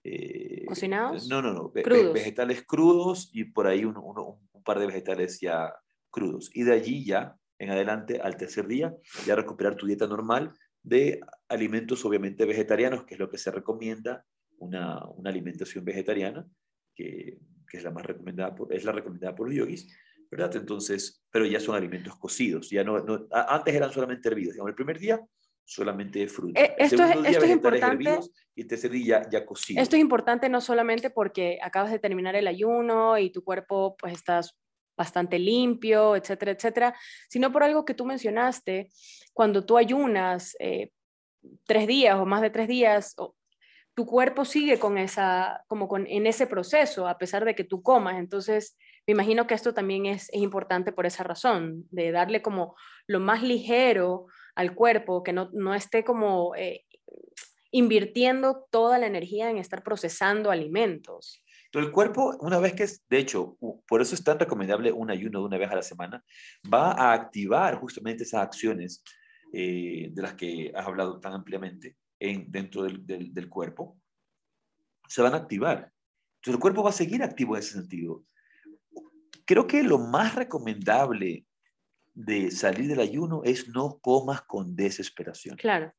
eh, 0.06 0.64
¿Cocinados? 0.66 1.28
No, 1.28 1.42
no, 1.42 1.52
no. 1.52 1.74
Crudos. 1.84 2.14
vegetales 2.14 2.64
crudos 2.66 3.30
y 3.34 3.44
por 3.44 3.68
ahí 3.68 3.84
uno- 3.84 4.40
un 4.54 4.64
par 4.64 4.80
de 4.80 4.88
vegetales 4.88 5.42
ya 5.42 5.74
crudos. 6.10 6.50
Y 6.54 6.64
de 6.64 6.72
allí 6.76 7.04
ya, 7.04 7.36
en 7.60 7.72
adelante, 7.72 8.22
al 8.22 8.38
tercer 8.38 8.68
día, 8.68 8.96
ya 9.26 9.36
recuperar 9.36 9.76
tu 9.76 9.86
dieta 9.86 10.08
normal 10.08 10.54
de 10.82 11.20
alimentos 11.50 12.06
obviamente 12.06 12.46
vegetarianos, 12.46 13.04
que 13.04 13.16
es 13.16 13.20
lo 13.20 13.30
que 13.30 13.38
se 13.38 13.52
recomienda, 13.52 14.26
una, 14.60 15.06
una 15.10 15.30
alimentación 15.30 15.84
vegetariana, 15.86 16.48
que, 16.94 17.38
que 17.68 17.78
es 17.78 17.84
la 17.84 17.92
más 17.92 18.06
recomendada, 18.06 18.56
por, 18.56 18.74
es 18.74 18.84
la 18.84 18.92
recomendada 18.92 19.36
por 19.36 19.48
los 19.48 19.56
yogis, 19.56 19.88
¿verdad? 20.32 20.56
Entonces, 20.56 21.24
pero 21.30 21.46
ya 21.46 21.60
son 21.60 21.76
alimentos 21.76 22.16
cocidos, 22.18 22.70
ya 22.70 22.84
no, 22.84 22.96
antes 23.32 23.74
eran 23.76 23.92
solamente 23.92 24.28
hervidos, 24.30 24.54
digamos, 24.54 24.70
el 24.70 24.76
primer 24.76 25.00
día 25.00 25.20
solamente 25.68 26.28
fruta, 26.28 26.62
Eh, 26.62 26.76
esto 26.78 27.04
es- 27.04 27.10
esto 27.12 27.20
es 27.20 27.26
vegetales 27.40 27.52
importante. 27.56 27.94
hervidos 28.10 28.32
y 28.56 28.62
el 28.62 28.68
tercer 28.68 28.92
día 28.92 29.22
ya, 29.24 29.30
ya 29.40 29.46
cocidos. 29.46 29.82
Esto 29.84 29.96
es 29.96 30.02
importante 30.02 30.48
no 30.48 30.62
solamente 30.62 31.10
porque 31.10 31.58
acabas 31.62 31.92
de 31.92 32.00
terminar 32.00 32.36
el 32.36 32.48
ayuno 32.48 33.18
y 33.18 33.32
tu 33.32 33.44
cuerpo 33.44 33.96
pues 34.00 34.14
estás 34.14 34.56
bastante 34.98 35.40
limpio, 35.40 36.16
etcétera, 36.16 36.52
etcétera, 36.52 36.96
sino 37.28 37.52
por 37.52 37.64
algo 37.64 37.84
que 37.84 37.94
tú 37.96 38.06
mencionaste, 38.06 38.90
cuando 39.34 39.66
tú 39.66 39.76
ayunas 39.78 40.56
eh, 40.60 40.92
tres 41.66 41.88
días 41.88 42.16
o 42.18 42.26
más 42.26 42.42
de 42.42 42.50
tres 42.52 42.68
días, 42.68 43.14
o- 43.18 43.36
tu 43.96 44.06
cuerpo 44.06 44.44
sigue 44.44 44.78
con 44.78 44.98
esa, 44.98 45.64
como 45.68 45.88
con, 45.88 46.06
en 46.08 46.28
ese 46.28 46.48
proceso, 46.48 47.08
a 47.08 47.18
pesar 47.18 47.46
de 47.46 47.56
que 47.56 47.64
tú 47.64 47.82
comas. 47.82 48.18
Entonces, 48.20 48.78
me 49.08 49.14
imagino 49.14 49.48
que 49.48 49.54
esto 49.54 49.74
también 49.74 50.06
es, 50.06 50.30
es 50.34 50.42
importante 50.42 50.92
por 50.92 51.06
esa 51.06 51.24
razón, 51.24 51.86
de 51.92 52.12
darle 52.12 52.42
como 52.42 52.76
lo 53.08 53.22
más 53.22 53.42
ligero 53.42 54.28
al 54.54 54.76
cuerpo, 54.76 55.24
que 55.24 55.32
no, 55.32 55.50
no 55.54 55.74
esté 55.74 56.04
como 56.04 56.54
eh, 56.56 56.84
invirtiendo 57.72 58.68
toda 58.70 58.98
la 58.98 59.08
energía 59.08 59.50
en 59.50 59.58
estar 59.58 59.82
procesando 59.82 60.52
alimentos. 60.52 61.42
El 61.72 61.92
cuerpo, 61.92 62.36
una 62.40 62.60
vez 62.60 62.74
que 62.74 62.84
es, 62.84 63.06
de 63.10 63.18
hecho, 63.18 63.58
por 63.88 64.02
eso 64.02 64.16
es 64.16 64.24
tan 64.24 64.40
recomendable 64.40 64.92
un 64.92 65.10
ayuno 65.10 65.40
de 65.40 65.46
una 65.46 65.58
vez 65.58 65.72
a 65.72 65.76
la 65.76 65.82
semana, 65.82 66.24
va 66.74 66.92
a 66.92 67.14
activar 67.14 67.76
justamente 67.76 68.24
esas 68.24 68.42
acciones 68.42 69.04
eh, 69.54 70.10
de 70.12 70.22
las 70.22 70.36
que 70.36 70.72
has 70.76 70.86
hablado 70.86 71.20
tan 71.20 71.34
ampliamente 71.34 71.96
en, 72.20 72.52
dentro 72.52 72.84
del, 72.84 73.06
del- 73.06 73.34
del 73.34 73.50
cuerpo. 73.50 74.00
Se 75.08 75.22
van 75.22 75.34
a 75.34 75.38
activar. 75.38 75.92
Entonces, 76.38 76.56
el 76.56 76.60
cuerpo 76.60 76.84
va 76.84 76.90
a 76.90 76.94
seguir 76.94 77.24
activo 77.24 77.56
en 77.56 77.60
ese 77.62 77.74
sentido. 77.74 78.24
Creo 79.46 79.68
que 79.68 79.84
lo 79.84 80.00
más 80.00 80.36
recomendable 80.36 81.46
de 82.14 82.50
salir 82.52 82.88
del 82.88 83.00
ayuno 83.00 83.42
es 83.44 83.68
no 83.70 84.00
comas 84.00 84.42
con 84.44 84.76
desesperación. 84.76 85.58
Claro, 85.58 85.94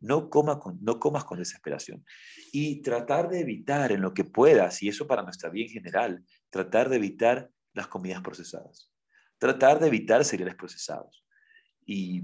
No, 0.00 0.28
coma 0.30 0.58
con, 0.58 0.78
no 0.82 0.98
comas 0.98 1.24
con 1.24 1.38
desesperación. 1.38 2.04
Y 2.52 2.80
tratar 2.82 3.28
de 3.28 3.40
evitar 3.40 3.92
en 3.92 4.00
lo 4.00 4.14
que 4.14 4.24
puedas, 4.24 4.82
y 4.82 4.88
eso 4.88 5.06
para 5.06 5.22
nuestra 5.22 5.50
vida 5.50 5.66
en 5.66 5.72
general, 5.72 6.24
tratar 6.50 6.88
de 6.88 6.96
evitar 6.96 7.50
las 7.74 7.86
comidas 7.88 8.22
procesadas. 8.22 8.90
Tratar 9.38 9.78
de 9.78 9.86
evitar 9.88 10.24
cereales 10.24 10.56
procesados. 10.56 11.24
Y 11.86 12.22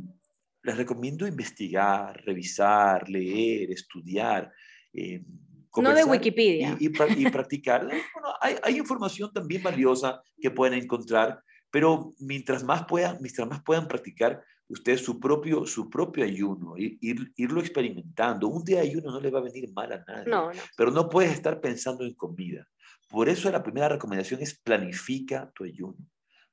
les 0.64 0.76
recomiendo 0.76 1.26
investigar, 1.26 2.20
revisar, 2.24 3.08
leer, 3.08 3.70
estudiar. 3.70 4.50
eh, 4.92 5.22
no 5.76 5.92
de 5.94 6.04
Wikipedia. 6.04 6.76
y, 6.80 6.86
y, 6.86 6.88
pra- 6.88 7.14
y 7.16 7.28
practicar. 7.30 7.84
Bueno, 7.84 8.28
hay, 8.40 8.56
hay 8.62 8.78
información 8.78 9.32
también 9.32 9.62
valiosa 9.62 10.22
que 10.40 10.50
pueden 10.50 10.78
encontrar, 10.80 11.42
pero 11.70 12.12
mientras 12.20 12.62
más 12.62 12.84
puedan, 12.86 13.18
mientras 13.20 13.48
más 13.48 13.60
puedan 13.64 13.88
practicar 13.88 14.40
ustedes 14.68 15.00
su 15.04 15.18
propio, 15.20 15.66
su 15.66 15.90
propio 15.90 16.24
ayuno, 16.24 16.76
ir, 16.78 16.96
ir- 17.00 17.32
irlo 17.36 17.60
experimentando. 17.60 18.46
Un 18.48 18.64
día 18.64 18.80
de 18.80 18.88
ayuno 18.88 19.10
no 19.10 19.20
le 19.20 19.30
va 19.30 19.40
a 19.40 19.42
venir 19.42 19.70
mal 19.74 19.92
a 19.92 20.04
nadie, 20.06 20.30
No, 20.30 20.52
no. 20.52 20.60
pero 20.76 20.90
no 20.92 21.08
puedes 21.10 21.32
estar 21.32 21.60
pensando 21.60 22.04
en 22.04 22.14
comida. 22.14 22.66
Por 23.10 23.28
eso 23.28 23.50
la 23.50 23.62
primera 23.62 23.88
recomendación 23.88 24.40
es 24.42 24.58
planifica 24.58 25.50
tu 25.54 25.64
ayuno. 25.64 25.98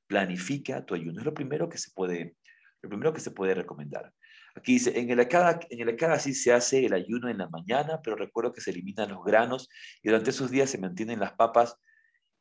Planifica 0.06 0.84
tu 0.84 0.94
ayuno. 0.94 1.20
Es 1.20 1.24
lo 1.24 1.32
primero 1.32 1.68
que 1.68 1.78
se 1.78 1.90
puede, 1.92 2.36
lo 2.82 2.88
primero 2.88 3.12
que 3.12 3.20
se 3.20 3.30
puede 3.30 3.54
recomendar. 3.54 4.12
Aquí 4.54 4.74
dice, 4.74 4.98
en 4.98 5.08
el 5.08 5.20
acá, 5.20 5.60
en 5.70 5.80
el 5.80 5.88
acá 5.88 6.18
sí 6.18 6.34
se 6.34 6.52
hace 6.52 6.84
el 6.84 6.92
ayuno 6.92 7.28
en 7.30 7.38
la 7.38 7.48
mañana, 7.48 8.00
pero 8.02 8.16
recuerdo 8.16 8.52
que 8.52 8.60
se 8.60 8.70
eliminan 8.70 9.08
los 9.10 9.24
granos 9.24 9.68
y 10.02 10.08
durante 10.08 10.30
esos 10.30 10.50
días 10.50 10.68
se 10.68 10.78
mantienen 10.78 11.20
las 11.20 11.32
papas 11.32 11.78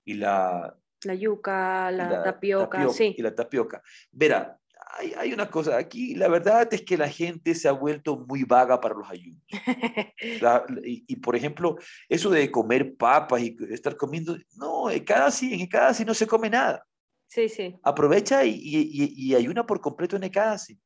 y 0.04 0.16
la, 0.16 0.76
La 1.04 1.14
yuca, 1.16 1.90
la, 1.92 2.10
la 2.10 2.24
tapioca, 2.24 2.90
sí. 2.90 3.16
y 3.18 3.22
la 3.22 3.34
tapioca. 3.34 3.82
Verá, 4.12 4.60
hay, 4.98 5.14
hay 5.18 5.32
una 5.32 5.50
cosa 5.50 5.78
aquí, 5.78 6.16
la 6.16 6.28
verdad 6.28 6.68
es 6.74 6.82
que 6.82 6.98
la 6.98 7.08
gente 7.08 7.56
se 7.56 7.70
ha 7.70 7.72
vuelto 7.72 8.18
muy 8.28 8.44
vaga 8.44 8.82
para 8.82 8.96
los 8.96 9.10
ayunos. 9.10 9.42
La- 10.42 10.66
y, 10.84 11.06
y, 11.08 11.16
por 11.16 11.36
ejemplo, 11.36 11.78
eso 12.10 12.30
de 12.30 12.52
comer 12.52 12.96
papas 12.96 13.42
y 13.42 13.56
estar 13.70 13.96
comiendo, 13.96 14.38
no, 14.58 14.90
en 14.90 15.04
cada 15.06 15.32
sí, 15.32 15.54
en 15.54 15.68
cada 15.68 15.94
sí 15.94 16.04
no 16.04 16.14
se 16.14 16.28
come 16.28 16.50
nada. 16.50 16.86
Sí, 17.32 17.48
sí. 17.50 17.80
Aprovecha 17.84 18.44
y, 18.46 18.54
y- 18.62 19.36
ayuna 19.36 19.66
por 19.66 19.80
completo 19.82 20.16
en 20.18 20.24
Ekadasi. 20.24 20.78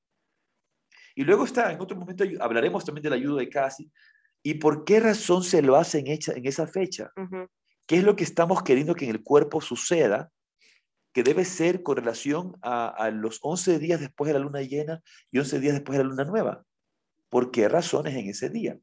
Y 1.16 1.24
luego 1.24 1.46
está, 1.46 1.72
en 1.72 1.80
otro 1.82 1.98
momento 1.98 2.24
hablaremos 2.40 2.84
también 2.86 3.04
del 3.04 3.14
ayuno 3.14 3.36
de 3.38 3.46
Ekadasi. 3.46 3.92
¿Y 4.44 4.56
por 4.56 4.84
qué 4.86 5.00
razón 5.00 5.44
se 5.44 5.62
lo 5.62 5.76
hace 5.76 6.00
en, 6.00 6.08
hecha- 6.08 6.34
en 6.34 6.46
esa 6.46 6.68
fecha? 6.68 7.12
¿Qué 7.88 7.98
es 7.98 8.04
lo 8.04 8.16
que 8.16 8.24
estamos 8.24 8.62
queriendo 8.64 8.94
que 8.96 9.06
en 9.06 9.12
el 9.12 9.24
cuerpo 9.24 9.60
suceda? 9.62 10.32
Que 11.14 11.24
debe 11.24 11.46
ser 11.46 11.82
con 11.82 11.96
relación 11.98 12.56
a, 12.62 12.88
a 12.90 13.10
los 13.12 13.40
11 13.42 13.80
días 13.80 14.00
después 14.00 14.28
de 14.28 14.34
la 14.34 14.40
luna 14.40 14.62
llena 14.62 15.02
y 15.32 15.40
11 15.40 15.60
días 15.60 15.74
después 15.74 15.98
de 15.98 16.04
la 16.04 16.10
luna 16.10 16.26
nueva. 16.26 16.64
¿Por 17.30 17.52
qué 17.52 17.68
razones 17.70 18.14
en 18.16 18.28
ese 18.30 18.50
día? 18.50 18.78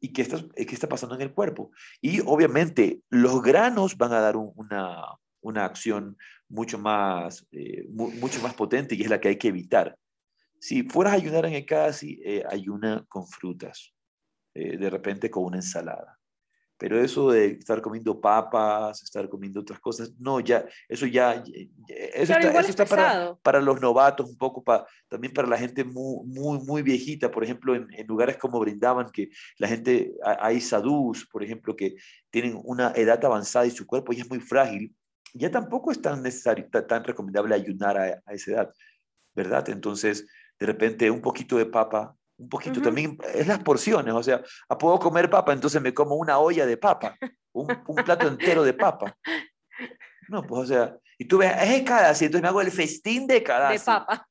¿Y 0.00 0.12
qué 0.12 0.22
está, 0.22 0.38
qué 0.54 0.74
está 0.74 0.88
pasando 0.88 1.14
en 1.16 1.20
el 1.22 1.34
cuerpo? 1.34 1.70
Y 2.00 2.20
obviamente 2.20 3.02
los 3.10 3.42
granos 3.42 3.96
van 3.98 4.12
a 4.12 4.20
dar 4.20 4.36
un- 4.36 4.52
una, 4.56 5.02
una 5.40 5.64
acción 5.64 6.16
mucho 6.48 6.78
más, 6.78 7.46
eh, 7.52 7.86
mu- 7.90 8.10
mucho 8.12 8.40
más 8.42 8.54
potente 8.54 8.94
y 8.94 9.02
es 9.02 9.10
la 9.10 9.20
que 9.20 9.28
hay 9.28 9.36
que 9.36 9.48
evitar. 9.48 9.96
Si 10.60 10.82
fueras 10.82 11.12
a 11.14 11.16
ayunar 11.16 11.46
en 11.46 11.54
el 11.54 11.66
casi, 11.66 12.20
eh, 12.24 12.42
ayuna 12.50 13.04
con 13.08 13.26
frutas, 13.26 13.94
eh, 14.54 14.76
de 14.76 14.90
repente 14.90 15.30
con 15.30 15.44
una 15.44 15.56
ensalada. 15.58 16.18
Pero 16.80 17.00
eso 17.00 17.32
de 17.32 17.46
estar 17.58 17.82
comiendo 17.82 18.20
papas, 18.20 19.02
estar 19.02 19.28
comiendo 19.28 19.60
otras 19.60 19.80
cosas, 19.80 20.12
no, 20.18 20.38
ya, 20.38 20.64
eso 20.88 21.06
ya, 21.06 21.42
ya- 21.44 21.52
eso 22.14 22.26
Claro, 22.34 22.48
está, 22.48 22.60
eso 22.60 22.84
para, 22.86 23.36
para 23.42 23.60
los 23.60 23.80
novatos, 23.80 24.28
un 24.30 24.38
poco 24.38 24.62
pa- 24.62 24.86
también 25.08 25.32
para 25.34 25.48
la 25.48 25.58
gente 25.58 25.82
muy, 25.82 26.24
muy, 26.26 26.58
muy 26.60 26.82
viejita, 26.82 27.32
por 27.32 27.42
ejemplo, 27.42 27.74
en, 27.74 27.88
en 27.92 28.06
lugares 28.06 28.36
como 28.36 28.60
Brindaban, 28.60 29.10
que 29.12 29.28
la 29.58 29.66
gente, 29.66 30.12
ha- 30.24 30.46
hay 30.46 30.60
sadhus, 30.60 31.26
por 31.28 31.42
ejemplo, 31.42 31.74
que 31.74 31.96
tienen 32.30 32.60
una 32.64 32.92
edad 32.94 33.24
avanzada 33.24 33.66
y 33.66 33.70
su 33.72 33.84
cuerpo 33.84 34.12
ya 34.12 34.22
es 34.22 34.28
muy 34.30 34.38
frágil, 34.40 34.94
ya 35.34 35.50
tampoco 35.50 35.90
es 35.92 36.00
tan 36.00 36.22
necesario, 36.22 36.68
ta- 36.70 36.86
tan 36.86 37.04
recomendable 37.04 37.54
ayunar 37.54 37.96
a, 37.98 38.22
a 38.24 38.32
esa 38.32 38.50
edad, 38.52 38.74
¿verdad? 39.34 39.68
Entonces, 39.68 40.26
de 40.58 40.66
repente, 40.66 41.10
un 41.10 41.20
poquito 41.20 41.56
de 41.56 41.66
papa, 41.66 42.14
un 42.36 42.48
poquito 42.48 42.80
también, 42.80 43.18
es 43.34 43.46
las 43.46 43.58
porciones, 43.60 44.14
o 44.14 44.22
sea, 44.22 44.42
puedo 44.78 44.98
comer 44.98 45.28
papa, 45.28 45.52
entonces 45.52 45.82
me 45.82 45.92
como 45.92 46.14
una 46.16 46.38
olla 46.38 46.66
de 46.66 46.76
papa, 46.76 47.16
un, 47.52 47.66
un 47.86 47.96
plato 47.96 48.28
entero 48.28 48.62
de 48.62 48.74
papa. 48.74 49.16
No, 50.28 50.42
pues 50.42 50.62
o 50.62 50.66
sea, 50.66 50.96
y 51.18 51.24
tú 51.24 51.38
ves, 51.38 51.52
es 51.62 51.82
cada 51.82 52.10
entonces 52.10 52.42
me 52.42 52.48
hago 52.48 52.60
el 52.60 52.70
festín 52.70 53.26
de 53.26 53.42
cada 53.42 53.72
De 53.72 53.80
papa. 53.80 54.28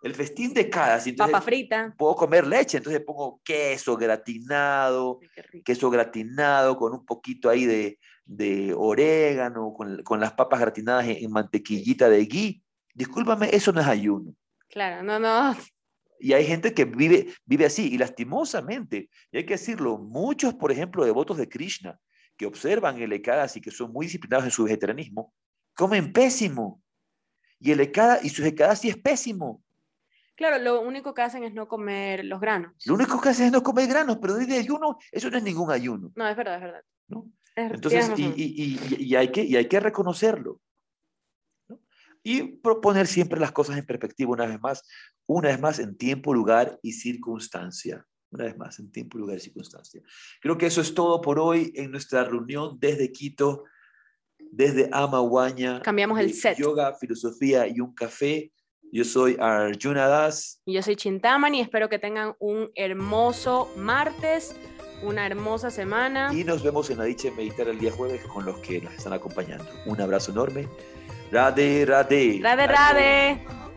El 0.00 0.14
festín 0.14 0.54
de 0.54 0.70
cada 0.70 1.02
Papa 1.16 1.40
frita. 1.40 1.92
Puedo 1.98 2.14
comer 2.14 2.46
leche, 2.46 2.76
entonces 2.76 3.02
pongo 3.04 3.40
queso 3.42 3.96
gratinado, 3.96 5.18
queso 5.64 5.90
gratinado 5.90 6.76
con 6.76 6.92
un 6.92 7.04
poquito 7.04 7.50
ahí 7.50 7.66
de, 7.66 7.98
de 8.28 8.74
orégano, 8.76 9.72
con, 9.72 10.02
con, 10.02 10.20
las 10.20 10.34
papas 10.34 10.60
gratinadas 10.60 11.06
en, 11.08 11.30
mantequillita 11.30 12.08
de 12.10 12.26
ghee. 12.26 12.62
Discúlpame, 12.94 13.48
eso 13.52 13.72
no 13.72 13.80
es 13.80 13.86
ayuno. 13.86 14.34
Claro, 14.68 15.02
no, 15.02 15.18
no. 15.18 15.56
Y 16.20 16.34
hay 16.34 16.44
gente 16.44 16.74
que 16.74 16.84
vive, 16.84 17.32
vive 17.46 17.64
así, 17.64 17.92
y 17.92 17.96
lastimosamente, 17.96 19.08
y 19.32 19.38
hay 19.38 19.46
que 19.46 19.54
decirlo, 19.54 19.98
muchos, 19.98 20.54
por 20.54 20.70
ejemplo, 20.70 21.04
devotos 21.04 21.38
de 21.38 21.48
Krishna, 21.48 21.98
que 22.36 22.44
observan 22.44 23.00
el 23.00 23.12
Ekadasi, 23.12 23.60
que 23.60 23.70
son 23.70 23.92
muy 23.92 24.06
disciplinados 24.06 24.44
en 24.44 24.50
su 24.50 24.64
vegetarianismo, 24.64 25.32
comen 25.74 26.12
pésimo. 26.12 26.82
Y 27.58 27.72
el 27.72 27.80
Ekada, 27.80 28.20
y 28.22 28.28
su 28.28 28.44
Ekadasi 28.44 28.90
es 28.90 28.98
pésimo. 28.98 29.62
Claro, 30.36 30.58
lo 30.58 30.82
único 30.82 31.14
que 31.14 31.22
hacen 31.22 31.44
es 31.44 31.54
no 31.54 31.66
comer 31.66 32.24
los 32.24 32.40
granos. 32.40 32.72
Lo 32.84 32.94
único 32.94 33.20
que 33.20 33.30
hacen 33.30 33.46
es 33.46 33.52
no 33.52 33.62
comer 33.62 33.88
granos, 33.88 34.18
pero 34.20 34.34
de 34.34 34.58
ayuno, 34.58 34.98
eso 35.10 35.30
no 35.30 35.38
es 35.38 35.42
ningún 35.42 35.70
ayuno. 35.70 36.12
No, 36.14 36.28
es 36.28 36.36
verdad, 36.36 36.56
es 36.56 36.60
verdad. 36.60 36.82
¿no? 37.08 37.26
Entonces, 37.66 38.10
y, 38.16 38.24
y, 38.36 38.96
y, 38.98 39.16
hay 39.16 39.28
que, 39.32 39.42
y 39.42 39.56
hay 39.56 39.66
que 39.66 39.80
reconocerlo. 39.80 40.60
Y 42.22 42.42
proponer 42.42 43.06
siempre 43.06 43.40
las 43.40 43.52
cosas 43.52 43.78
en 43.78 43.86
perspectiva 43.86 44.30
una 44.32 44.46
vez 44.46 44.60
más, 44.60 44.84
una 45.26 45.48
vez 45.48 45.60
más 45.60 45.78
en 45.78 45.96
tiempo, 45.96 46.34
lugar 46.34 46.78
y 46.82 46.92
circunstancia. 46.92 48.04
Una 48.30 48.44
vez 48.44 48.58
más, 48.58 48.78
en 48.78 48.92
tiempo, 48.92 49.16
lugar 49.16 49.38
y 49.38 49.40
circunstancia. 49.40 50.02
Creo 50.42 50.58
que 50.58 50.66
eso 50.66 50.82
es 50.82 50.92
todo 50.92 51.20
por 51.22 51.38
hoy 51.38 51.72
en 51.74 51.90
nuestra 51.90 52.24
reunión 52.24 52.76
desde 52.78 53.10
Quito, 53.10 53.64
desde 54.38 54.88
Amaguaña. 54.92 55.80
Cambiamos 55.80 56.20
el 56.20 56.34
set. 56.34 56.58
Yoga, 56.58 56.94
filosofía 56.94 57.66
y 57.66 57.80
un 57.80 57.94
café. 57.94 58.52
Yo 58.92 59.04
soy 59.04 59.36
Arjuna 59.38 60.06
Das. 60.08 60.60
Y 60.64 60.74
yo 60.74 60.82
soy 60.82 60.96
Chintamani. 60.96 61.60
Espero 61.60 61.88
que 61.88 61.98
tengan 61.98 62.34
un 62.38 62.70
hermoso 62.74 63.72
martes, 63.76 64.54
una 65.02 65.26
hermosa 65.26 65.70
semana. 65.70 66.30
Y 66.32 66.44
nos 66.44 66.62
vemos 66.62 66.90
en 66.90 66.98
la 66.98 67.04
dicha 67.04 67.30
meditar 67.36 67.68
el 67.68 67.78
día 67.78 67.92
jueves 67.92 68.24
con 68.24 68.44
los 68.44 68.58
que 68.58 68.80
nos 68.80 68.94
están 68.94 69.12
acompañando. 69.12 69.66
Un 69.86 70.00
abrazo 70.00 70.32
enorme. 70.32 70.68
Rade, 71.30 71.84
rade. 71.86 72.40
Rade, 72.42 72.66
rade. 72.66 73.67